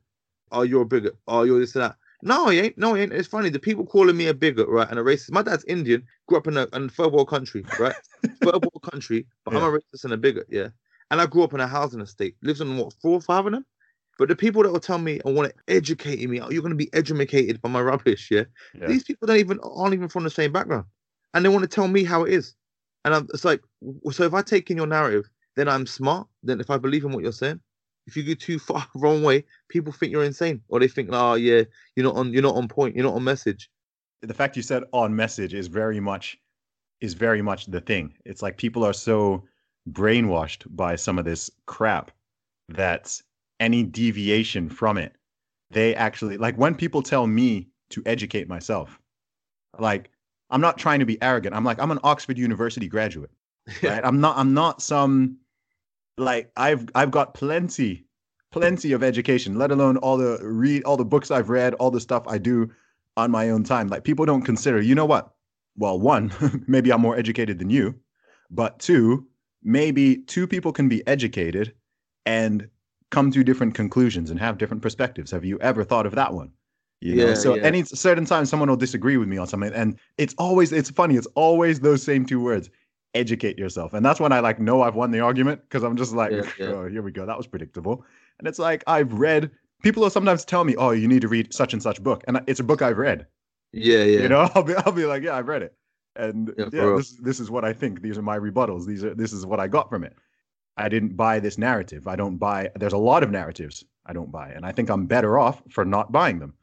oh, 0.52 0.62
you're 0.62 0.82
a 0.82 0.86
bigot. 0.86 1.16
Oh, 1.26 1.42
you're 1.42 1.58
this 1.58 1.74
and 1.74 1.84
that. 1.84 1.96
No, 2.22 2.48
I 2.48 2.54
ain't. 2.54 2.78
No, 2.78 2.94
I 2.96 3.00
ain't. 3.00 3.12
It's 3.12 3.28
funny. 3.28 3.50
The 3.50 3.58
people 3.58 3.84
calling 3.84 4.16
me 4.16 4.26
a 4.28 4.34
bigot, 4.34 4.68
right, 4.68 4.88
and 4.88 4.98
a 4.98 5.02
racist. 5.02 5.32
My 5.32 5.42
dad's 5.42 5.64
Indian, 5.64 6.02
grew 6.26 6.38
up 6.38 6.46
in 6.46 6.56
a, 6.56 6.66
in 6.72 6.84
a 6.86 6.88
third 6.88 7.12
world 7.12 7.28
country, 7.28 7.64
right? 7.78 7.94
third 8.42 8.62
world 8.62 8.82
country, 8.90 9.26
but 9.44 9.54
I'm 9.54 9.62
a 9.62 9.70
racist 9.70 10.04
and 10.04 10.12
a 10.12 10.16
bigot, 10.16 10.46
yeah. 10.48 10.68
And 11.10 11.20
I 11.20 11.26
grew 11.26 11.44
up 11.44 11.54
in 11.54 11.60
a 11.60 11.66
housing 11.66 12.00
estate. 12.00 12.36
Lives 12.42 12.60
on 12.60 12.76
what 12.78 12.94
four 13.00 13.12
or 13.12 13.20
five 13.20 13.46
of 13.46 13.52
them. 13.52 13.64
But 14.18 14.28
the 14.28 14.36
people 14.36 14.62
that 14.62 14.72
will 14.72 14.80
tell 14.80 14.98
me 14.98 15.20
and 15.24 15.36
want 15.36 15.50
to 15.52 15.74
educate 15.74 16.26
me, 16.28 16.40
oh, 16.40 16.50
you're 16.50 16.62
going 16.62 16.70
to 16.70 16.76
be 16.76 16.92
educated 16.94 17.60
by 17.60 17.68
my 17.68 17.82
rubbish, 17.82 18.30
yeah. 18.30 18.44
Yeah. 18.78 18.86
These 18.86 19.04
people 19.04 19.26
don't 19.26 19.38
even 19.38 19.60
aren't 19.62 19.94
even 19.94 20.08
from 20.08 20.24
the 20.24 20.30
same 20.30 20.52
background, 20.52 20.86
and 21.34 21.44
they 21.44 21.48
want 21.48 21.62
to 21.62 21.68
tell 21.68 21.88
me 21.88 22.04
how 22.04 22.24
it 22.24 22.32
is. 22.32 22.54
And 23.04 23.14
I'm, 23.14 23.28
it's 23.32 23.44
like, 23.44 23.60
so 24.10 24.24
if 24.24 24.34
I 24.34 24.42
take 24.42 24.70
in 24.70 24.76
your 24.76 24.86
narrative, 24.86 25.28
then 25.54 25.68
I'm 25.68 25.86
smart. 25.86 26.26
Then 26.42 26.60
if 26.60 26.70
I 26.70 26.78
believe 26.78 27.04
in 27.04 27.12
what 27.12 27.22
you're 27.22 27.32
saying, 27.32 27.60
if 28.06 28.16
you 28.16 28.22
go 28.22 28.34
too 28.34 28.58
far 28.58 28.86
wrong 28.94 29.22
way, 29.22 29.44
people 29.68 29.92
think 29.92 30.12
you're 30.12 30.24
insane, 30.24 30.62
or 30.68 30.80
they 30.80 30.88
think, 30.88 31.10
oh 31.12 31.34
yeah, 31.34 31.62
you're 31.94 32.04
not 32.04 32.16
on, 32.16 32.32
you're 32.32 32.42
not 32.42 32.56
on 32.56 32.68
point, 32.68 32.96
you're 32.96 33.04
not 33.04 33.14
on 33.14 33.24
message. 33.24 33.70
the 34.22 34.34
fact 34.34 34.56
you 34.56 34.62
said 34.62 34.84
on 34.92 35.14
message 35.14 35.54
is 35.54 35.66
very 35.66 36.00
much 36.00 36.38
is 37.02 37.12
very 37.14 37.42
much 37.42 37.66
the 37.66 37.80
thing. 37.80 38.14
It's 38.24 38.42
like 38.42 38.56
people 38.56 38.82
are 38.82 38.94
so 38.94 39.44
brainwashed 39.90 40.64
by 40.70 40.96
some 40.96 41.18
of 41.18 41.24
this 41.24 41.50
crap 41.66 42.10
that 42.70 43.20
any 43.60 43.82
deviation 43.82 44.68
from 44.68 44.98
it, 44.98 45.14
they 45.70 45.94
actually 45.94 46.36
like 46.36 46.56
when 46.56 46.74
people 46.74 47.02
tell 47.02 47.26
me 47.26 47.68
to 47.90 48.02
educate 48.06 48.48
myself, 48.48 49.00
like 49.78 50.10
I'm 50.50 50.60
not 50.60 50.78
trying 50.78 51.00
to 51.00 51.06
be 51.06 51.20
arrogant. 51.22 51.54
I'm 51.54 51.64
like 51.64 51.80
I'm 51.80 51.90
an 51.90 52.00
Oxford 52.04 52.38
University 52.38 52.88
graduate. 52.88 53.30
Right? 53.82 54.04
I'm 54.04 54.20
not 54.20 54.36
I'm 54.38 54.54
not 54.54 54.80
some 54.80 55.38
like 56.16 56.52
I've 56.56 56.86
I've 56.94 57.10
got 57.10 57.34
plenty 57.34 58.06
plenty 58.52 58.92
of 58.92 59.02
education, 59.02 59.58
let 59.58 59.70
alone 59.70 59.96
all 59.98 60.16
the 60.16 60.38
read 60.40 60.84
all 60.84 60.96
the 60.96 61.04
books 61.04 61.30
I've 61.30 61.50
read, 61.50 61.74
all 61.74 61.90
the 61.90 62.00
stuff 62.00 62.22
I 62.26 62.38
do 62.38 62.70
on 63.16 63.30
my 63.30 63.50
own 63.50 63.64
time. 63.64 63.88
Like 63.88 64.04
people 64.04 64.24
don't 64.24 64.42
consider, 64.42 64.80
you 64.80 64.94
know 64.94 65.04
what? 65.04 65.34
Well, 65.76 65.98
one, 65.98 66.32
maybe 66.66 66.92
I'm 66.92 67.00
more 67.00 67.18
educated 67.18 67.58
than 67.58 67.70
you, 67.70 67.94
but 68.50 68.78
two, 68.78 69.26
maybe 69.62 70.18
two 70.18 70.46
people 70.46 70.72
can 70.72 70.88
be 70.88 71.06
educated 71.06 71.74
and 72.24 72.68
come 73.10 73.30
to 73.32 73.44
different 73.44 73.74
conclusions 73.74 74.30
and 74.30 74.38
have 74.40 74.58
different 74.58 74.82
perspectives. 74.82 75.30
Have 75.30 75.44
you 75.44 75.58
ever 75.60 75.84
thought 75.84 76.06
of 76.06 76.14
that 76.14 76.32
one? 76.34 76.50
You 77.00 77.14
know, 77.16 77.28
Yeah, 77.28 77.34
so 77.34 77.54
yeah. 77.54 77.62
any 77.62 77.84
certain 77.84 78.24
time 78.24 78.46
someone 78.46 78.68
will 78.68 78.76
disagree 78.76 79.16
with 79.16 79.28
me 79.28 79.36
on 79.38 79.46
something, 79.46 79.72
and 79.72 79.98
it's 80.18 80.34
always 80.38 80.72
it's 80.72 80.90
funny. 80.90 81.16
It's 81.16 81.26
always 81.34 81.80
those 81.80 82.02
same 82.02 82.24
two 82.26 82.40
words: 82.40 82.70
educate 83.14 83.58
yourself. 83.58 83.92
And 83.94 84.04
that's 84.04 84.18
when 84.18 84.32
I 84.32 84.40
like 84.40 84.58
know 84.58 84.82
I've 84.82 84.94
won 84.94 85.10
the 85.10 85.20
argument 85.20 85.60
because 85.62 85.82
I'm 85.82 85.96
just 85.96 86.12
like, 86.14 86.32
Yeah, 86.58 86.66
oh, 86.66 86.88
here 86.88 87.02
we 87.02 87.12
go. 87.12 87.26
That 87.26 87.36
was 87.36 87.46
predictable. 87.46 88.04
And 88.38 88.48
it's 88.48 88.58
like 88.58 88.82
I've 88.86 89.12
read. 89.12 89.50
People 89.82 90.02
will 90.02 90.10
sometimes 90.10 90.44
tell 90.44 90.64
me, 90.64 90.74
"Oh, 90.76 90.90
you 90.90 91.06
need 91.06 91.20
to 91.20 91.28
read 91.28 91.52
such 91.52 91.74
and 91.74 91.82
such 91.82 92.02
book," 92.02 92.24
and 92.26 92.40
it's 92.46 92.60
a 92.60 92.64
book 92.64 92.80
I've 92.82 92.98
read. 92.98 93.26
Yeah, 93.72 94.04
yeah. 94.04 94.22
You 94.22 94.28
know, 94.28 94.50
I'll 94.54 94.62
be, 94.62 94.74
I'll 94.74 94.92
be 94.92 95.04
like, 95.04 95.22
"Yeah, 95.22 95.36
I've 95.36 95.48
read 95.48 95.62
it," 95.62 95.74
and 96.16 96.52
Yeah, 96.56 96.68
yeah, 96.72 96.96
this 96.96 97.12
this 97.12 97.40
is 97.40 97.50
what 97.50 97.64
I 97.64 97.72
think. 97.74 98.00
These 98.00 98.16
are 98.16 98.22
my 98.22 98.38
rebuttals. 98.38 98.86
These 98.86 99.04
are 99.04 99.14
this 99.14 99.32
is 99.34 99.44
what 99.44 99.60
I 99.60 99.68
got 99.68 99.90
from 99.90 100.02
it. 100.02 100.16
I 100.76 100.88
didn't 100.88 101.16
buy 101.16 101.40
this 101.40 101.58
narrative. 101.58 102.08
I 102.08 102.16
don't 102.16 102.38
buy. 102.38 102.70
There's 102.76 102.92
a 102.94 102.98
lot 102.98 103.22
of 103.22 103.30
narratives 103.30 103.84
I 104.06 104.12
don't 104.14 104.32
buy, 104.32 104.50
and 104.50 104.66
I 104.66 104.72
think 104.72 104.90
I'm 104.90 105.06
better 105.06 105.38
off 105.38 105.62
for 105.70 105.84
not 105.84 106.12
buying 106.12 106.38
them. 106.40 106.54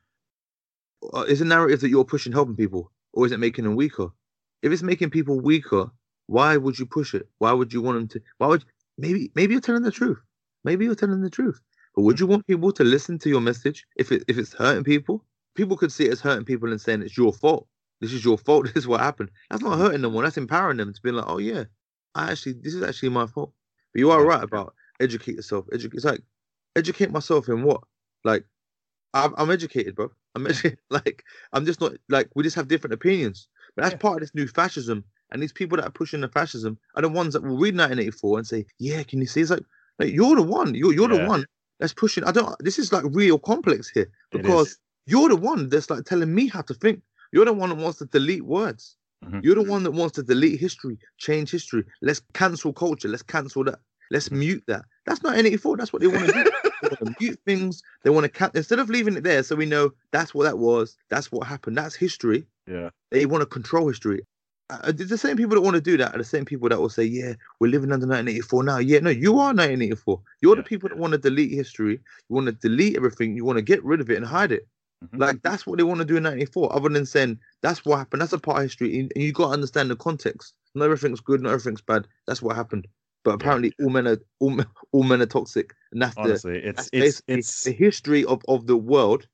uh, 1.14 1.22
is 1.22 1.42
a 1.42 1.46
narrative 1.46 1.82
that 1.82 1.90
you're 1.90 2.06
pushing 2.06 2.32
helping 2.34 2.56
people, 2.56 2.92
or 3.14 3.26
is 3.26 3.32
it 3.32 3.40
making 3.40 3.66
them 3.66 3.76
weaker? 3.76 4.08
If 4.62 4.72
it's 4.72 4.84
making 4.84 5.10
people 5.12 5.40
weaker, 5.40 5.92
why 6.28 6.58
would 6.58 6.80
you 6.80 6.86
push 6.86 7.14
it? 7.14 7.28
Why 7.40 7.52
would 7.54 7.74
you 7.74 7.82
want 7.82 7.98
them 7.98 8.08
to? 8.10 8.22
Why 8.38 8.48
would 8.48 8.66
maybe 8.98 9.32
maybe 9.36 9.54
you're 9.54 9.62
telling 9.62 9.84
the 9.84 9.92
truth? 9.92 10.20
Maybe 10.64 10.86
you're 10.86 10.96
telling 10.96 11.22
the 11.22 11.30
truth. 11.30 11.60
But 11.96 12.04
would 12.04 12.20
you 12.20 12.28
want 12.28 12.48
people 12.48 12.72
to 12.74 12.84
listen 12.84 13.20
to 13.20 13.30
your 13.30 13.42
message 13.42 13.86
if 13.98 14.12
it 14.12 14.24
if 14.28 14.38
it's 14.38 14.54
hurting 14.54 14.84
people? 14.84 15.26
People 15.56 15.78
could 15.78 15.92
see 15.92 16.06
it 16.06 16.14
as 16.14 16.22
hurting 16.22 16.46
people 16.46 16.72
and 16.72 16.82
saying 16.82 17.02
it's 17.02 17.18
your 17.18 17.34
fault. 17.34 17.68
This 18.02 18.14
is 18.14 18.26
your 18.26 18.38
fault. 18.38 18.66
This 18.74 18.84
is 18.84 18.88
what 18.88 19.02
happened. 19.02 19.32
That's 19.50 19.64
not 19.64 19.78
hurting 19.80 20.02
them. 20.02 20.16
That's 20.22 20.38
empowering 20.38 20.78
them 20.78 20.94
to 20.94 21.02
be 21.02 21.12
like, 21.12 21.26
oh 21.28 21.40
yeah, 21.40 21.66
I 22.16 22.32
actually 22.32 22.54
this 22.62 22.74
is 22.74 22.84
actually 22.84 23.10
my 23.10 23.28
fault. 23.28 23.54
But 23.94 24.00
you 24.00 24.12
are 24.12 24.22
Yeah. 24.22 24.28
right 24.28 24.44
about 24.44 24.74
educate 25.00 25.36
yourself. 25.36 25.66
Educate. 25.74 25.96
It's 25.98 26.06
like 26.06 26.22
educate 26.76 27.12
myself 27.12 27.48
in 27.50 27.64
what? 27.64 27.82
Like 28.24 28.46
I'm, 29.14 29.34
I'm 29.38 29.52
educated, 29.52 29.96
bro. 29.96 30.10
I'm 30.36 30.48
educated. 30.48 30.80
like 30.90 31.24
I'm 31.54 31.66
just 31.66 31.82
not 31.82 31.94
like 32.10 32.30
we 32.36 32.44
just 32.44 32.56
have 32.56 32.68
different 32.68 32.94
opinions. 32.94 33.48
But 33.76 33.84
that's 33.84 33.94
Yeah. 33.94 33.98
part 34.00 34.16
of 34.18 34.22
this 34.22 34.36
new 34.36 34.48
fascism. 34.48 35.04
And 35.32 35.42
these 35.42 35.54
people 35.54 35.78
that 35.78 35.86
are 35.88 35.92
pushing 35.92 36.22
the 36.22 36.28
fascism 36.30 36.78
are 36.96 37.02
the 37.02 37.10
ones 37.10 37.34
that 37.34 37.42
will 37.44 37.58
read 37.58 37.76
1984 37.76 38.38
and 38.38 38.48
say, 38.48 38.66
"Yeah, 38.78 39.02
can 39.04 39.20
you 39.20 39.26
see?" 39.26 39.42
It's 39.42 39.50
like, 39.50 39.64
like, 39.98 40.14
you're 40.14 40.36
the 40.36 40.44
one. 40.44 40.76
You're 40.76 40.94
you're 40.94 41.08
the 41.08 41.16
one 41.26 41.46
that's 41.80 41.94
pushing. 41.94 42.24
I 42.24 42.32
don't. 42.32 42.56
This 42.60 42.78
is 42.78 42.94
like 42.94 43.04
real 43.10 43.40
complex 43.40 43.90
here 43.90 44.12
because 44.32 44.78
you're 45.08 45.30
the 45.30 45.36
one 45.36 45.70
that's 45.70 45.90
like 45.90 46.06
telling 46.06 46.34
me 46.34 46.48
how 46.48 46.62
to 46.62 46.74
think. 46.76 47.02
You're 47.32 47.46
the 47.46 47.54
one 47.54 47.70
that 47.70 47.80
wants 47.80 47.98
to 47.98 48.06
delete 48.06 48.46
words. 48.46 48.96
Mhm. 49.24 49.44
You're 49.44 49.56
the 49.56 49.64
one 49.64 49.84
that 49.84 49.92
wants 49.92 50.16
to 50.16 50.24
delete 50.24 50.60
history, 50.60 50.98
change 51.18 51.52
history. 51.52 51.84
Let's 52.02 52.22
cancel 52.34 52.74
culture. 52.74 53.08
Let's 53.08 53.24
cancel 53.24 53.64
that. 53.66 53.80
Let's 54.12 54.30
mute 54.32 54.64
that. 54.68 54.84
That's 55.06 55.24
not 55.24 55.36
N84. 55.36 55.78
That's 55.78 55.92
what 55.94 56.02
they 56.02 56.08
want 56.08 56.28
to 56.28 56.34
do. 56.34 56.44
they 56.82 56.88
want 56.90 57.00
to 57.06 57.16
mute 57.20 57.40
things. 57.46 57.82
They 58.04 58.10
want 58.10 58.26
to 58.26 58.30
can- 58.30 58.52
instead 58.54 58.80
of 58.80 58.90
leaving 58.90 59.16
it 59.18 59.24
there 59.24 59.44
so 59.44 59.56
we 59.56 59.66
know 59.66 59.92
that's 60.12 60.34
what 60.34 60.44
that 60.44 60.58
was. 60.60 60.98
That's 61.10 61.32
what 61.32 61.48
happened. 61.48 61.78
That's 61.78 61.96
history. 61.96 62.46
Yeah. 62.68 62.90
They 63.12 63.26
want 63.26 63.42
to 63.42 63.46
control 63.46 63.88
history. 63.88 64.22
Uh, 64.70 64.92
the 64.92 65.18
same 65.18 65.36
people 65.38 65.56
that 65.56 65.62
want 65.62 65.76
to 65.76 65.82
do 65.82 65.98
that 65.98 66.16
are 66.16 66.18
the 66.18 66.24
same 66.24 66.46
people 66.46 66.70
that 66.70 66.80
will 66.80 66.90
say, 66.90 67.04
"Yeah, 67.04 67.34
we're 67.60 67.70
living 67.70 67.92
under 67.92 68.08
1984 68.08 68.64
now." 68.64 68.78
Yeah, 68.78 69.00
no, 69.00 69.10
you 69.10 69.38
are 69.38 69.54
1984. 69.54 70.22
You're 70.42 70.56
the 70.56 70.64
people 70.64 70.90
that 70.90 70.98
want 70.98 71.12
to 71.12 71.18
delete 71.18 71.52
history. 71.52 72.00
You 72.30 72.36
want 72.36 72.48
to 72.48 72.54
delete 72.54 72.96
everything. 72.96 73.36
You 73.36 73.44
want 73.46 73.58
to 73.58 73.62
get 73.62 73.84
rid 73.84 74.00
of 74.00 74.10
it 74.10 74.18
and 74.18 74.26
hide 74.26 74.52
it. 74.54 74.68
Mhm. 75.04 75.20
Like 75.20 75.42
that's 75.42 75.66
what 75.68 75.78
they 75.78 75.84
want 75.84 76.00
to 76.00 76.06
do 76.06 76.18
in 76.18 76.24
'94. 76.24 76.74
Other 76.76 76.90
than 76.90 77.06
saying 77.06 77.40
that's 77.62 77.86
what 77.86 77.98
happened, 77.98 78.22
that's 78.22 78.34
a 78.34 78.40
part 78.40 78.58
of 78.58 78.64
history, 78.64 79.00
and 79.00 79.12
you 79.16 79.32
got 79.34 79.48
to 79.48 79.54
understand 79.54 79.90
the 79.92 79.96
context. 79.96 80.54
Not 80.76 80.86
everything's 80.86 81.20
good, 81.20 81.42
not 81.42 81.52
everything's 81.52 81.82
bad. 81.82 82.08
That's 82.28 82.42
what 82.42 82.56
happened. 82.56 82.88
But 83.24 83.36
apparently, 83.36 83.72
all 83.82 83.90
men 83.90 84.08
are 84.08 84.18
all, 84.40 84.50
men- 84.50 84.66
all 84.92 85.04
men 85.04 85.22
are 85.22 85.26
toxic, 85.26 85.74
and 85.92 86.02
that's 86.02 86.16
the 86.16 86.34
it's 86.34 86.44
that's 86.44 86.90
it's 86.94 87.22
it's 87.28 87.64
the 87.64 87.72
history 87.72 88.26
of, 88.26 88.42
of 88.48 88.68
the 88.68 88.78
world. 88.78 89.28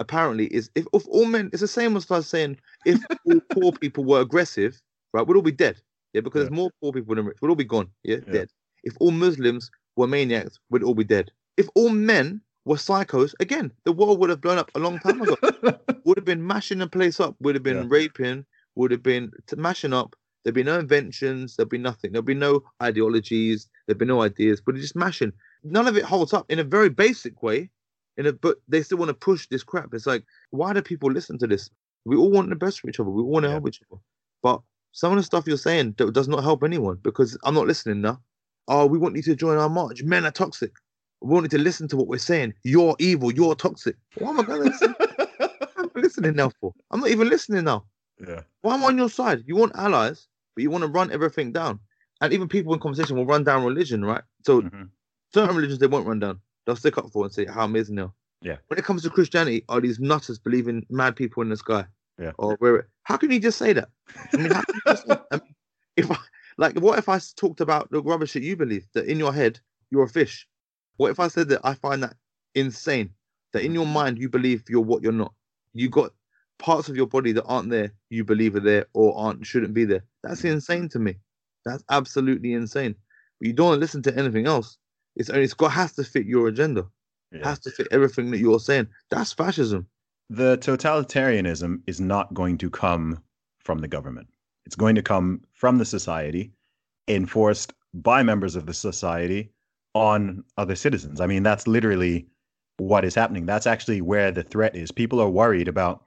Apparently, 0.00 0.46
is 0.46 0.70
if, 0.74 0.86
if 0.92 1.06
all 1.08 1.26
men, 1.26 1.48
it's 1.52 1.60
the 1.60 1.68
same 1.68 1.96
as 1.96 2.10
us 2.10 2.26
saying 2.26 2.58
if 2.84 3.00
all 3.24 3.40
poor 3.52 3.72
people 3.72 4.04
were 4.04 4.20
aggressive, 4.20 4.80
right, 5.12 5.26
we'd 5.26 5.36
all 5.36 5.42
be 5.42 5.52
dead. 5.52 5.80
Yeah, 6.12 6.20
because 6.22 6.40
Yeah. 6.40 6.44
there's 6.44 6.56
more 6.56 6.70
poor 6.80 6.92
people 6.92 7.14
than 7.14 7.26
rich. 7.26 7.38
We'd 7.40 7.48
all 7.48 7.54
be 7.56 7.64
gone. 7.64 7.88
Yeah, 8.02 8.16
Yeah. 8.26 8.32
dead. 8.32 8.50
If 8.84 8.96
all 9.00 9.12
Muslims 9.12 9.70
were 9.96 10.06
maniacs, 10.08 10.58
we'd 10.70 10.82
all 10.82 10.94
be 10.94 11.04
dead. 11.04 11.30
If 11.56 11.68
all 11.74 11.90
men 11.90 12.40
were 12.64 12.76
psychos, 12.76 13.34
again, 13.40 13.72
the 13.84 13.92
world 13.92 14.18
would 14.20 14.30
have 14.30 14.40
blown 14.40 14.58
up 14.58 14.70
a 14.74 14.78
long 14.78 14.98
time 15.00 15.20
ago. 15.22 15.36
would 16.04 16.16
have 16.16 16.24
been 16.24 16.46
mashing 16.46 16.78
the 16.78 16.86
place 16.86 17.18
up. 17.20 17.34
Would 17.40 17.54
have 17.56 17.62
been 17.64 17.76
Yeah. 17.76 17.86
raping. 17.88 18.44
Would 18.76 18.90
have 18.92 19.02
been 19.02 19.32
mashing 19.56 19.92
up. 19.92 20.14
There'd 20.44 20.54
be 20.54 20.62
no 20.62 20.78
inventions. 20.78 21.56
There'd 21.56 21.68
be 21.68 21.78
nothing. 21.78 22.12
There'd 22.12 22.24
be 22.24 22.34
no 22.34 22.62
ideologies. 22.82 23.68
There'd 23.86 23.98
be 23.98 24.06
no 24.06 24.22
ideas. 24.22 24.60
But 24.60 24.74
it's 24.74 24.82
just 24.84 24.96
mashing. 24.96 25.32
None 25.64 25.86
of 25.88 25.96
it 25.96 26.04
holds 26.04 26.32
up 26.32 26.46
in 26.50 26.58
a 26.58 26.64
very 26.64 26.88
basic 26.88 27.42
way. 27.42 27.70
In 28.16 28.26
a 28.26 28.32
but 28.32 28.58
they 28.68 28.82
still 28.82 28.98
want 28.98 29.08
to 29.08 29.14
push 29.14 29.48
this 29.48 29.62
crap. 29.62 29.94
It's 29.94 30.06
like 30.06 30.24
why 30.50 30.72
do 30.72 30.82
people 30.82 31.10
listen 31.10 31.38
to 31.38 31.46
this? 31.46 31.70
We 32.04 32.16
all 32.16 32.30
want 32.30 32.48
the 32.50 32.56
best 32.56 32.80
for 32.80 32.88
each 32.88 33.00
other. 33.00 33.10
We 33.10 33.22
all 33.22 33.30
want 33.30 33.44
to 33.44 33.48
Yeah. 33.48 33.52
help 33.54 33.68
each 33.68 33.80
other. 33.90 34.00
But 34.42 34.60
some 34.92 35.12
of 35.12 35.18
the 35.18 35.22
stuff 35.22 35.46
you're 35.46 35.56
saying 35.56 35.92
does 35.92 36.28
not 36.28 36.42
help 36.42 36.62
anyone 36.62 36.98
because 37.02 37.38
I'm 37.44 37.54
not 37.54 37.66
listening 37.66 38.00
now. 38.02 38.20
Oh, 38.68 38.86
we 38.86 38.98
want 38.98 39.16
you 39.16 39.22
to 39.22 39.34
join 39.36 39.56
our 39.58 39.68
march. 39.70 40.02
Men 40.02 40.24
are 40.26 40.30
toxic. 40.30 40.72
We 41.22 41.32
want 41.34 41.44
you 41.44 41.58
to 41.58 41.58
listen 41.58 41.88
to 41.88 41.96
what 41.96 42.08
we're 42.08 42.18
saying. 42.18 42.54
You're 42.64 42.96
evil. 42.98 43.32
You're 43.32 43.54
toxic. 43.54 43.96
What 44.18 44.30
am 44.30 44.40
I 44.40 44.42
going 44.42 44.62
to 44.62 44.68
listen? 44.70 44.94
I'm 45.76 45.90
listening 45.94 46.34
now 46.36 46.50
for? 46.60 46.72
I'm 46.90 47.00
not 47.00 47.10
even 47.10 47.28
listening 47.28 47.64
now. 47.64 47.84
Yeah. 48.26 48.40
Why 48.62 48.74
am 48.74 48.84
I 48.84 48.88
on 48.88 48.98
your 48.98 49.08
side? 49.08 49.42
You 49.46 49.56
want 49.56 49.72
allies, 49.76 50.28
but 50.54 50.62
you 50.62 50.70
want 50.70 50.82
to 50.82 50.88
run 50.88 51.10
everything 51.12 51.52
down. 51.52 51.80
And 52.20 52.32
even 52.32 52.48
people 52.48 52.72
in 52.74 52.80
conversation 52.80 53.16
will 53.16 53.26
run 53.26 53.44
down 53.44 53.64
religion, 53.64 54.04
right? 54.04 54.22
So 54.44 54.62
Mhm. 54.62 54.90
certain 55.34 55.56
religions 55.56 55.78
they 55.80 55.86
won't 55.86 56.06
run 56.06 56.20
down. 56.20 56.40
They'll 56.66 56.76
stick 56.76 56.98
up 56.98 57.10
for 57.10 57.24
and 57.24 57.32
say 57.34 57.44
how 57.46 57.64
amazing 57.64 57.96
they 57.96 58.02
are. 58.02 58.12
Yeah. 58.42 58.56
When 58.68 58.78
it 58.78 58.84
comes 58.84 59.02
to 59.02 59.10
Christianity, 59.10 59.64
are 59.68 59.80
these 59.80 59.98
nutters 60.00 60.38
believing 60.38 60.86
mad 60.90 61.16
people 61.16 61.42
in 61.42 61.48
the 61.48 61.56
sky? 61.56 61.86
Yeah. 62.18 62.32
Or 62.38 62.56
where? 62.60 62.88
How 63.04 63.16
can 63.16 63.30
you 63.30 63.40
just 63.40 63.58
say 63.58 63.72
that? 63.72 63.88
I 64.32 64.36
mean, 64.36 64.52
how 64.52 64.62
can 64.62 64.74
you 64.74 64.82
just 64.86 65.06
I 65.08 65.36
mean, 65.36 65.54
if 65.96 66.10
I, 66.10 66.16
like, 66.58 66.78
what 66.78 66.98
if 66.98 67.08
I 67.08 67.18
talked 67.36 67.60
about 67.60 67.90
the 67.90 68.00
rubbish 68.02 68.32
that 68.34 68.42
you 68.42 68.56
believe 68.56 68.86
that 68.94 69.06
in 69.06 69.18
your 69.18 69.32
head 69.32 69.60
you're 69.90 70.04
a 70.04 70.08
fish? 70.08 70.46
What 70.96 71.10
if 71.10 71.20
I 71.20 71.28
said 71.28 71.48
that 71.50 71.60
I 71.64 71.74
find 71.74 72.02
that 72.02 72.16
insane? 72.54 73.10
That 73.52 73.64
in 73.64 73.74
your 73.74 73.86
mind 73.86 74.18
you 74.18 74.28
believe 74.28 74.64
you're 74.68 74.80
what 74.80 75.02
you're 75.02 75.12
not. 75.12 75.32
You 75.74 75.88
got 75.88 76.12
parts 76.58 76.88
of 76.88 76.96
your 76.96 77.06
body 77.06 77.32
that 77.32 77.44
aren't 77.44 77.70
there. 77.70 77.92
You 78.10 78.24
believe 78.24 78.54
are 78.56 78.60
there 78.60 78.86
or 78.94 79.16
aren't 79.18 79.46
shouldn't 79.46 79.74
be 79.74 79.84
there. 79.84 80.04
That's 80.22 80.44
insane 80.44 80.88
to 80.90 80.98
me. 80.98 81.16
That's 81.64 81.84
absolutely 81.90 82.52
insane. 82.54 82.94
But 83.40 83.46
you 83.48 83.52
don't 83.52 83.66
want 83.68 83.76
to 83.76 83.80
listen 83.80 84.02
to 84.02 84.16
anything 84.16 84.46
else. 84.46 84.78
It's 85.16 85.28
only 85.30 85.44
it's 85.44 85.54
got 85.54 85.72
has 85.72 85.92
to 85.94 86.04
fit 86.04 86.26
your 86.26 86.48
agenda. 86.48 86.86
It 87.32 87.38
Yeah. 87.40 87.48
has 87.48 87.58
to 87.60 87.70
fit 87.70 87.88
everything 87.90 88.30
that 88.30 88.38
you're 88.38 88.60
saying. 88.60 88.88
That's 89.10 89.32
fascism. 89.32 89.86
the 90.30 90.56
totalitarianism 90.58 91.82
is 91.86 92.00
not 92.00 92.32
going 92.32 92.56
to 92.58 92.70
come 92.70 93.22
from 93.58 93.78
the 93.80 93.88
government. 93.88 94.28
It's 94.64 94.76
going 94.76 94.94
to 94.94 95.02
come 95.02 95.42
from 95.52 95.76
the 95.78 95.84
society, 95.84 96.52
enforced 97.08 97.74
by 97.92 98.22
members 98.22 98.56
of 98.56 98.64
the 98.64 98.72
society 98.72 99.51
on 99.94 100.44
other 100.56 100.74
citizens. 100.74 101.20
I 101.20 101.26
mean, 101.26 101.42
that's 101.42 101.66
literally 101.66 102.26
what 102.78 103.04
is 103.04 103.14
happening. 103.14 103.46
That's 103.46 103.66
actually 103.66 104.00
where 104.00 104.30
the 104.32 104.42
threat 104.42 104.74
is. 104.76 104.90
People 104.90 105.20
are 105.20 105.28
worried 105.28 105.68
about 105.68 106.02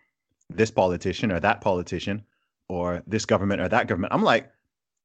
this 0.49 0.71
politician 0.71 1.31
or 1.31 1.39
that 1.39 1.61
politician 1.61 2.23
or 2.69 3.03
this 3.07 3.25
government 3.25 3.61
or 3.61 3.69
that 3.69 3.87
government. 3.87 4.13
I'm 4.13 4.23
like, 4.23 4.51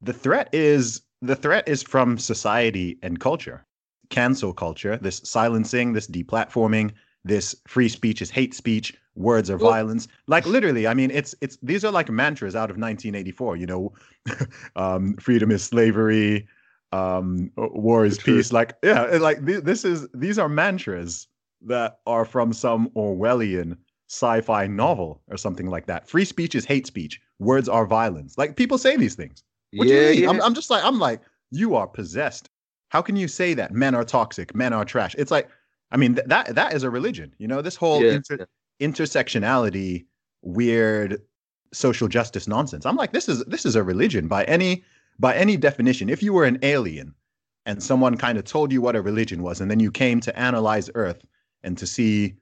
the 0.00 0.12
threat 0.12 0.48
is 0.52 1.02
the 1.22 1.36
threat 1.36 1.68
is 1.68 1.82
from 1.82 2.18
society 2.18 2.98
and 3.02 3.20
culture. 3.20 3.64
Cancel 4.08 4.52
culture, 4.52 4.96
this 4.96 5.20
silencing, 5.24 5.92
this 5.92 6.06
deplatforming, 6.08 6.92
this 7.24 7.54
free 7.68 7.88
speech 7.88 8.22
is 8.22 8.30
hate 8.30 8.54
speech, 8.54 8.94
words 9.14 9.50
are 9.50 9.58
Well- 9.58 9.70
violence. 9.70 10.08
Like 10.26 10.46
literally, 10.46 10.86
I 10.86 10.94
mean, 10.94 11.10
it's 11.10 11.34
it's 11.42 11.58
these 11.62 11.84
are 11.84 11.92
like 11.92 12.10
mantras 12.10 12.56
out 12.56 12.70
of 12.70 12.76
1984. 12.78 13.56
You 13.56 13.66
know, 13.66 13.92
um, 14.76 15.14
freedom 15.16 15.50
is 15.50 15.62
slavery, 15.62 16.48
um, 16.92 17.50
war 17.56 18.04
is 18.04 18.18
peace. 18.18 18.52
Like 18.52 18.76
yeah, 18.82 19.02
like 19.20 19.44
th- 19.46 19.64
this 19.64 19.84
is 19.84 20.08
these 20.14 20.38
are 20.38 20.48
mantras 20.48 21.28
that 21.62 22.00
are 22.06 22.24
from 22.24 22.52
some 22.52 22.88
Orwellian 22.96 23.76
sci-fi 24.08 24.66
novel 24.66 25.22
or 25.28 25.36
something 25.36 25.66
like 25.66 25.86
that. 25.86 26.08
Free 26.08 26.24
speech 26.24 26.54
is 26.54 26.64
hate 26.64 26.86
speech. 26.86 27.20
Words 27.38 27.68
are 27.68 27.86
violence. 27.86 28.36
Like 28.36 28.56
people 28.56 28.78
say 28.78 28.96
these 28.96 29.14
things. 29.14 29.42
What 29.72 29.86
do 29.86 29.94
you 29.94 30.00
mean? 30.22 30.28
I'm, 30.28 30.42
I'm 30.42 30.54
just 30.54 30.68
like, 30.68 30.82
I'm 30.84 30.98
like, 30.98 31.20
you 31.52 31.76
are 31.76 31.86
possessed. 31.86 32.50
How 32.88 33.02
can 33.02 33.14
you 33.14 33.28
say 33.28 33.54
that 33.54 33.72
men 33.72 33.94
are 33.94 34.04
toxic, 34.04 34.52
men 34.52 34.72
are 34.72 34.84
trash? 34.84 35.14
It's 35.16 35.30
like, 35.30 35.48
I 35.92 35.96
mean, 35.96 36.16
th- 36.16 36.26
that 36.26 36.56
that 36.56 36.74
is 36.74 36.82
a 36.82 36.90
religion. 36.90 37.32
You 37.38 37.46
know, 37.46 37.62
this 37.62 37.76
whole 37.76 38.02
Yeah, 38.02 38.14
inter- 38.14 38.48
intersectionality, 38.80 40.06
weird 40.42 41.22
social 41.72 42.08
justice 42.08 42.48
nonsense. 42.48 42.84
I'm 42.84 42.96
like, 42.96 43.12
this 43.12 43.28
is 43.28 43.44
this 43.44 43.64
is 43.64 43.76
a 43.76 43.82
religion 43.84 44.26
by 44.26 44.42
any 44.44 44.82
by 45.20 45.36
any 45.36 45.56
definition. 45.56 46.08
If 46.08 46.22
you 46.22 46.32
were 46.32 46.44
an 46.44 46.58
alien 46.62 47.14
and 47.66 47.82
someone 47.82 48.16
kind 48.16 48.38
of 48.38 48.44
told 48.44 48.72
you 48.72 48.80
what 48.80 48.96
a 48.96 49.02
religion 49.02 49.42
was, 49.42 49.60
and 49.60 49.70
then 49.70 49.78
you 49.78 49.90
came 49.92 50.20
to 50.20 50.36
analyze 50.38 50.90
Earth 50.94 51.22
and 51.62 51.78
to 51.78 51.86
see 51.86 52.34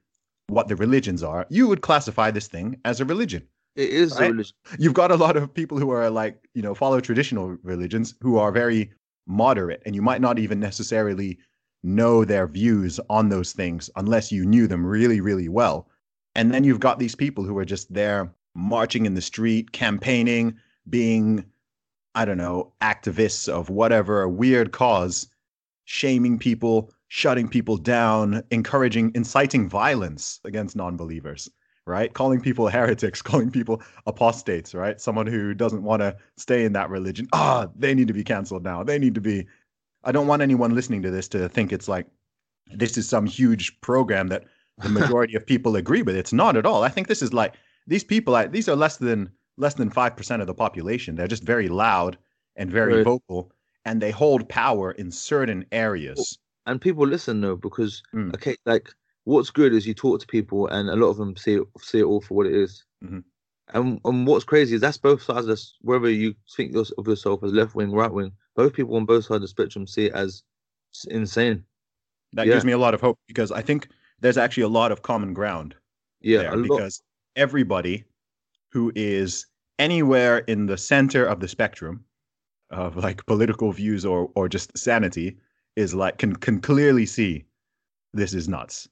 what 0.47 0.67
the 0.67 0.75
religions 0.75 1.21
are, 1.21 1.45
you 1.49 1.67
would 1.67 1.81
classify 1.81 2.31
this 2.31 2.47
thing 2.47 2.79
as 2.85 2.99
a 2.99 3.05
religion 3.05 3.47
it 3.75 3.89
is 3.89 4.17
a 4.17 4.29
religion. 4.29 4.55
you've 4.77 4.93
got 4.93 5.11
a 5.11 5.15
lot 5.15 5.37
of 5.37 5.53
people 5.53 5.77
who 5.79 5.89
are 5.89 6.09
like 6.09 6.47
you 6.53 6.61
know 6.61 6.75
follow 6.75 6.99
traditional 6.99 7.57
religions 7.63 8.15
who 8.21 8.37
are 8.37 8.51
very 8.51 8.91
moderate 9.27 9.81
and 9.85 9.95
you 9.95 10.01
might 10.01 10.21
not 10.21 10.39
even 10.39 10.59
necessarily 10.59 11.37
know 11.83 12.25
their 12.25 12.47
views 12.47 12.99
on 13.09 13.29
those 13.29 13.53
things 13.53 13.89
unless 13.95 14.31
you 14.31 14.45
knew 14.45 14.67
them 14.67 14.85
really 14.85 15.21
really 15.21 15.47
well 15.47 15.87
and 16.35 16.51
then 16.53 16.63
you've 16.63 16.79
got 16.79 16.99
these 16.99 17.15
people 17.15 17.43
who 17.43 17.57
are 17.57 17.65
just 17.65 17.93
there 17.93 18.33
marching 18.55 19.05
in 19.05 19.13
the 19.13 19.21
street 19.21 19.71
campaigning 19.71 20.53
being 20.89 21.45
i 22.15 22.25
don't 22.25 22.37
know 22.37 22.71
activists 22.81 23.47
of 23.47 23.69
whatever 23.69 24.27
weird 24.27 24.71
cause 24.71 25.27
shaming 25.85 26.37
people 26.37 26.91
shutting 27.07 27.47
people 27.47 27.77
down 27.77 28.43
encouraging 28.51 29.11
inciting 29.15 29.67
violence 29.67 30.39
against 30.43 30.75
non-believers 30.75 31.49
right? 31.89 32.13
Calling 32.13 32.39
people 32.39 32.69
heretics, 32.69 33.21
calling 33.29 33.51
people 33.51 33.81
apostates, 34.05 34.73
right? 34.73 35.01
Someone 35.01 35.27
who 35.27 35.53
doesn't 35.53 35.83
want 35.83 36.01
to 36.01 36.15
stay 36.37 36.63
in 36.63 36.73
that 36.73 36.89
religion. 36.89 37.27
Ah, 37.33 37.67
they 37.75 37.93
need 37.93 38.07
to 38.07 38.13
be 38.13 38.23
canceled 38.23 38.63
now. 38.63 38.83
They 38.83 38.99
need 38.99 39.15
to 39.15 39.21
be. 39.21 39.47
I 40.03 40.13
don't 40.13 40.27
want 40.27 40.41
anyone 40.41 40.75
listening 40.75 41.01
to 41.01 41.11
this 41.11 41.27
to 41.29 41.49
think 41.49 41.73
it's 41.73 41.89
like 41.89 42.07
this 42.73 42.97
is 42.97 43.09
some 43.09 43.25
huge 43.25 43.81
program 43.81 44.27
that 44.27 44.45
the 44.77 44.89
majority 44.99 45.35
of 45.35 45.45
people 45.45 45.75
agree 45.75 46.03
with. 46.03 46.15
It's 46.15 46.31
not 46.31 46.55
at 46.55 46.65
all. 46.65 46.83
I 46.83 46.89
think 46.89 47.07
this 47.07 47.21
is 47.21 47.33
like 47.33 47.55
these 47.87 48.03
people. 48.03 48.35
I, 48.35 48.47
these 48.47 48.69
are 48.69 48.75
less 48.75 48.97
than 48.97 49.29
less 49.59 49.75
than 49.75 49.89
five 49.91 50.15
percent 50.17 50.41
of 50.41 50.47
the 50.47 50.53
population. 50.55 51.15
They're 51.15 51.27
just 51.27 51.43
very 51.43 51.67
loud 51.69 52.17
and 52.55 52.71
very 52.71 52.95
Right. 52.97 53.03
vocal, 53.03 53.51
and 53.85 54.01
they 54.01 54.11
hold 54.11 54.49
power 54.49 54.91
in 54.93 55.11
certain 55.11 55.65
areas. 55.71 56.39
and 56.65 56.79
people 56.81 57.05
listen 57.07 57.41
though 57.41 57.55
because 57.55 58.03
Mm. 58.13 58.33
okay, 58.35 58.55
like 58.65 58.89
what's 59.23 59.49
good 59.49 59.73
is 59.73 59.87
you 59.87 59.93
talk 59.95 60.19
to 60.21 60.27
people 60.27 60.67
and 60.67 60.89
a 60.89 60.95
lot 60.95 61.09
of 61.09 61.17
them 61.17 61.35
see 61.35 61.55
it, 61.55 61.63
see 61.79 61.99
it 61.99 62.03
all 62.03 62.21
for 62.21 62.35
what 62.35 62.45
it 62.47 62.53
is. 62.53 62.83
Mhm. 63.03 63.23
And 63.73 63.99
and 64.05 64.27
what's 64.27 64.45
crazy 64.45 64.75
is 64.75 64.81
that's 64.81 64.97
both 64.97 65.21
sides 65.23 65.45
of 65.45 65.47
this. 65.47 65.75
Whether 65.81 66.09
you 66.09 66.35
think 66.55 66.75
of 66.75 67.07
yourself 67.07 67.43
as 67.43 67.53
left 67.53 67.75
wing, 67.75 67.91
right 67.91 68.11
wing, 68.11 68.31
both 68.55 68.73
people 68.73 68.95
on 68.97 69.05
both 69.05 69.25
sides 69.25 69.35
of 69.37 69.41
the 69.41 69.47
spectrum 69.47 69.87
see 69.87 70.05
it 70.07 70.13
as 70.13 70.43
insane. 71.07 71.63
That 72.33 72.45
Yeah. 72.47 72.53
gives 72.53 72.65
me 72.65 72.71
a 72.73 72.77
lot 72.77 72.93
of 72.93 73.01
hope 73.01 73.17
because 73.27 73.51
I 73.51 73.61
think 73.61 73.87
there's 74.19 74.37
actually 74.37 74.63
a 74.63 74.67
lot 74.79 74.91
of 74.91 75.01
common 75.01 75.33
ground 75.33 75.75
Yeah, 76.21 76.39
there 76.43 76.53
a 76.53 76.57
lot. 76.57 76.63
because 76.77 77.01
everybody 77.35 78.03
who 78.71 78.91
is 78.95 79.45
anywhere 79.79 80.39
in 80.39 80.67
the 80.67 80.77
center 80.77 81.25
of 81.25 81.39
the 81.39 81.47
spectrum 81.47 82.03
of 82.69 82.97
like 82.97 83.25
political 83.25 83.71
views 83.71 84.05
or 84.05 84.29
or 84.35 84.47
just 84.47 84.77
sanity 84.77 85.37
is 85.75 85.95
like 85.95 86.17
can 86.19 86.35
can 86.35 86.59
clearly 86.59 87.05
see 87.05 87.45
this 88.13 88.33
is 88.33 88.47
nuts. 88.47 88.87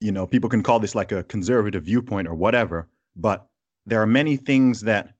You 0.00 0.12
know, 0.12 0.26
people 0.26 0.50
can 0.50 0.62
call 0.62 0.78
this 0.78 0.94
like 0.94 1.12
a 1.12 1.24
conservative 1.24 1.84
viewpoint 1.84 2.28
or 2.28 2.34
whatever, 2.34 2.88
but 3.16 3.46
there 3.86 4.00
are 4.02 4.06
many 4.06 4.36
things 4.36 4.82
that 4.82 5.14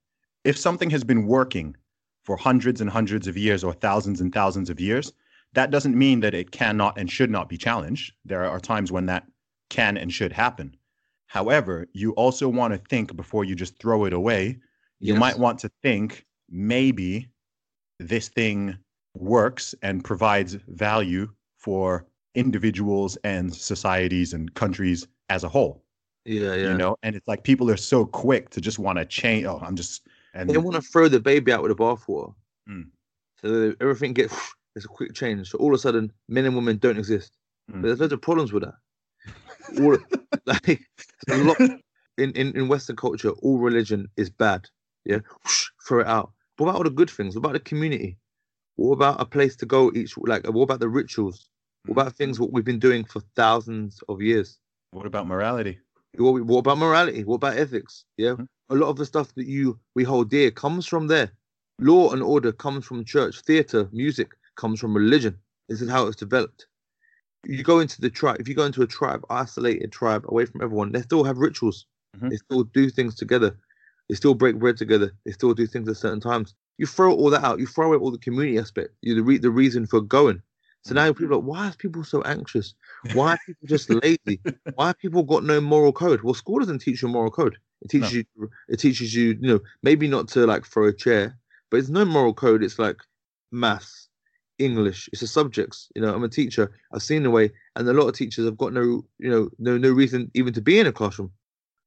if 0.45 0.59
something 0.59 0.90
has 0.90 1.05
been 1.05 1.26
working 1.26 1.76
for 2.24 2.36
hundreds 2.36 2.80
and 2.80 2.90
hundreds 2.90 3.26
of 3.26 3.36
years 3.36 3.64
or 3.64 3.72
thousands 3.72 4.20
and 4.20 4.32
thousands 4.32 4.70
of 4.70 4.80
years, 4.80 5.12
that 5.55 5.70
doesn't 5.70 5.99
mean 5.99 6.20
that 6.20 6.34
it 6.34 6.51
cannot 6.51 6.99
and 6.99 7.11
should 7.11 7.30
not 7.30 7.49
be 7.49 7.57
challenged. 7.57 8.12
There 8.24 8.45
are 8.45 8.61
times 8.61 8.93
when 8.93 9.07
that 9.07 9.26
can 9.70 9.97
and 9.97 10.12
should 10.12 10.32
happen. 10.32 10.76
However, 11.26 11.88
you 11.93 12.12
also 12.12 12.49
want 12.49 12.74
to 12.74 12.78
think 12.88 13.16
before 13.16 13.45
you 13.45 13.55
just 13.55 13.78
throw 13.78 14.05
it 14.05 14.12
away. 14.12 14.59
You 15.03 15.14
Yes. 15.14 15.20
might 15.20 15.38
want 15.38 15.59
to 15.61 15.70
think 15.82 16.24
maybe 16.48 17.28
this 17.98 18.28
thing 18.28 18.78
works 19.14 19.74
and 19.82 20.05
provides 20.05 20.55
value 20.68 21.28
for 21.59 22.07
individuals 22.36 23.16
and 23.24 23.55
societies 23.55 24.32
and 24.32 24.55
countries 24.55 25.09
as 25.28 25.42
a 25.42 25.48
whole. 25.48 25.84
Yeah, 26.24 26.55
yeah. 26.55 26.70
You 26.70 26.74
know, 26.74 26.96
and 27.03 27.16
it's 27.16 27.26
like 27.26 27.42
people 27.42 27.68
are 27.68 27.76
so 27.76 28.07
quick 28.07 28.50
to 28.50 28.61
just 28.61 28.78
want 28.78 28.98
to 28.98 29.05
change. 29.05 29.44
Oh, 29.44 29.59
I'm 29.61 29.74
just 29.74 30.07
and 30.34 30.48
they 30.48 30.57
want 30.57 30.76
to 30.76 30.82
throw 30.82 31.09
the 31.09 31.18
baby 31.18 31.53
out 31.53 31.62
with 31.62 31.76
the 31.76 31.82
bathwater. 31.82 32.32
Mm. 32.68 32.86
So 33.40 33.74
everything 33.80 34.12
gets 34.12 34.32
there's 34.74 34.84
a 34.84 34.88
quick 34.88 35.14
change. 35.14 35.50
So 35.50 35.59
all 35.59 35.68
of 35.68 35.74
a 35.74 35.78
sudden, 35.78 36.12
men 36.28 36.44
and 36.44 36.55
women 36.55 36.78
don't 36.78 36.96
exist. 36.96 37.36
Mm. 37.68 37.82
But 37.82 37.88
there's 37.88 38.00
loads 38.00 38.12
of 38.12 38.22
problems 38.22 38.53
with 38.53 38.62
that. 38.62 38.74
All, 39.82 39.98
like 40.46 40.80
a 41.28 41.36
lot 41.38 41.59
in, 42.18 42.30
in 42.32 42.57
in 42.57 42.68
Western 42.68 42.94
culture, 42.94 43.30
all 43.30 43.59
religion 43.59 44.09
is 44.16 44.30
bad. 44.30 44.68
Yeah, 45.05 45.18
throw 45.86 46.00
it 46.00 46.07
out. 46.07 46.32
What 46.57 46.68
about 46.68 46.76
all 46.78 46.84
the 46.84 46.90
good 46.90 47.11
things? 47.11 47.34
What 47.34 47.40
about 47.40 47.53
the 47.55 47.61
community? 47.61 48.18
What 48.76 48.92
about 48.92 49.20
a 49.20 49.24
place 49.24 49.57
to 49.57 49.66
go 49.66 49.90
each? 49.94 50.16
Like, 50.16 50.46
what 50.46 50.62
about 50.62 50.80
the 50.80 50.88
rituals? 50.88 51.48
What 51.86 52.00
about 52.00 52.14
things 52.16 52.38
what 52.38 52.53
we've 52.53 52.64
been 52.64 52.78
doing 52.78 53.05
for 53.05 53.20
thousands 53.36 54.00
of 54.09 54.22
years? 54.22 54.59
what 54.92 55.07
about 55.07 55.26
morality? 55.26 55.78
What, 56.18 56.42
what 56.44 56.59
about 56.59 56.76
morality? 56.78 57.24
What 57.24 57.36
about 57.36 57.57
ethics? 57.57 58.05
Yeah, 58.18 58.32
Mhm. 58.34 58.46
a 58.68 58.74
lot 58.74 58.88
of 58.88 58.96
the 58.96 59.07
stuff 59.07 59.34
that 59.34 59.46
you 59.46 59.80
we 59.94 60.05
hold 60.05 60.28
dear 60.30 60.50
comes 60.50 60.86
from 60.86 61.07
there. 61.07 61.32
Law 61.78 62.12
and 62.12 62.22
order 62.22 62.53
comes 62.53 62.84
from 62.84 63.05
church. 63.05 63.40
Theater, 63.40 63.88
music 63.92 64.32
comes 64.57 64.78
from 64.78 64.94
religion. 64.94 65.38
This 65.68 65.80
is 65.80 65.88
how 65.88 66.07
it's 66.07 66.16
developed. 66.16 66.66
You 67.44 67.62
go 67.64 67.80
into 67.80 68.00
the 68.00 68.11
tribe. 68.11 68.36
If 68.40 68.46
you 68.48 68.55
go 68.55 68.66
into 68.66 68.82
a 68.82 68.86
tribe, 68.86 69.24
isolated 69.30 69.90
tribe, 69.90 70.24
away 70.28 70.44
from 70.44 70.61
everyone, 70.62 70.92
they 70.92 71.00
still 71.03 71.24
have 71.24 71.38
rituals. 71.38 71.86
Mhm. 72.16 72.28
They 72.30 72.36
still 72.36 72.64
do 72.64 72.90
things 72.90 73.16
together. 73.16 73.59
They 74.09 74.14
still 74.14 74.34
break 74.34 74.59
bread 74.59 74.76
together. 74.76 75.12
They 75.24 75.32
still 75.32 75.55
do 75.55 75.66
things 75.66 75.88
at 75.88 75.96
certain 75.96 76.20
times. 76.20 76.55
You 76.78 76.86
throw 76.86 77.14
all 77.14 77.30
that 77.30 77.44
out. 77.44 77.61
You 77.61 77.66
throw 77.66 77.88
away 77.88 77.98
all 77.98 78.11
the 78.11 78.18
community 78.18 78.59
aspect. 78.59 78.90
You 79.03 79.14
the, 79.14 79.22
re- 79.22 79.38
the 79.38 79.50
reason 79.50 79.86
for 79.86 80.00
going. 80.00 80.42
So 80.84 80.94
now 80.94 81.11
mm-hmm. 81.11 81.18
people 81.18 81.34
are 81.34 81.36
like, 81.38 81.48
why 81.48 81.68
are 81.68 81.74
people 81.76 82.05
so 82.05 82.22
anxious? 82.22 82.74
Why 83.14 83.32
are 83.32 83.38
people 83.46 83.66
just 83.66 83.90
lazy? 83.90 84.40
Why 84.74 84.88
have 84.88 84.98
people 84.98 85.22
got 85.22 85.44
no 85.44 85.61
moral 85.61 85.92
code? 85.92 86.22
Well, 86.22 86.34
school 86.34 86.59
doesn't 86.59 86.80
teach 86.80 87.03
you 87.03 87.09
moral 87.09 87.30
code. 87.30 87.57
It 87.82 87.88
teaches 87.88 88.12
you. 88.12 88.24
It 88.68 88.78
teaches 88.78 89.14
you. 89.14 89.36
You 89.40 89.48
know, 89.48 89.61
maybe 89.82 90.07
not 90.07 90.28
to 90.28 90.46
like 90.46 90.64
throw 90.64 90.86
a 90.86 90.92
chair, 90.92 91.36
but 91.70 91.78
it's 91.78 91.88
no 91.88 92.05
moral 92.05 92.34
code. 92.34 92.62
It's 92.62 92.78
like 92.78 92.96
maths, 93.50 94.09
English. 94.59 95.09
It's 95.12 95.20
the 95.20 95.26
subjects. 95.26 95.88
You 95.96 96.03
know, 96.03 96.14
I'm 96.14 96.22
a 96.22 96.28
teacher. 96.28 96.72
I've 96.92 97.03
seen 97.03 97.24
the 97.24 97.30
way, 97.30 97.50
and 97.74 97.88
a 97.88 97.92
lot 97.92 98.09
of 98.09 98.14
teachers 98.14 98.44
have 98.44 98.57
got 98.57 98.72
no, 98.72 99.05
you 99.18 99.30
know, 99.30 99.50
no 99.59 99.76
no 99.78 99.90
reason 99.90 100.30
even 100.34 100.53
to 100.55 100.61
be 100.61 100.78
in 100.78 100.86
a 100.86 100.92
classroom. 100.92 101.32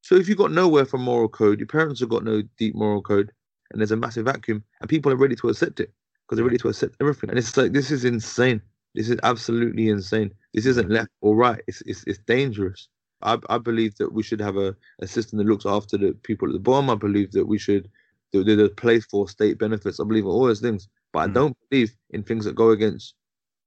So 0.05 0.13
if 0.13 0.29
you've 0.29 0.37
got 0.37 0.51
nowhere 0.51 0.85
for 0.85 0.99
moral 0.99 1.27
code, 1.27 1.59
your 1.59 1.65
parents 1.65 1.99
have 1.99 2.09
got 2.09 2.23
no 2.23 2.43
deep 2.59 2.75
moral 2.75 3.01
code, 3.01 3.31
and 3.71 3.81
there's 3.81 3.89
a 3.89 3.95
massive 3.97 4.25
vacuum, 4.25 4.63
and 4.79 4.87
people 4.87 5.11
are 5.11 5.15
ready 5.15 5.35
to 5.37 5.49
accept 5.49 5.79
it 5.79 5.91
because 6.21 6.35
they're 6.37 6.45
ready 6.45 6.59
to 6.59 6.67
accept 6.69 6.95
everything. 7.01 7.31
And 7.31 7.39
it's 7.39 7.57
like 7.57 7.73
this 7.73 7.89
is 7.89 8.05
insane. 8.05 8.61
This 8.93 9.09
is 9.09 9.17
absolutely 9.23 9.89
insane. 9.89 10.29
This 10.53 10.67
isn't 10.67 10.91
left 10.91 11.09
or 11.21 11.35
right. 11.35 11.59
It's 11.65 11.81
it's, 11.87 12.03
it's 12.05 12.19
dangerous. 12.27 12.87
I, 13.23 13.39
I 13.49 13.57
believe 13.57 13.95
that 13.95 14.13
we 14.13 14.21
should 14.21 14.39
have 14.41 14.57
a, 14.57 14.75
a 14.99 15.07
system 15.07 15.39
that 15.39 15.47
looks 15.47 15.65
after 15.65 15.97
the 15.97 16.13
people 16.21 16.49
at 16.49 16.53
the 16.53 16.59
bottom. 16.59 16.91
I 16.91 16.95
believe 16.95 17.31
that 17.31 17.47
we 17.47 17.57
should 17.57 17.89
there's 18.31 18.59
a 18.59 18.69
place 18.69 19.05
for 19.07 19.27
state 19.27 19.57
benefits. 19.57 19.99
I 19.99 20.03
believe 20.03 20.25
in 20.25 20.29
all 20.29 20.45
those 20.45 20.61
things, 20.61 20.87
but 21.13 21.19
I 21.21 21.27
Mhm. 21.29 21.33
don't 21.33 21.57
believe 21.71 21.95
in 22.11 22.21
things 22.21 22.45
that 22.45 22.53
go 22.53 22.69
against 22.69 23.15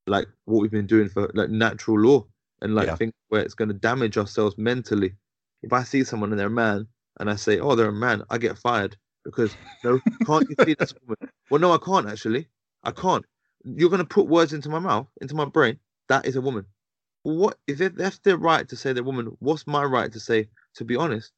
like 0.07 0.27
what 0.45 0.61
we've 0.61 0.71
been 0.71 0.87
doing 0.87 1.09
for 1.09 1.29
like 1.33 1.49
natural 1.49 1.99
law 1.99 2.25
and 2.61 2.75
like 2.75 2.87
Yeah. 2.87 2.95
things 2.95 3.13
where 3.27 3.41
it's 3.41 3.55
going 3.55 3.67
to 3.69 3.73
damage 3.73 4.17
ourselves 4.17 4.57
mentally. 4.57 5.15
If 5.61 5.73
I 5.73 5.83
see 5.83 6.03
someone 6.03 6.31
and 6.31 6.39
they're 6.39 6.47
a 6.47 6.49
man 6.49 6.87
and 7.19 7.29
I 7.29 7.35
say, 7.35 7.59
"Oh, 7.59 7.75
they're 7.75 7.89
a 7.89 7.93
man," 7.93 8.23
I 8.29 8.37
get 8.37 8.57
fired 8.57 8.97
because 9.23 9.57
no, 9.83 9.99
can't 10.25 10.45
you 10.49 10.55
see 10.65 10.75
that's 10.77 10.93
woman? 11.01 11.17
Well, 11.49 11.61
no, 11.61 11.71
I 11.73 11.77
can't 11.77 12.07
actually. 12.07 12.47
I 12.83 12.91
can't. 12.91 13.25
You're 13.63 13.89
going 13.89 13.99
to 14.01 14.05
put 14.07 14.27
words 14.27 14.53
into 14.53 14.69
my 14.69 14.79
mouth, 14.79 15.07
into 15.21 15.35
my 15.35 15.45
brain. 15.45 15.79
That 16.07 16.25
is 16.25 16.35
a 16.35 16.41
woman. 16.41 16.65
What 17.23 17.57
if 17.67 17.81
it, 17.81 17.95
that's 17.95 18.19
their 18.19 18.37
right 18.37 18.67
to 18.69 18.75
say 18.75 18.93
they're 18.93 19.03
a 19.03 19.05
woman? 19.05 19.35
What's 19.39 19.67
my 19.67 19.83
right 19.83 20.11
to 20.11 20.19
say? 20.19 20.47
To 20.75 20.85
be 20.85 20.95
honest, 20.95 21.31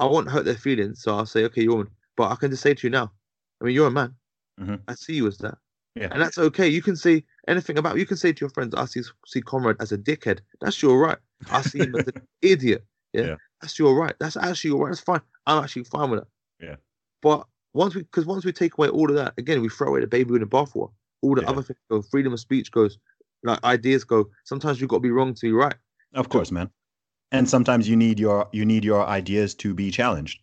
I 0.00 0.06
won't 0.06 0.30
hurt 0.30 0.44
their 0.44 0.54
feelings, 0.54 1.02
so 1.02 1.14
I'll 1.16 1.26
say, 1.26 1.44
"Okay, 1.44 1.62
you're 1.62 1.72
a 1.72 1.76
woman." 1.76 1.92
But 2.16 2.32
I 2.32 2.36
can 2.36 2.50
just 2.50 2.62
say 2.62 2.74
to 2.74 2.86
you 2.86 2.90
now, 2.90 3.12
I 3.60 3.64
mean, 3.64 3.74
you're 3.74 3.86
a 3.88 3.90
man. 3.90 4.14
Mhm. 4.60 4.80
I 4.88 4.94
see 4.94 5.14
you 5.14 5.26
as 5.26 5.38
that. 5.38 5.58
Yeah. 5.94 6.08
And 6.10 6.22
that's 6.22 6.38
okay. 6.38 6.68
You 6.68 6.82
can 6.82 6.96
say 6.96 7.24
anything 7.46 7.78
about 7.78 7.98
you 7.98 8.06
can 8.06 8.16
say 8.16 8.32
to 8.32 8.40
your 8.40 8.50
friends, 8.50 8.74
I 8.74 8.84
see 8.86 9.02
see 9.26 9.42
Conrad 9.42 9.76
as 9.80 9.92
a 9.92 9.98
dickhead. 9.98 10.40
That's 10.60 10.80
your 10.82 10.98
right. 10.98 11.18
I 11.50 11.62
see 11.62 11.80
him 11.80 11.94
as 11.94 12.06
an 12.06 12.14
idiot. 12.42 12.84
Yeah? 13.12 13.22
Yeah. 13.22 13.36
That's 13.60 13.78
your 13.78 13.94
right. 13.94 14.14
That's 14.20 14.36
actually 14.36 14.70
your 14.70 14.84
right. 14.84 14.90
That's 14.90 15.00
fine. 15.00 15.20
I'm 15.46 15.62
actually 15.64 15.84
fine 15.84 16.10
with 16.10 16.20
that. 16.20 16.28
Yeah. 16.66 16.76
But 17.22 17.46
once 17.74 17.94
we 17.94 18.02
because 18.02 18.26
once 18.26 18.44
we 18.44 18.52
take 18.52 18.78
away 18.78 18.88
all 18.88 19.08
of 19.08 19.16
that, 19.16 19.34
again, 19.38 19.60
we 19.60 19.68
throw 19.68 19.88
away 19.88 20.00
the 20.00 20.06
baby 20.06 20.30
with 20.32 20.42
the 20.42 20.46
bathwater. 20.46 20.90
All 21.22 21.34
the 21.34 21.42
Yeah. 21.42 21.50
other 21.50 21.62
things 21.62 21.78
go, 21.90 22.02
freedom 22.02 22.32
of 22.32 22.40
speech 22.40 22.70
goes, 22.70 22.98
like 23.42 23.62
ideas 23.64 24.04
go. 24.04 24.30
Sometimes 24.44 24.80
you've 24.80 24.90
got 24.90 24.96
to 24.96 25.00
be 25.00 25.10
wrong 25.10 25.34
to 25.34 25.40
be 25.40 25.52
right. 25.52 25.74
Of 26.14 26.28
course, 26.28 26.52
man. 26.52 26.70
And 27.32 27.48
sometimes 27.48 27.88
you 27.88 27.96
need 27.96 28.18
your 28.18 28.48
you 28.52 28.64
need 28.64 28.84
your 28.84 29.06
ideas 29.06 29.54
to 29.56 29.74
be 29.74 29.90
challenged. 29.90 30.40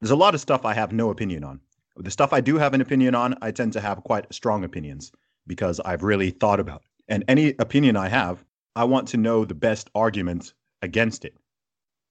There's 0.00 0.10
a 0.10 0.16
lot 0.16 0.34
of 0.34 0.40
stuff 0.40 0.64
I 0.64 0.74
have 0.74 0.92
no 0.92 1.10
opinion 1.10 1.44
on. 1.44 1.60
The 1.96 2.10
stuff 2.10 2.32
I 2.32 2.40
do 2.40 2.58
have 2.58 2.74
an 2.74 2.80
opinion 2.80 3.14
on, 3.14 3.36
I 3.40 3.50
tend 3.50 3.72
to 3.74 3.80
have 3.80 4.02
quite 4.04 4.32
strong 4.32 4.64
opinions 4.64 5.12
because 5.46 5.80
I've 5.80 6.02
really 6.02 6.30
thought 6.30 6.60
about. 6.60 6.82
It. 6.82 6.86
And 7.08 7.24
any 7.28 7.54
opinion 7.58 7.96
I 7.96 8.08
have, 8.08 8.44
I 8.74 8.84
want 8.84 9.08
to 9.08 9.16
know 9.16 9.44
the 9.44 9.54
best 9.54 9.88
argument 9.94 10.52
against 10.82 11.24
it. 11.24 11.34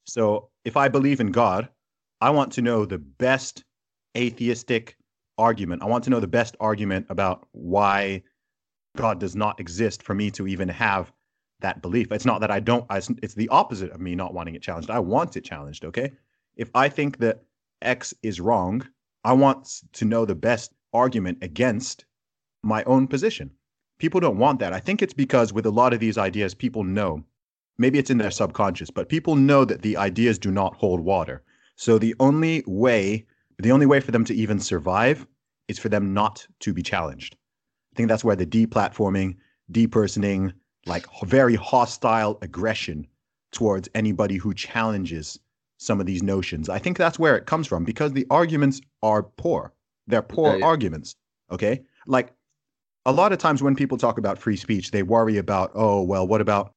So 0.06 0.50
if 0.64 0.78
I 0.78 0.88
believe 0.88 1.20
in 1.20 1.32
God, 1.32 1.70
I 2.22 2.30
want 2.30 2.54
to 2.54 2.62
know 2.62 2.86
the 2.86 2.98
best 2.98 3.64
atheistic 4.16 4.98
argument. 5.38 5.82
I 5.82 5.86
want 5.86 6.04
to 6.06 6.10
know 6.10 6.20
the 6.20 6.28
best 6.28 6.56
argument 6.60 7.08
about 7.10 7.48
why 7.52 8.24
God 8.96 9.20
does 9.20 9.36
not 9.36 9.60
exist 9.60 10.02
for 10.02 10.14
me 10.14 10.32
to 10.32 10.48
even 10.48 10.70
have 10.70 11.12
that 11.60 11.82
belief. 11.82 12.12
It's 12.12 12.26
not 12.26 12.42
that 12.42 12.52
I 12.52 12.60
don't, 12.60 12.86
I, 12.90 12.98
it's 12.98 13.34
the 13.34 13.50
opposite 13.50 13.92
of 13.92 14.00
me 14.00 14.16
not 14.16 14.34
wanting 14.34 14.56
it 14.56 14.62
challenged. 14.62 14.90
I 14.90 15.00
want 15.00 15.36
it 15.36 15.44
challenged, 15.44 15.84
okay? 15.86 16.12
If 16.56 16.70
I 16.74 16.90
think 16.90 17.18
that 17.18 17.44
X 17.82 18.14
is 18.24 18.40
wrong, 18.40 18.88
I 19.24 19.34
want 19.34 19.82
to 19.94 20.06
know 20.06 20.26
the 20.26 20.36
best 20.36 20.74
argument 20.94 21.40
against 21.42 22.06
my 22.64 22.84
own 22.86 23.08
position. 23.08 23.52
People 24.00 24.20
don't 24.20 24.38
want 24.38 24.60
that. 24.60 24.74
I 24.74 24.80
think 24.80 25.02
it's 25.02 25.14
because 25.14 25.54
with 25.54 25.66
a 25.66 25.72
lot 25.72 25.94
of 25.94 26.00
these 26.00 26.18
ideas, 26.18 26.54
people 26.54 26.84
know, 26.84 27.24
maybe 27.78 28.00
it's 28.00 28.10
in 28.10 28.18
their 28.18 28.32
subconscious, 28.32 28.90
but 28.90 29.10
people 29.10 29.36
know 29.36 29.66
that 29.66 29.82
the 29.82 29.98
ideas 29.98 30.40
do 30.40 30.52
not 30.52 30.76
hold 30.76 31.00
water. 31.00 31.44
So 31.76 31.98
the 31.98 32.16
only 32.20 32.64
way, 32.66 33.26
the 33.60 33.72
only 33.72 33.86
way 33.86 34.00
for 34.00 34.12
them 34.12 34.26
to 34.26 34.36
even 34.36 34.60
survive 34.60 35.28
is 35.68 35.80
for 35.80 35.90
them 35.90 36.14
not 36.14 36.46
to 36.62 36.74
be 36.74 36.82
challenged. 36.82 37.36
I 37.94 37.96
think 37.96 38.10
that's 38.10 38.24
where 38.24 38.36
the 38.36 38.46
deplatforming, 38.46 39.36
depersoning, 39.72 40.54
like 40.86 41.06
very 41.24 41.56
hostile 41.56 42.38
aggression 42.42 43.08
towards 43.52 43.90
anybody 43.96 44.38
who 44.38 44.54
challenges 44.54 45.40
some 45.78 46.00
of 46.00 46.06
these 46.06 46.24
notions. 46.24 46.70
I 46.70 46.80
think 46.80 46.98
that's 46.98 47.20
where 47.20 47.36
it 47.36 47.46
comes 47.46 47.68
from 47.68 47.84
because 47.84 48.14
the 48.14 48.28
arguments 48.30 48.82
are 49.02 49.24
poor. 49.24 49.74
They're 50.08 50.22
poor 50.22 50.64
arguments. 50.64 51.16
Okay. 51.52 51.84
Like 52.08 52.34
a 53.06 53.12
lot 53.12 53.34
of 53.34 53.40
times 53.40 53.62
when 53.62 53.76
people 53.76 53.98
talk 53.98 54.18
about 54.18 54.38
free 54.38 54.56
speech, 54.56 54.92
they 54.92 55.04
worry 55.04 55.38
about, 55.38 55.72
oh, 55.74 56.02
well, 56.04 56.28
what 56.28 56.42
about 56.42 56.74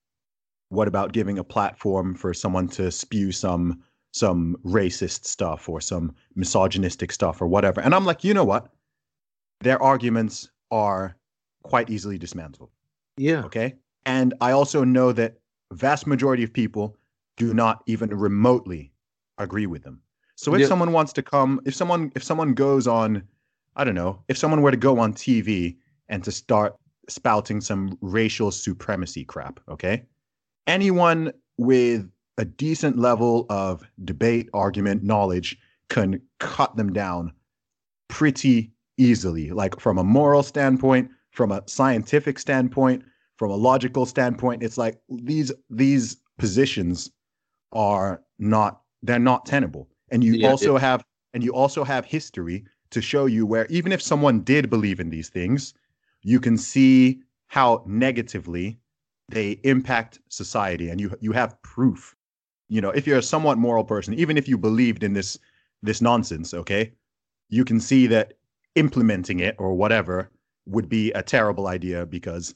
what 0.71 0.89
about 0.89 1.12
giving 1.12 1.39
a 1.39 1.45
platform 1.45 2.14
for 2.14 2.35
someone 2.35 2.69
to 2.69 2.91
spew 2.91 3.33
some 3.33 3.83
some 4.12 4.57
racist 4.64 5.27
stuff 5.27 5.69
or 5.69 5.81
some 5.81 6.14
misogynistic 6.35 7.12
stuff 7.12 7.41
or 7.43 7.47
whatever? 7.47 7.81
And 7.81 7.95
I'm 7.95 8.05
like, 8.05 8.25
you 8.25 8.35
know 8.35 8.45
what? 8.45 8.73
Their 9.61 9.81
arguments 9.83 10.51
are 10.71 11.16
quite 11.62 11.91
easily 11.91 12.19
dismantled. 12.19 12.71
Yeah. 13.16 13.45
Okay. 13.45 13.77
And 14.07 14.33
I 14.41 14.53
also 14.53 14.85
know 14.85 15.12
that 15.12 15.39
vast 15.73 16.07
majority 16.07 16.43
of 16.43 16.53
people 16.53 16.97
do 17.37 17.53
not 17.53 17.83
even 17.87 18.09
remotely 18.11 18.93
agree 19.39 19.66
with 19.66 19.83
them. 19.83 20.01
So 20.37 20.55
if 20.55 20.61
Yeah. 20.61 20.69
someone 20.69 20.93
wants 20.93 21.12
to 21.14 21.23
come, 21.23 21.61
if 21.64 21.75
someone 21.75 22.11
if 22.14 22.23
someone 22.23 22.55
goes 22.55 22.87
on, 22.87 23.23
I 23.77 23.85
don't 23.85 23.95
know, 23.95 24.23
if 24.29 24.39
someone 24.39 24.62
were 24.62 24.71
to 24.71 24.77
go 24.77 24.99
on 24.99 25.12
TV 25.12 25.77
and 26.09 26.25
to 26.25 26.33
start 26.33 26.77
spouting 27.09 27.61
some 27.61 27.99
racial 28.01 28.51
supremacy 28.51 29.25
crap, 29.25 29.61
okay? 29.69 30.05
Anyone 30.69 31.33
with 31.59 32.09
a 32.39 32.45
decent 32.45 32.99
level 32.99 33.47
of 33.51 33.83
debate, 34.05 34.51
argument, 34.55 35.03
knowledge 35.03 35.59
can 35.89 36.23
cut 36.39 36.77
them 36.77 36.93
down 36.93 37.33
pretty 38.09 38.73
easily, 38.99 39.51
like 39.51 39.81
from 39.81 39.99
a 39.99 40.05
moral 40.05 40.45
standpoint, 40.45 41.11
from 41.33 41.53
a 41.53 41.62
scientific 41.66 42.39
standpoint, 42.39 43.05
from 43.37 43.51
a 43.51 43.57
logical 43.57 44.07
standpoint. 44.07 44.62
It's 44.62 44.79
like 44.79 45.01
these 45.09 45.53
these 45.71 46.19
positions 46.39 47.11
are 47.73 48.23
not 48.39 48.83
they're 49.03 49.19
not 49.19 49.47
tenable. 49.47 49.89
And 50.11 50.25
you 50.25 50.39
Yeah, 50.39 50.51
also 50.51 50.79
have 50.79 51.05
and 51.35 51.45
you 51.45 51.53
also 51.55 51.85
have 51.85 52.05
history 52.05 52.64
to 52.91 53.03
show 53.03 53.27
you 53.27 53.47
where 53.47 53.66
even 53.71 53.93
if 53.93 54.03
someone 54.03 54.43
did 54.43 54.71
believe 54.71 55.01
in 55.01 55.11
these 55.11 55.31
things, 55.31 55.75
you 56.23 56.41
can 56.41 56.59
see 56.59 57.23
how 57.49 57.85
negatively 57.87 58.81
they 59.29 59.61
impact 59.62 60.18
society 60.29 60.89
and 60.89 61.01
you 61.01 61.14
you 61.20 61.33
have 61.33 61.61
proof. 61.62 62.16
You 62.68 62.81
know, 62.81 62.91
if 62.91 63.07
you're 63.07 63.18
a 63.18 63.22
somewhat 63.22 63.59
moral 63.59 63.85
person, 63.85 64.14
even 64.14 64.37
if 64.37 64.49
you 64.49 64.59
believed 64.59 65.03
in 65.03 65.12
this 65.12 65.39
this 65.83 66.01
nonsense, 66.01 66.55
okay? 66.55 66.93
You 67.49 67.64
can 67.64 67.81
see 67.81 68.07
that 68.09 68.35
implementing 68.74 69.41
it 69.41 69.55
or 69.59 69.74
whatever 69.74 70.31
would 70.66 70.89
be 70.89 71.11
a 71.12 71.22
terrible 71.22 71.66
idea 71.66 72.05
because 72.05 72.55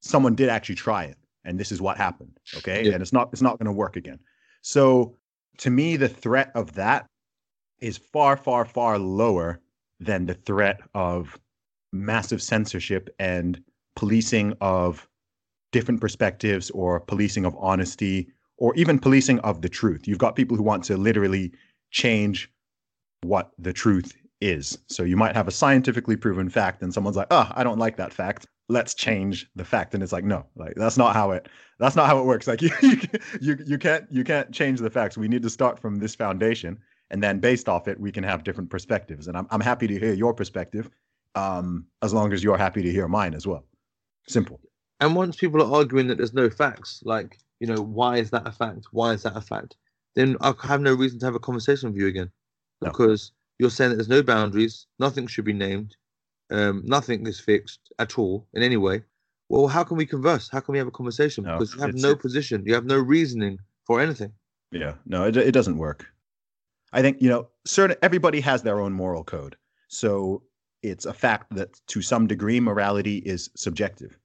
someone 0.00 0.34
did 0.34 0.48
actually 0.48 0.74
try 0.74 1.04
it 1.04 1.16
and 1.44 1.58
this 1.58 1.72
is 1.72 1.80
what 1.80 1.96
happened, 1.96 2.38
okay? 2.56 2.84
Yeah. 2.84 2.92
And 2.92 3.02
it's 3.02 3.12
not 3.12 3.30
it's 3.32 3.42
not 3.42 3.58
going 3.58 3.66
to 3.66 3.72
work 3.72 3.96
again. 3.96 4.18
So 4.62 5.16
to 5.58 5.70
me 5.70 5.96
the 5.96 6.08
threat 6.08 6.50
of 6.54 6.72
that 6.74 7.06
is 7.80 7.96
far 7.96 8.36
far 8.36 8.64
far 8.64 8.98
lower 8.98 9.60
than 10.00 10.26
the 10.26 10.34
threat 10.34 10.80
of 10.94 11.38
massive 11.92 12.42
censorship 12.42 13.14
and 13.18 13.62
policing 13.96 14.54
of 14.60 15.06
different 15.72 16.00
perspectives 16.00 16.70
or 16.70 17.00
policing 17.00 17.44
of 17.44 17.56
honesty 17.58 18.28
or 18.58 18.74
even 18.76 18.98
policing 18.98 19.40
of 19.40 19.62
the 19.62 19.68
truth. 19.68 20.06
You've 20.06 20.18
got 20.18 20.36
people 20.36 20.56
who 20.56 20.62
want 20.62 20.84
to 20.84 20.96
literally 20.96 21.52
change 21.90 22.50
what 23.22 23.50
the 23.58 23.72
truth 23.72 24.12
is. 24.40 24.78
So 24.88 25.02
you 25.02 25.16
might 25.16 25.34
have 25.34 25.48
a 25.48 25.50
scientifically 25.50 26.16
proven 26.16 26.48
fact 26.48 26.82
and 26.82 26.92
someone's 26.92 27.16
like, 27.16 27.28
"Oh, 27.30 27.50
I 27.54 27.64
don't 27.64 27.78
like 27.78 27.96
that 27.96 28.12
fact. 28.12 28.46
Let's 28.68 28.94
change 28.94 29.48
the 29.54 29.64
fact." 29.64 29.94
And 29.94 30.02
it's 30.02 30.12
like, 30.12 30.24
"No, 30.24 30.46
like 30.56 30.74
that's 30.76 30.98
not 30.98 31.14
how 31.14 31.30
it 31.30 31.48
that's 31.78 31.96
not 31.96 32.06
how 32.06 32.18
it 32.18 32.24
works. 32.24 32.46
Like 32.46 32.60
you 32.62 32.70
you 33.40 33.56
you, 33.64 33.78
can't 33.78 34.04
you 34.10 34.24
can't 34.24 34.52
change 34.52 34.80
the 34.80 34.90
facts. 34.90 35.16
We 35.16 35.28
need 35.28 35.42
to 35.42 35.50
start 35.50 35.78
from 35.78 35.98
this 35.98 36.14
foundation 36.14 36.78
and 37.10 37.22
then 37.22 37.38
based 37.38 37.68
off 37.68 37.88
it 37.88 37.98
we 37.98 38.12
can 38.12 38.24
have 38.24 38.44
different 38.44 38.70
perspectives. 38.70 39.28
And 39.28 39.36
I'm 39.36 39.46
I'm 39.50 39.60
happy 39.60 39.86
to 39.86 39.98
hear 39.98 40.12
your 40.12 40.34
perspective 40.34 40.90
um 41.34 41.86
as 42.02 42.12
long 42.12 42.32
as 42.32 42.44
you're 42.44 42.58
happy 42.58 42.82
to 42.82 42.90
hear 42.90 43.08
mine 43.08 43.34
as 43.34 43.46
well. 43.46 43.64
Simple. 44.28 44.60
And 45.02 45.16
once 45.16 45.36
people 45.36 45.60
are 45.62 45.78
arguing 45.80 46.06
that 46.06 46.18
there's 46.18 46.32
no 46.32 46.48
facts, 46.48 47.02
like, 47.04 47.38
you 47.58 47.66
know, 47.66 47.82
why 47.82 48.18
is 48.18 48.30
that 48.30 48.46
a 48.46 48.52
fact? 48.52 48.86
Why 48.92 49.12
is 49.12 49.24
that 49.24 49.36
a 49.36 49.40
fact? 49.40 49.76
Then 50.14 50.36
I 50.40 50.54
have 50.62 50.80
no 50.80 50.94
reason 50.94 51.18
to 51.18 51.26
have 51.26 51.34
a 51.34 51.40
conversation 51.40 51.90
with 51.90 52.00
you 52.00 52.06
again. 52.06 52.30
No. 52.80 52.90
because 52.90 53.32
you're 53.58 53.70
saying 53.70 53.90
that 53.90 53.96
there's 53.96 54.08
no 54.08 54.22
boundaries, 54.22 54.86
nothing 54.98 55.26
should 55.26 55.44
be 55.44 55.52
named, 55.52 55.96
um, 56.50 56.82
nothing 56.84 57.26
is 57.26 57.40
fixed 57.40 57.92
at 57.98 58.18
all 58.18 58.46
in 58.54 58.62
any 58.62 58.76
way. 58.76 59.02
Well, 59.48 59.68
how 59.68 59.84
can 59.84 59.96
we 59.96 60.06
converse? 60.06 60.48
How 60.50 60.60
can 60.60 60.72
we 60.72 60.78
have 60.78 60.88
a 60.88 60.92
conversation? 60.92 61.44
No, 61.44 61.58
because 61.58 61.74
you 61.74 61.80
have 61.80 61.94
no 61.94 62.14
position, 62.14 62.62
you 62.64 62.74
have 62.74 62.84
no 62.84 62.98
reasoning 62.98 63.58
for 63.86 64.00
anything. 64.00 64.32
Yeah, 64.70 64.94
no, 65.06 65.24
it, 65.24 65.36
it 65.36 65.52
doesn't 65.52 65.78
work. 65.78 66.06
I 66.92 67.02
think, 67.02 67.20
you 67.20 67.28
know, 67.28 67.48
certain 67.64 67.96
everybody 68.02 68.40
has 68.40 68.62
their 68.62 68.80
own 68.80 68.92
moral 68.92 69.24
code. 69.24 69.56
So 69.88 70.42
it's 70.82 71.06
a 71.06 71.12
fact 71.12 71.54
that 71.54 71.80
to 71.88 72.02
some 72.02 72.26
degree 72.26 72.60
morality 72.60 73.18
is 73.18 73.50
subjective. 73.56 74.16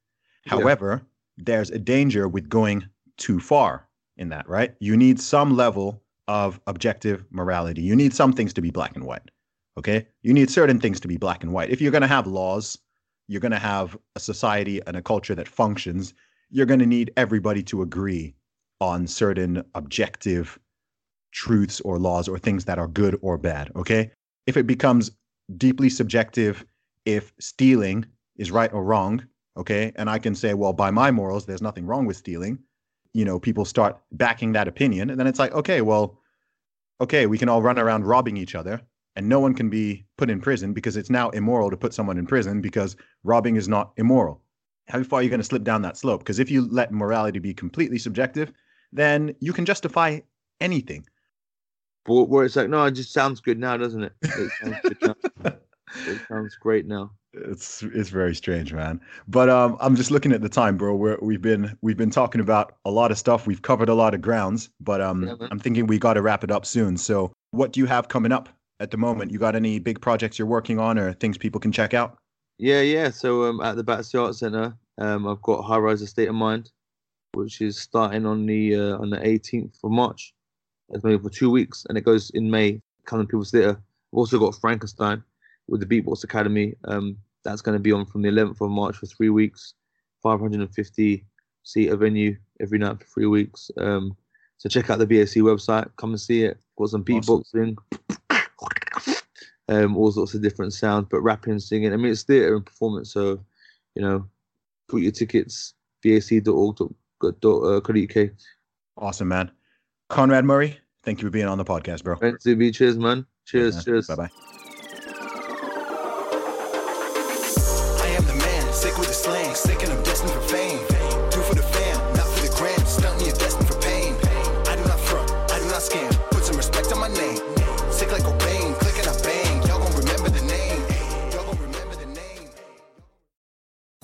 Yeah. 0.48 0.60
However, 0.60 1.02
there's 1.38 1.70
a 1.70 1.80
danger 1.80 2.28
with 2.28 2.50
going 2.50 2.88
too 3.18 3.40
far 3.40 3.88
in 4.18 4.30
that, 4.30 4.48
right? 4.50 4.74
You 4.80 4.98
need 4.98 5.20
some 5.20 5.56
level 5.56 6.02
of 6.28 6.60
objective 6.68 7.26
morality. 7.30 7.82
You 7.82 7.96
need 7.96 8.14
some 8.14 8.34
things 8.34 8.54
to 8.54 8.62
be 8.62 8.72
black 8.72 8.96
and 8.96 9.06
white. 9.06 9.30
Okay? 9.78 10.08
You 10.24 10.34
need 10.34 10.50
certain 10.50 10.80
things 10.80 11.00
to 11.02 11.08
be 11.08 11.18
black 11.18 11.44
and 11.44 11.54
white. 11.54 11.70
If 11.70 11.82
you're 11.82 11.92
going 11.92 12.02
to 12.02 12.08
have 12.08 12.28
laws, 12.28 12.78
you're 13.28 13.42
going 13.42 13.52
to 13.52 13.60
have 13.60 13.98
a 14.16 14.20
society 14.20 14.82
and 14.88 14.98
a 14.98 15.02
culture 15.02 15.36
that 15.36 15.48
functions, 15.48 16.14
you're 16.50 16.66
going 16.66 16.80
to 16.80 16.86
need 16.86 17.12
everybody 17.18 17.62
to 17.64 17.82
agree 17.82 18.34
on 18.82 19.06
certain 19.06 19.64
objective 19.76 20.58
truths 21.32 21.82
or 21.82 22.00
laws 22.00 22.28
or 22.28 22.40
things 22.40 22.66
that 22.66 22.80
are 22.80 22.88
good 22.88 23.18
or 23.22 23.38
bad. 23.38 23.72
Okay. 23.76 24.12
If 24.48 24.58
it 24.58 24.66
becomes 24.66 25.12
deeply 25.58 25.90
subjective, 25.90 26.66
if 27.06 27.34
stealing 27.40 28.06
is 28.38 28.52
right 28.52 28.72
or 28.74 28.84
wrong, 28.84 29.24
okay, 29.58 29.92
and 29.96 30.10
I 30.10 30.20
can 30.20 30.36
say, 30.36 30.54
well, 30.54 30.74
by 30.74 30.92
my 30.92 31.12
morals, 31.12 31.46
there's 31.46 31.62
nothing 31.62 31.86
wrong 31.86 32.06
with 32.06 32.18
stealing, 32.18 32.60
you 33.14 33.26
know, 33.26 33.40
people 33.40 33.66
start 33.66 34.00
backing 34.12 34.52
that 34.54 34.68
opinion. 34.68 35.10
And 35.10 35.20
then 35.20 35.28
it's 35.28 35.40
like, 35.40 35.54
okay, 35.54 35.82
well, 35.82 36.20
okay, 37.02 37.26
we 37.26 37.38
can 37.38 37.50
all 37.50 37.62
run 37.62 37.80
around 37.80 38.06
robbing 38.06 38.38
each 38.38 38.56
other 38.56 38.82
and 39.16 39.28
no 39.28 39.40
one 39.40 39.56
can 39.56 39.70
be 39.70 40.06
put 40.18 40.30
in 40.30 40.40
prison 40.40 40.74
because 40.74 40.96
it's 40.96 41.10
now 41.10 41.30
immoral 41.32 41.72
to 41.72 41.78
put 41.78 41.94
someone 41.94 42.20
in 42.20 42.28
prison 42.28 42.62
because 42.62 42.96
robbing 43.24 43.56
is 43.56 43.68
not 43.68 43.92
immoral. 43.98 44.42
How 44.88 45.02
far 45.04 45.20
are 45.20 45.24
you 45.24 45.30
going 45.30 45.40
to 45.40 45.46
slip 45.46 45.64
down 45.64 45.82
that 45.82 45.98
slope? 45.98 46.22
Because 46.22 46.40
if 46.40 46.52
you 46.52 46.68
let 46.70 46.92
morality 46.92 47.40
be 47.40 47.54
completely 47.54 47.98
subjective, 47.98 48.54
then 48.94 49.36
you 49.40 49.52
can 49.52 49.66
justify 49.66 50.20
anything. 50.62 51.06
But 52.06 52.26
where 52.26 52.46
it's 52.46 52.56
like, 52.56 52.70
no, 52.70 52.86
it 52.86 52.92
just 52.92 53.12
sounds 53.12 53.42
good 53.42 53.60
now, 53.60 53.76
doesn't 53.76 54.04
it? 54.04 54.14
It 54.22 54.52
sounds, 54.62 55.16
now. 55.44 55.52
It 56.06 56.22
sounds 56.28 56.56
great 56.56 56.86
now. 56.86 57.12
It's 57.46 57.84
it's 57.84 58.10
very 58.10 58.36
strange, 58.36 58.74
man. 58.74 59.00
But 59.28 59.50
um, 59.50 59.78
I'm 59.80 59.96
just 59.96 60.12
looking 60.12 60.32
at 60.32 60.42
the 60.42 60.50
time, 60.50 60.78
bro. 60.78 60.96
We're, 60.96 61.18
we've 61.22 61.42
been 61.42 61.78
we've 61.82 61.98
been 61.98 62.10
talking 62.10 62.42
about 62.42 62.76
a 62.86 62.92
lot 62.92 63.12
of 63.12 63.18
stuff. 63.18 63.48
We've 63.48 63.62
covered 63.62 63.90
a 63.90 63.94
lot 63.94 64.14
of 64.14 64.22
grounds, 64.22 64.70
but 64.80 65.02
um, 65.02 65.24
Yeah. 65.28 65.48
I'm 65.52 65.60
thinking 65.60 65.88
we 65.88 66.00
got 66.00 66.14
to 66.14 66.22
wrap 66.22 66.44
it 66.44 66.52
up 66.52 66.66
soon. 66.66 66.98
So, 66.98 67.32
what 67.52 67.72
do 67.74 67.80
you 67.80 67.86
have 67.86 68.08
coming 68.08 68.32
up 68.32 68.50
at 68.80 68.92
the 68.92 68.98
moment? 68.98 69.32
You 69.32 69.40
got 69.40 69.56
any 69.56 69.80
big 69.80 70.02
projects 70.02 70.38
you're 70.40 70.48
working 70.48 70.80
on, 70.80 70.98
or 70.98 71.14
things 71.14 71.38
people 71.38 71.60
can 71.60 71.72
check 71.72 71.94
out? 71.94 72.18
Yeah, 72.58 72.82
yeah. 72.82 73.12
So 73.12 73.46
um, 73.46 73.62
at 73.62 73.76
the 73.76 73.84
Battersea 73.84 74.18
Art 74.18 74.36
Centre, 74.36 74.76
um, 74.98 75.28
I've 75.28 75.42
got 75.42 75.62
High 75.64 75.78
Rise: 75.78 76.02
A 76.02 76.08
State 76.08 76.30
of 76.30 76.36
Mind, 76.36 76.72
which 77.34 77.62
is 77.62 77.80
starting 77.80 78.26
on 78.26 78.46
the 78.46 78.76
uh, 78.76 78.98
on 78.98 79.10
the 79.10 79.18
18th 79.18 79.78
of 79.84 79.92
March. 79.92 80.34
It's 80.90 81.04
maybe 81.04 81.22
for 81.22 81.30
two 81.30 81.52
weeks, 81.52 81.86
and 81.90 81.98
it 81.98 82.02
goes 82.02 82.30
in 82.32 82.50
May. 82.50 82.82
Camden 83.06 83.28
People's 83.28 83.52
Theatre. 83.52 83.80
I've 84.14 84.18
also 84.18 84.40
got 84.40 84.56
Frankenstein 84.56 85.24
with 85.68 85.80
the 85.82 85.86
Beatbox 85.86 86.24
Academy. 86.24 86.76
Um, 86.86 87.18
that's 87.48 87.62
going 87.62 87.78
to 87.78 87.82
be 87.82 87.92
on 87.92 88.06
from 88.06 88.22
the 88.22 88.30
11th 88.30 88.62
of 88.62 88.70
March 88.70 88.98
for 88.98 89.06
three 89.08 89.30
weeks, 89.30 89.74
550 90.22 91.26
seat 91.64 91.90
a 91.90 91.98
venue 91.98 92.36
every 92.60 92.78
night 92.78 93.00
for 93.00 93.06
three 93.06 93.26
weeks. 93.26 93.72
Um, 93.78 94.16
so 94.58 94.70
check 94.70 94.90
out 94.90 95.00
the 95.00 95.08
BAC 95.08 95.38
website. 95.44 95.90
Come 95.98 96.12
and 96.12 96.20
see 96.20 96.44
it. 96.44 96.58
Got 96.78 96.90
some 96.90 97.04
Awesome. 97.10 97.44
beatboxing 97.44 97.78
um, 99.70 99.98
all 99.98 100.12
sorts 100.12 100.34
of 100.34 100.42
different 100.42 100.74
sounds, 100.74 101.08
but 101.10 101.22
rapping, 101.22 101.60
singing. 101.60 101.94
I 101.94 101.98
mean, 101.98 102.12
it's 102.12 102.24
theatre 102.24 102.56
and 102.56 102.66
performance, 102.66 103.12
so 103.12 103.40
you 103.96 104.02
know, 104.02 104.26
put 104.88 105.02
your 105.02 105.12
tickets 105.12 105.74
bac.org.uk. 106.04 106.90
Awesome, 108.98 109.28
man. 109.28 109.52
Conrad 110.10 110.46
Murray, 110.46 110.78
thank 111.04 111.22
you 111.22 111.28
for 111.28 111.32
being 111.32 111.48
on 111.48 111.58
the 111.58 111.66
podcast, 111.66 112.04
bro. 112.04 112.16
Thanks, 112.16 112.44
Zuby. 112.44 112.72
Cheers, 112.72 112.98
man. 112.98 113.26
Cheers, 113.46 113.84
cheers. 113.84 114.08
Bye 114.08 114.16
bye. 114.16 114.57